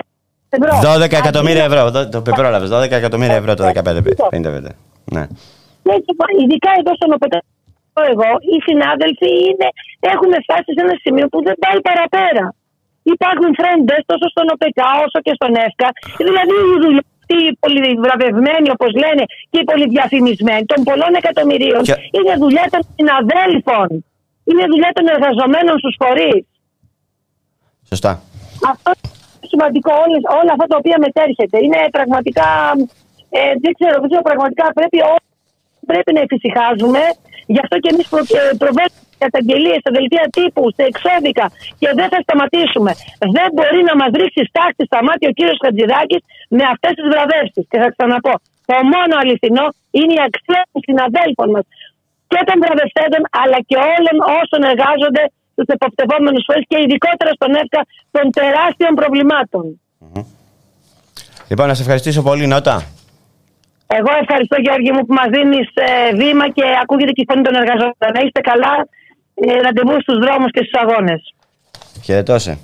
ευρώ. 0.50 0.74
12 0.84 1.14
εκατομμύρια 1.24 1.64
ευρώ. 1.70 1.82
Το 2.10 2.32
πρόλαβες. 2.40 2.70
12 2.70 2.92
εκατομμύρια 3.02 3.36
ευρώ 3.42 3.54
το 3.54 3.64
2015. 3.66 3.72
Ναι. 5.16 5.24
ειδικά 6.42 6.72
εδώ 6.80 6.92
στον 7.00 7.12
Οπετά, 7.16 7.40
εγώ, 8.14 8.30
οι 8.52 8.58
συνάδελφοι 8.68 9.32
είναι, 9.50 9.68
έχουν 10.14 10.32
φτάσει 10.46 10.70
σε 10.76 10.82
ένα 10.86 10.96
σημείο 11.04 11.28
που 11.32 11.40
δεν 11.48 11.56
πάει 11.64 11.80
παραπέρα. 11.90 12.46
Υπάρχουν 13.16 13.50
φρέντες 13.60 14.02
τόσο 14.12 14.28
στον 14.34 14.46
ΟΠΕΚΑ 14.54 14.88
όσο 15.06 15.20
και 15.26 15.34
στον 15.38 15.52
ΕΦΚΑ. 15.66 15.90
Δηλαδή 16.28 16.56
η 16.76 16.78
δουλειά 16.84 17.04
οι 17.36 17.42
πολυβραβευμένοι, 17.64 18.68
όπως 18.76 18.92
λένε, 19.04 19.24
και 19.52 19.60
οι 19.62 19.66
πολυδιαφημισμένοι 19.72 20.66
των 20.72 20.80
πολλών 20.88 21.14
εκατομμυρίων, 21.22 21.82
και... 21.90 21.96
είναι 22.18 22.34
δουλειά 22.44 22.66
των 22.74 22.82
συναδέλφων. 22.96 23.88
Είναι 24.50 24.66
δουλειά 24.74 24.92
των 24.98 25.06
εργαζομένων 25.16 25.76
στους 25.82 25.96
φορείς. 26.02 26.44
Σωστά. 27.92 28.12
Αυτό 28.74 28.90
είναι 28.96 29.48
σημαντικό, 29.54 29.92
όλες, 30.06 30.22
όλα 30.40 30.52
αυτά 30.56 30.66
τα 30.72 30.78
οποία 30.82 30.98
μετέρχεται. 31.06 31.58
Είναι 31.66 31.80
πραγματικά, 31.98 32.50
ε, 33.38 33.40
δεν 33.64 33.72
ξέρω, 33.78 33.96
δεν 34.02 34.08
ξέρω, 34.10 34.24
πραγματικά 34.30 34.66
πρέπει, 34.78 34.98
πρέπει 35.92 36.12
να 36.18 36.22
εφησυχάζουμε. 36.26 37.02
Γι' 37.54 37.62
αυτό 37.64 37.76
και 37.84 37.90
εμείς 37.94 38.08
προ, 38.12 38.22
ε, 38.40 38.42
προβαίνουμε 38.64 39.08
καταγγελίες 39.26 39.80
στα 39.84 39.92
δελτία 39.98 40.26
τύπου, 40.38 40.64
σε 40.76 40.84
εξώδικα 40.92 41.46
και 41.80 41.90
δεν 42.00 42.08
θα 42.14 42.20
σταματήσουμε. 42.26 42.92
Δεν 43.38 43.48
μπορεί 43.56 43.82
να 43.90 43.96
μας 44.02 44.12
ρίξει 44.20 44.42
στάχτη 44.52 44.84
στα 44.90 45.00
μάτια 45.08 45.28
ο 45.32 45.34
κύριος 45.38 45.58
Χατζηδάκης 45.64 46.22
με 46.58 46.64
αυτές 46.74 46.92
τις 46.98 47.06
βραβεύσει. 47.12 47.62
Και 47.70 47.78
θα 47.84 47.88
ξαναπώ, 47.94 48.34
το 48.70 48.76
μόνο 48.94 49.14
αληθινό 49.22 49.66
είναι 49.98 50.14
η 50.20 50.22
αξία 50.28 50.62
των 50.72 50.82
συναδέλφων 50.88 51.48
μας 51.56 51.66
και 52.32 52.42
των 52.48 52.58
βραβευτέντων, 52.64 53.22
αλλά 53.42 53.58
και 53.68 53.78
όλων 53.96 54.18
όσων 54.40 54.62
εργάζονται 54.72 55.24
στου 55.64 55.74
εποπτευόμενους 55.78 56.44
φορείς 56.48 56.66
και 56.72 56.78
ειδικότερα 56.84 57.32
στον 57.38 57.52
ΕΦΚΑ 57.62 57.82
των 58.16 58.26
τεράστιων 58.40 58.94
προβλημάτων. 59.00 59.66
Mm-hmm. 59.80 60.26
Λοιπόν, 61.50 61.66
να 61.68 61.74
σε 61.74 61.82
ευχαριστήσω 61.86 62.22
πολύ, 62.30 62.46
Νότα. 62.54 62.76
Εγώ 63.98 64.12
ευχαριστώ, 64.22 64.56
Γιώργη 64.66 64.92
μου, 64.96 65.06
που 65.06 65.14
μας 65.20 65.30
δίνεις 65.36 65.68
ε, 65.74 66.16
βήμα 66.22 66.46
και 66.50 66.64
ακούγεται 66.84 67.12
και 67.12 67.24
η 67.26 67.28
φωνή 67.30 67.42
των 67.48 67.56
εργαζομένων. 67.62 68.12
Να 68.16 68.22
είστε 68.26 68.42
καλά 68.52 68.74
ε, 69.34 69.62
ραντεβού 69.66 69.96
στους 70.02 70.18
δρόμους 70.24 70.52
και 70.52 70.64
στους 70.66 70.82
αγώνες. 70.84 71.22
Χαιρετώσε. 72.04 72.58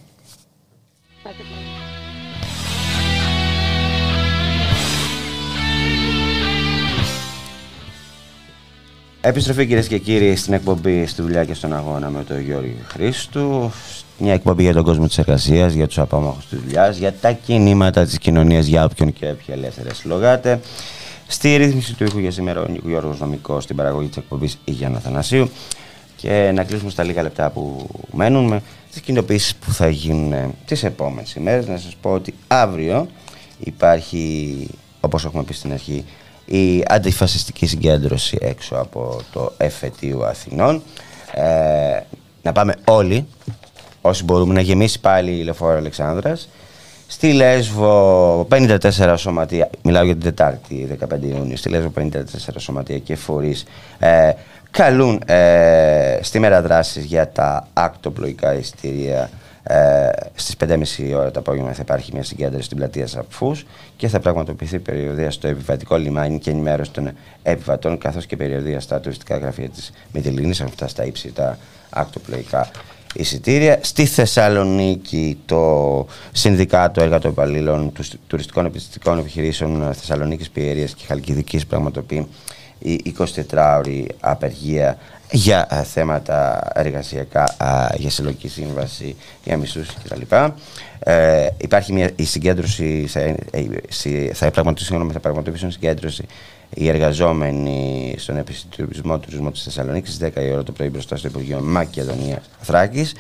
Επιστροφή 9.28 9.66
κυρίες 9.66 9.88
και 9.88 9.98
κύριοι 9.98 10.36
στην 10.36 10.54
εκπομπή 10.54 11.06
στη 11.06 11.22
δουλειά 11.22 11.46
και 11.46 11.54
στον 11.54 11.74
αγώνα 11.74 12.10
με 12.10 12.24
τον 12.24 12.40
Γιώργο 12.40 12.72
Χρήστου. 12.88 13.72
Μια 14.18 14.34
εκπομπή 14.34 14.64
για 14.64 14.74
τον 14.74 14.84
κόσμο 14.84 15.08
της 15.08 15.18
εργασίας, 15.18 15.74
για 15.74 15.88
τους 15.88 16.00
απόμαχους 16.00 16.48
της 16.48 16.60
δουλειάς, 16.60 16.98
για 16.98 17.14
τα 17.14 17.32
κινήματα 17.32 18.06
της 18.06 18.18
κοινωνίας, 18.18 18.66
για 18.66 18.84
όποιον 18.84 19.14
και 19.14 19.30
όποια 19.30 19.54
ελεύθερα 19.54 19.94
συλλογάτε. 19.94 20.60
Στη 21.28 21.56
ρύθμιση 21.56 21.94
του 21.94 22.04
ήχου 22.04 22.20
για 22.20 22.32
σήμερα 22.32 22.62
ο 22.62 22.66
Γιώργος 22.86 23.20
Νομικό, 23.20 23.60
στην 23.60 23.76
παραγωγή 23.76 24.08
της 24.08 24.18
εκπομπής 24.18 24.58
η 24.64 24.72
Γιάννα 24.72 25.00
Θανασίου 25.00 25.50
και 26.16 26.52
να 26.54 26.64
κλείσουμε 26.64 26.90
στα 26.92 27.04
λίγα 27.04 27.22
λεπτά 27.22 27.50
που 27.50 27.90
μένουν 28.12 28.48
με 28.48 28.62
τις 28.92 29.02
κινητοποιήσεις 29.02 29.56
που 29.56 29.72
θα 29.72 29.90
γίνουν 29.90 30.34
ε, 30.34 30.50
τις 30.66 30.84
επόμενες 30.84 31.36
ημέρες. 31.36 31.68
Να 31.68 31.78
σας 31.78 31.96
πω 32.02 32.12
ότι 32.12 32.34
αύριο 32.48 33.08
υπάρχει, 33.60 34.68
όπως 35.00 35.26
έχουμε 35.26 35.44
πει 35.44 35.54
στην 35.54 35.72
αρχή, 35.72 36.06
η 36.46 36.84
αντιφασιστική 36.88 37.66
συγκέντρωση 37.66 38.38
έξω 38.42 38.76
από 38.76 39.22
το 39.32 39.54
εφετείο 39.58 40.20
Αθηνών. 40.20 40.84
Ε, 41.34 42.00
να 42.42 42.52
πάμε 42.52 42.76
όλοι, 42.86 43.28
όσοι 44.02 44.24
μπορούμε, 44.24 44.54
να 44.54 44.62
γεμίσει 44.62 45.00
πάλι 45.00 45.32
η 45.32 45.44
Λεωφόρο 45.44 45.78
Αλεξάνδρας. 45.78 46.50
Στη 47.08 47.34
Λέσβο 47.34 48.48
54 48.52 49.14
σωματεία, 49.18 49.70
μιλάω 49.84 50.04
για 50.04 50.14
την 50.14 50.24
Τετάρτη 50.24 50.98
15 51.02 51.08
Ιούνιου, 51.22 51.58
στη 51.58 51.70
Λέσβο 51.70 51.92
54 52.00 52.12
σωματεία 52.58 52.98
και 52.98 53.16
φορείς 53.16 53.66
ε, 54.00 54.32
καλούν 54.72 55.22
ε, 55.26 56.20
στη 56.22 56.40
μέρα 56.40 56.62
δράσης 56.62 57.04
για 57.04 57.30
τα 57.30 57.68
ακτοπλοϊκά 57.74 58.54
εισιτήρια 58.54 59.30
ε, 59.68 60.10
στις 60.36 60.56
5.30 60.60 61.16
ώρα 61.16 61.32
το 61.32 61.40
απόγευμα 61.40 61.74
θα 61.74 61.82
υπάρχει 61.82 62.12
μια 62.14 62.24
συγκέντρωση 62.24 62.66
στην 62.66 62.78
πλατεία 62.78 63.08
Σαφούς 63.08 63.66
και 63.98 64.08
θα 64.08 64.20
πραγματοποιηθεί 64.20 64.80
περιοδία 64.80 65.32
στο 65.32 65.48
επιβατικό 65.48 65.96
λιμάνι 65.96 66.40
και 66.40 66.50
ενημέρωση 66.50 66.92
των 66.92 67.12
επιβατών 67.44 67.98
καθώς 67.98 68.26
και 68.26 68.36
περιοδία 68.36 68.80
στα 68.80 69.00
τουριστικά 69.00 69.38
γραφεία 69.38 69.70
της 69.70 69.92
Μητυλίνης 70.12 70.62
αυτά 70.62 70.88
στα 70.88 71.06
ύψη 71.06 71.32
τα 71.32 71.58
ακτοπλοϊκά 71.90 72.72
εισιτήρια. 73.14 73.80
Στη 73.82 74.06
Θεσσαλονίκη 74.06 75.38
το 75.46 76.08
Συνδικάτο 76.32 77.02
Εργατών 77.02 77.32
Υπαλλήλων 77.32 77.92
Τουριστικών 78.28 78.66
Επιστημικών 78.66 79.20
Επιχειρήσεων 79.20 79.94
Θεσσαλονίκης 79.94 80.50
Πιερίας 80.50 80.94
και 80.94 81.06
Χαλκιδικής 81.06 81.66
πραγματοποιεί 81.66 82.28
η 82.80 83.16
24ωρη 83.50 84.06
απεργία 84.20 84.98
για 85.32 85.74
α, 85.74 85.84
θέματα 85.84 86.70
εργασιακά, 86.74 87.44
α, 87.58 87.88
για 87.98 88.10
συλλογική 88.10 88.48
σύμβαση, 88.48 89.16
για 89.44 89.58
μισθούς 89.58 89.88
κτλ. 90.04 90.22
Ε, 91.00 91.48
υπάρχει 91.58 91.94
μια, 91.94 92.12
η 92.16 92.24
συγκέντρωση, 92.26 93.06
θα, 93.08 93.20
ε, 93.20 93.36
θα, 94.34 94.52
πραγματοποιήσουν, 94.52 95.12
θα 95.12 95.20
πραγματοποιήσουν 95.20 95.72
συγκέντρωση 95.72 96.26
οι 96.74 96.88
εργαζόμενοι 96.88 98.16
στον 98.18 98.38
επιστημισμό 98.38 99.20
τουρισμό 99.20 99.52
της 99.52 99.64
Θεσσαλονίκης 99.64 100.20
10 100.22 100.30
η 100.36 100.52
ώρα 100.52 100.64
το 100.64 100.72
πρωί 100.72 100.90
μπροστά 100.90 101.18
στο 101.18 101.28
Υπουργείο 101.28 101.60
Μακεδονίας 101.62 102.50
Θράκης. 102.62 103.14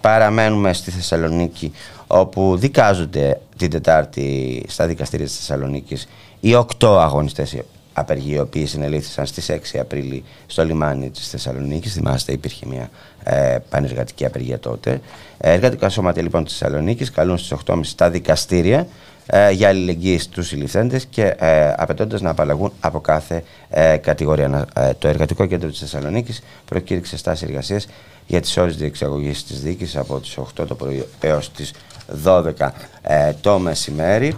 Παραμένουμε 0.00 0.72
στη 0.72 0.90
Θεσσαλονίκη 0.90 1.72
όπου 2.06 2.56
δικάζονται 2.56 3.40
την 3.56 3.70
Τετάρτη 3.70 4.62
στα 4.68 4.86
δικαστήρια 4.86 5.26
της 5.26 5.36
Θεσσαλονίκης 5.36 6.08
οι 6.40 6.54
οκτώ 6.54 6.98
αγωνιστές 6.98 7.56
απεργοί 7.98 8.34
οι 8.34 8.38
οποίοι 8.38 8.66
συνελήφθησαν 8.66 9.26
στις 9.26 9.50
6 9.50 9.78
Απρίλη 9.80 10.24
στο 10.46 10.64
λιμάνι 10.64 11.10
της 11.10 11.28
Θεσσαλονίκης. 11.28 11.92
Θυμάστε 11.92 12.32
υπήρχε 12.32 12.66
μια 12.66 12.90
ε, 13.24 13.58
πανεργατική 13.68 14.24
απεργία 14.24 14.58
τότε. 14.58 15.00
Ε, 15.38 15.52
εργατικά 15.52 15.88
σώματα 15.88 16.22
λοιπόν 16.22 16.44
της 16.44 16.56
Θεσσαλονίκης 16.56 17.10
καλούν 17.10 17.38
στις 17.38 17.58
8.30 17.66 17.80
στα 17.82 18.10
δικαστήρια 18.10 18.86
ε, 19.26 19.50
για 19.50 19.68
αλληλεγγύη 19.68 20.18
στους 20.18 20.46
συλληφθέντες 20.46 21.06
και 21.10 21.34
ε, 21.38 21.72
απαιτώντας 21.76 22.20
να 22.20 22.30
απαλλαγούν 22.30 22.72
από 22.80 23.00
κάθε 23.00 23.42
ε, 23.70 23.96
κατηγορία. 23.96 24.66
Ε, 24.74 24.90
το 24.98 25.08
Εργατικό 25.08 25.46
Κέντρο 25.46 25.68
της 25.68 25.78
Θεσσαλονίκης 25.78 26.42
προκήρυξε 26.64 27.16
στάση 27.16 27.44
εργασίας 27.48 27.86
για 28.26 28.40
τις 28.40 28.56
ώρες 28.56 28.76
διεξαγωγής 28.76 29.44
της 29.44 29.62
δίκης 29.62 29.96
από 29.96 30.20
τις 30.20 30.38
8 30.38 30.66
το 30.66 30.74
πρωί 30.74 31.06
έως 31.20 31.52
τις 31.52 31.72
12 32.24 32.52
ε, 33.02 33.32
το 33.40 33.58
μεσημέρι. 33.58 34.34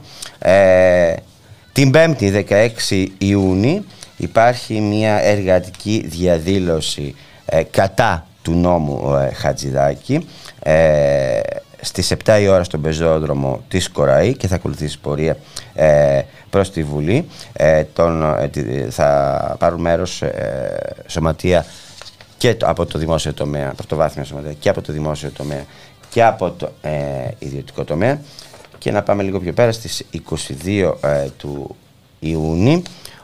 Ε, 1.79 1.81
την 1.81 1.93
5η 1.95 2.45
16 2.89 3.07
Ιούνιου 3.19 3.85
υπάρχει 4.17 4.81
μια 4.81 5.23
εργατική 5.23 6.05
διαδήλωση 6.09 7.15
ε, 7.47 7.63
κατά 7.63 8.27
του 8.43 8.53
νόμου 8.53 9.15
ε, 9.15 9.35
Χατζηδάκη 9.35 10.27
ε, 10.63 11.41
στις 11.81 12.13
7 12.25 12.39
η 12.41 12.49
ώρα 12.49 12.65
στον 12.65 12.81
πεζόδρομο 12.81 13.65
της 13.69 13.89
Κοραή 13.91 14.35
και 14.37 14.47
θα 14.47 14.55
ακολουθήσει 14.55 14.99
πορεία 14.99 15.37
ε, 15.75 16.21
προς 16.51 16.71
τη 16.71 16.83
Βουλή. 16.83 17.29
Ε, 17.53 17.85
τον, 17.85 18.37
θα 18.91 19.57
πάρουν 19.59 19.81
μέρος 19.81 20.23
σωματεία 21.07 21.67
και 22.39 22.57
από 22.61 22.87
το 22.87 22.99
δημόσιο 22.99 23.35
τομέα, 23.35 23.73
πρωτοβάθμια 23.77 24.25
σωματεία 24.25 24.53
και 24.53 24.69
από 24.69 24.83
το 24.83 24.93
δημόσιο 24.93 25.31
τομέα 25.31 25.65
και 26.11 26.25
από 26.25 26.51
το 26.51 26.71
ιδιωτικό 27.39 27.85
τομέα 27.85 28.21
και 28.79 28.91
να 28.91 29.03
πάμε 29.03 29.23
λίγο 29.23 29.41
πιο 29.41 29.53
πέρα 29.53 29.73
στις 29.73 30.05
22 30.65 30.93
ε, 31.01 31.29
του 31.39 31.77
Ιούνιου 32.19 32.83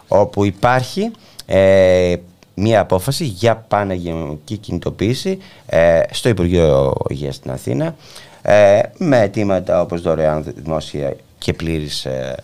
όπου 0.08 0.44
υπάρχει 0.44 1.10
ε, 1.46 2.14
μια 2.54 2.80
απόφαση 2.80 3.24
για 3.24 3.56
πανεγενική 3.56 4.56
κινητοποίηση 4.56 5.38
ε, 5.66 6.00
στο 6.10 6.28
Υπουργείο 6.28 6.94
Υγείας 7.08 7.34
στην 7.34 7.50
Αθήνα 7.50 7.94
ε, 8.42 8.80
με 8.98 9.20
αιτήματα 9.20 9.80
όπως 9.80 10.00
δωρεάν 10.00 10.44
δημόσια 10.56 11.16
και 11.38 11.52
πλήρης 11.52 12.04
ε, 12.04 12.34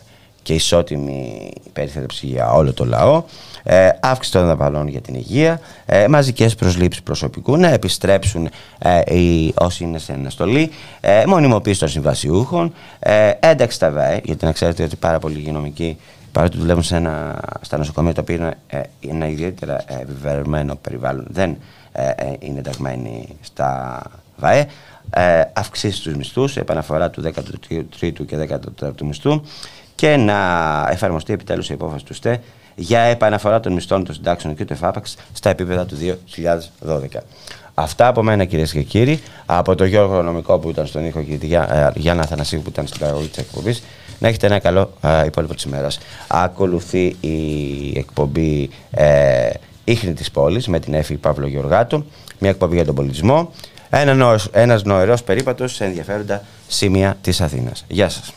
και 0.51 0.57
ισότιμη 0.57 1.51
περίθαλψη 1.73 2.27
για 2.27 2.53
όλο 2.53 2.73
το 2.73 2.85
λαό, 2.85 3.23
ε, 3.63 3.89
αύξηση 4.01 4.37
των 4.37 4.47
δαπανών 4.47 4.89
για 4.89 5.01
την 5.01 5.15
υγεία, 5.15 5.61
ε, 5.87 6.09
μαζικές 6.09 6.55
προσλήψεις 6.55 7.03
προσωπικού, 7.03 7.57
να 7.57 7.69
επιστρέψουν 7.69 8.49
ε, 8.79 9.15
οι, 9.15 9.55
όσοι 9.59 9.85
είναι 9.85 9.99
σε 9.99 10.13
αναστολή, 10.13 10.71
ε, 11.01 11.25
μονιμοποίηση 11.27 11.81
των 11.81 11.89
συμβασιούχων, 11.89 12.73
ε, 12.99 13.31
ένταξη 13.41 13.77
στα 13.77 13.91
ΒΑΕ, 13.91 14.21
γιατί 14.25 14.45
να 14.45 14.53
ξέρετε 14.53 14.83
ότι 14.83 14.97
πάρα 14.97 15.19
πολλοί 15.19 15.39
υγειονομικοί 15.39 15.97
παρότι 16.33 16.59
δουλεύουν 16.59 16.83
σε 16.83 16.97
ένα, 16.97 17.41
στα 17.61 17.79
νοσοκομεία 17.79 18.15
τα 18.15 18.21
οποία 18.23 18.35
είναι 18.35 18.55
ε, 18.67 18.81
ένα 19.11 19.29
ιδιαίτερα 19.29 19.85
επιβεβαιωμένο 19.87 20.75
περιβάλλον, 20.75 21.27
δεν 21.29 21.57
ε, 21.93 22.09
ε, 22.09 22.37
είναι 22.39 22.59
ενταγμένοι 22.59 23.29
στα 23.41 24.03
ΒΑΕ, 24.37 24.67
ε, 25.11 25.43
αυξήσεις 25.53 26.01
τους 26.01 26.17
μισθούς, 26.17 26.57
επαναφορά 26.57 27.11
του 27.11 27.23
13ου 27.23 28.27
και 28.27 28.49
14ου 28.81 29.03
μισθού 29.03 29.43
και 30.01 30.17
να 30.17 30.39
εφαρμοστεί 30.91 31.33
επιτέλους 31.33 31.71
η 31.71 31.75
υπόφαση 31.75 32.05
του 32.05 32.15
ΣΤΕ 32.15 32.41
για 32.75 33.01
επαναφορά 33.01 33.61
των 33.61 33.73
μισθών 33.73 34.05
των 34.05 34.15
συντάξεων 34.15 34.55
και 34.55 34.65
του 34.65 34.73
ΕΦΑΠΑΞ 34.73 35.17
στα 35.33 35.51
επίπεδα 35.51 35.87
του 35.87 35.97
2012. 36.87 36.99
Αυτά 37.75 38.07
από 38.07 38.23
μένα 38.23 38.45
κυρίες 38.45 38.73
και 38.73 38.83
κύριοι, 38.83 39.21
από 39.47 39.75
τον 39.75 39.87
Γιώργο 39.87 40.23
Νομικό 40.23 40.59
που 40.59 40.71
ήταν 40.71 40.87
στον 40.87 41.05
ήχο 41.05 41.23
και 41.23 41.35
τη 41.35 41.47
Γιάννα 41.95 42.23
Αθανασίου 42.23 42.61
που 42.63 42.69
ήταν 42.69 42.87
στην 42.87 43.01
παραγωγή 43.01 43.27
της 43.27 43.39
εκπομπής. 43.39 43.83
Να 44.19 44.29
έχετε 44.29 44.47
ένα 44.47 44.59
καλό 44.59 44.93
α, 45.01 45.25
υπόλοιπο 45.25 45.55
της 45.55 45.63
ημέρας. 45.63 45.99
Ακολουθεί 46.29 47.17
η 47.21 47.99
εκπομπή 47.99 48.71
ε, 48.91 49.51
Ήχνη 49.85 50.13
της 50.13 50.31
Πόλης 50.31 50.69
με 50.69 50.79
την 50.81 50.95
Εφη 50.95 51.15
Παύλο 51.15 51.47
Γεωργάτου, 51.47 52.05
μια 52.39 52.51
εκπομπή 52.51 52.75
για 52.75 52.85
τον 52.85 52.95
πολιτισμό. 52.95 53.53
Ένα, 53.91 54.39
ένας 54.53 54.83
νοερός 54.83 55.23
περίπατος 55.23 55.75
σε 55.75 55.85
ενδιαφέροντα 55.85 56.43
σημεία 56.69 57.17
της 57.21 57.41
Αθήνας. 57.41 57.85
Γεια 57.89 58.09
σας. 58.09 58.33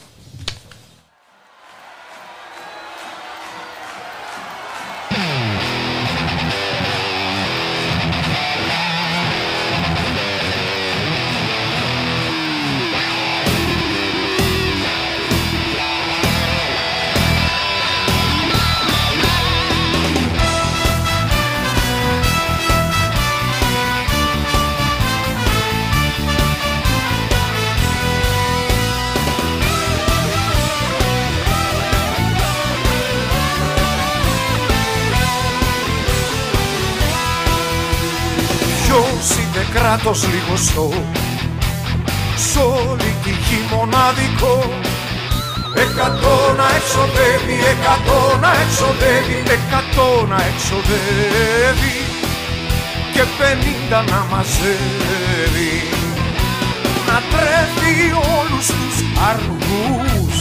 Κράτος 40.14 40.28
λιγοστό 40.34 40.94
Σ' 42.36 42.56
όλη 42.56 43.12
τη 43.24 43.30
γη 43.30 43.60
μοναδικό. 43.72 44.56
Εκατό 45.76 46.38
να 46.60 46.68
εξοδεύει, 46.78 47.58
εκατό 47.74 48.20
να 48.44 48.52
εξοδεύει, 48.64 49.38
εκατό 49.58 50.10
να 50.32 50.40
εξοδεύει. 50.50 51.98
Και 53.14 53.24
πενήντα 53.38 54.00
να 54.12 54.20
μαζεύει. 54.32 55.76
Να 57.08 57.18
τρέφει 57.32 57.96
όλους 58.38 58.66
τους 58.78 58.98
αργούς. 59.30 60.38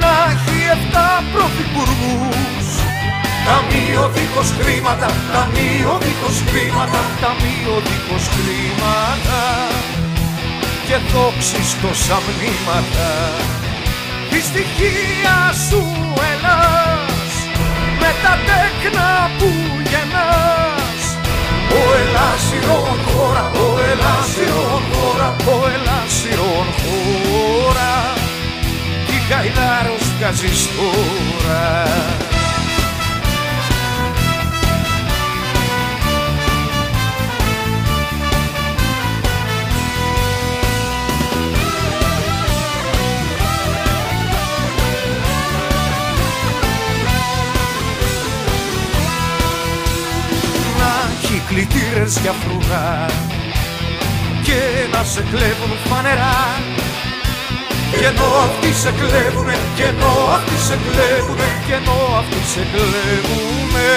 Να 0.00 0.12
έχει 0.32 0.58
εφτά 0.74 1.08
πρωθυπουργούς 1.32 2.63
Ταμείο 3.46 4.04
δίχως 4.14 4.50
χρήματα, 4.58 5.08
ταμείο 5.32 5.92
δίχως 6.04 6.38
χρήματα, 6.48 7.00
ταμείο 7.22 7.74
δίχως 7.86 8.26
χρήματα. 8.34 9.40
Και 10.86 10.96
δόξεις 11.12 11.68
τόσα 11.82 12.18
μνήματα. 12.26 13.10
Τη 14.30 14.40
στοιχεία 14.48 15.38
σου 15.68 15.82
Ελλάς 16.30 17.34
με 18.00 18.10
τα 18.22 18.34
τέκνα 18.46 19.10
που 19.38 19.48
γεννάς. 19.90 21.02
Ο 21.78 21.82
Ελλάσιρον 22.02 22.98
χώρα, 23.06 23.44
ο 23.64 23.68
Ελλάσιρον 23.90 24.82
χώρα, 24.92 25.28
ο 25.52 25.56
Ελλάσιρον 25.74 26.68
χώρα. 26.82 27.92
Τι 29.06 29.16
γαϊδάρος 29.28 30.04
βγάζεις 30.16 30.68
τώρα 30.76 31.62
κλητήρες 52.04 52.18
για 52.22 52.34
φρουρά 52.42 53.06
και 54.46 54.60
να 54.92 55.02
σε 55.04 55.22
κλέβουν 55.30 55.72
φανερά. 55.88 56.40
Και 57.98 58.06
ενώ 58.06 58.28
αυτοί 58.46 58.70
σε 58.82 58.90
κλέβουνε, 58.98 59.56
και 59.76 59.84
ενώ 59.92 60.12
αυτοί 60.36 60.56
σε 60.66 60.76
κλέβουνε, 60.84 61.48
και 61.66 61.74
ενώ 61.80 61.98
αυτοί 62.20 62.40
σε 62.52 62.62
κλέβουνε 62.72 63.92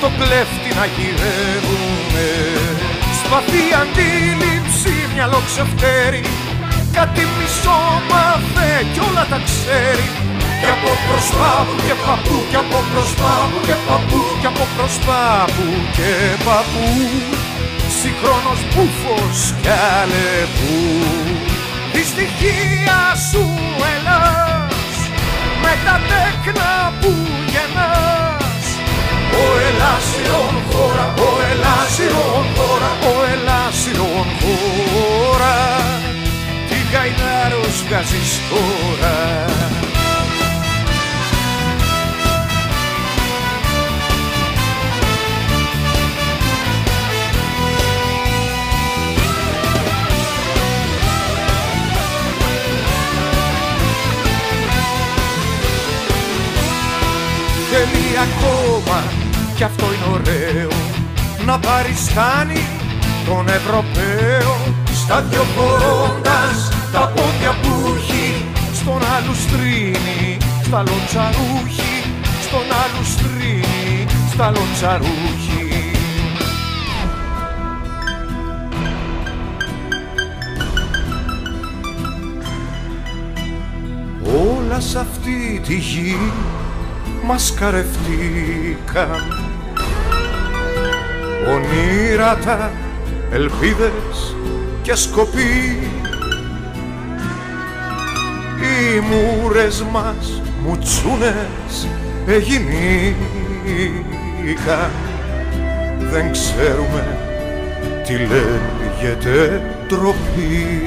το 0.00 0.08
κλέφτη 0.18 0.70
να 0.78 0.86
γυρεύουνε. 0.94 2.30
Σπαθή 3.20 3.64
αντίληψη, 3.82 4.94
μυαλό 5.14 5.40
ξεφτέρι 5.48 6.22
κάτι 6.96 7.22
μισό 7.36 7.80
μάθε 8.10 8.70
κι 8.92 9.00
όλα 9.08 9.24
τα 9.30 9.38
ξέρει 9.48 10.06
και 10.64 10.70
από 10.78 10.92
προσπάπου 11.08 11.74
και 11.86 11.94
παππού 12.04 12.36
και 12.50 12.58
από 12.64 12.78
προσπάπου 12.92 13.58
και 13.66 13.76
παππού 13.88 14.20
και 14.40 14.48
από 14.52 14.64
προσπάπου 14.76 15.66
και 15.96 16.10
παππού. 16.46 16.88
Συγχρόνος 17.98 18.60
μπούφος 18.70 19.38
κι 19.62 19.72
αλεπού. 19.98 20.78
Τη 21.92 22.02
στοιχεία 22.10 23.00
σου 23.28 23.44
Ελλάς 23.92 24.96
με 25.62 25.72
τα 25.84 25.96
τέκνα 26.10 26.72
που 27.00 27.12
γεννάς. 27.52 28.66
Ο 29.42 29.44
Ελλάσιον 29.68 30.54
χώρα, 30.70 31.06
ο 31.28 31.30
Ελλάσιον 31.50 32.44
χώρα, 32.56 32.90
ο 33.10 33.14
Ελλάσιον 33.32 34.26
χώρα. 34.40 35.56
Τι 36.68 36.78
γαϊδάρος 36.92 37.76
βγάζεις 37.86 38.32
τώρα 38.50 39.16
θέλει 57.74 58.06
ακόμα 58.28 58.98
κι 59.56 59.62
αυτό 59.62 59.84
είναι 59.84 60.08
ωραίο 60.14 60.70
να 61.46 61.58
παριστάνει 61.58 62.62
τον 63.26 63.48
Ευρωπαίο. 63.48 64.52
Στα 65.02 65.22
δυο 65.22 65.44
χωρώντας 65.56 66.56
τα 66.92 67.12
πόδια 67.14 67.52
που 67.62 67.94
έχει 67.96 68.44
στον 68.74 69.00
άλλου 69.14 69.34
στρίνει 69.34 70.36
στα 70.64 70.82
λοντσαρούχι 70.88 71.94
στον 72.46 72.66
άλλου 72.82 73.04
στρίνει 73.04 74.06
στα 74.32 74.52
λοντσαρούχι 74.56 75.92
Όλα 84.48 84.80
σε 84.80 84.98
αυτή 84.98 85.60
τη 85.66 85.74
γη 85.74 86.16
μας 87.26 87.54
καρευτήκαν 87.54 89.22
ονείρατα, 91.48 92.72
ελπίδες 93.32 94.36
και 94.82 94.94
σκοποί 94.94 95.78
οι 98.60 99.00
μούρες 99.00 99.84
μας 99.92 100.42
μουτσούνες 100.64 101.88
εγινήκαν. 102.26 103.14
Δεν 105.98 106.32
ξέρουμε 106.32 107.18
τι 108.06 108.12
λέγεται 108.12 109.62
ντροπή. 109.86 110.82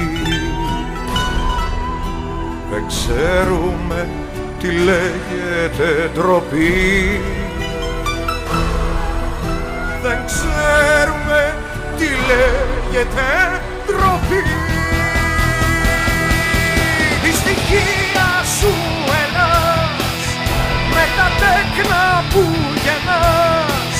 Δεν 2.71 2.83
ξέρουμε 2.87 4.07
τι 4.61 4.71
λέγεται 4.71 6.11
ντροπή. 6.13 7.21
Δεν 10.01 10.17
ξέρουμε 10.25 11.55
τι 11.97 12.05
λέγεται 12.05 13.61
ντροπή. 13.85 14.43
Η 17.27 17.31
στοιχεία 17.31 18.29
σου 18.59 18.73
Ελλάς 19.23 20.25
με 20.93 21.03
τα 21.17 21.27
τέκνα 21.39 22.23
που 22.33 22.43
γεννάς. 22.83 23.97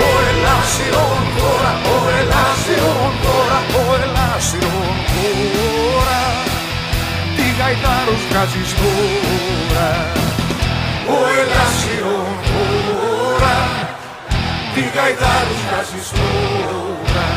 Ο 0.00 0.10
Ελλάσιον 0.30 1.22
χώρα, 1.36 1.72
ο 1.94 1.96
Ελλάσιον 2.18 3.12
χώρα, 3.22 3.58
ο 3.78 3.94
Ελλάσιον 4.02 4.96
χώρα 5.12 5.75
τι 7.66 7.72
γαϊδάρους 7.72 8.22
βγάζεις 8.30 8.70
τώρα 8.78 9.90
ο 11.14 11.18
Ελλάσιον 11.40 12.28
χώρα 12.48 13.58
τι 14.74 14.82
γαϊδάρους 14.94 15.60
βγάζεις 15.66 16.08
τώρα 16.16 17.28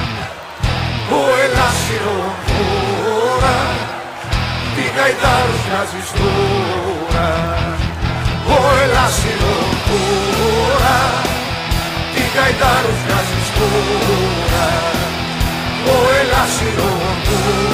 ο 1.19 1.21
Ελλάσιον 1.43 2.31
χώρα 2.47 3.57
τι 4.75 4.83
γαϊδάρους 4.95 5.61
βγάζεις 5.67 6.09
τώρα 6.19 7.29
ο 8.55 8.59
Ελλάσιον 8.83 9.67
χώρα 9.87 10.99
τι 12.13 12.23
γαϊδάρους 12.35 12.99
βγάζεις 13.05 13.47
τώρα 13.57 14.67
ο 15.93 15.97
Ελλάσιον 16.19 17.15
χώρα 17.27 17.59
τι 17.59 17.68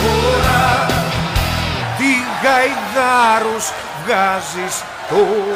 γαϊδάρους 2.45 3.71
βγάζεις 4.03 4.83
τώρα 5.09 5.55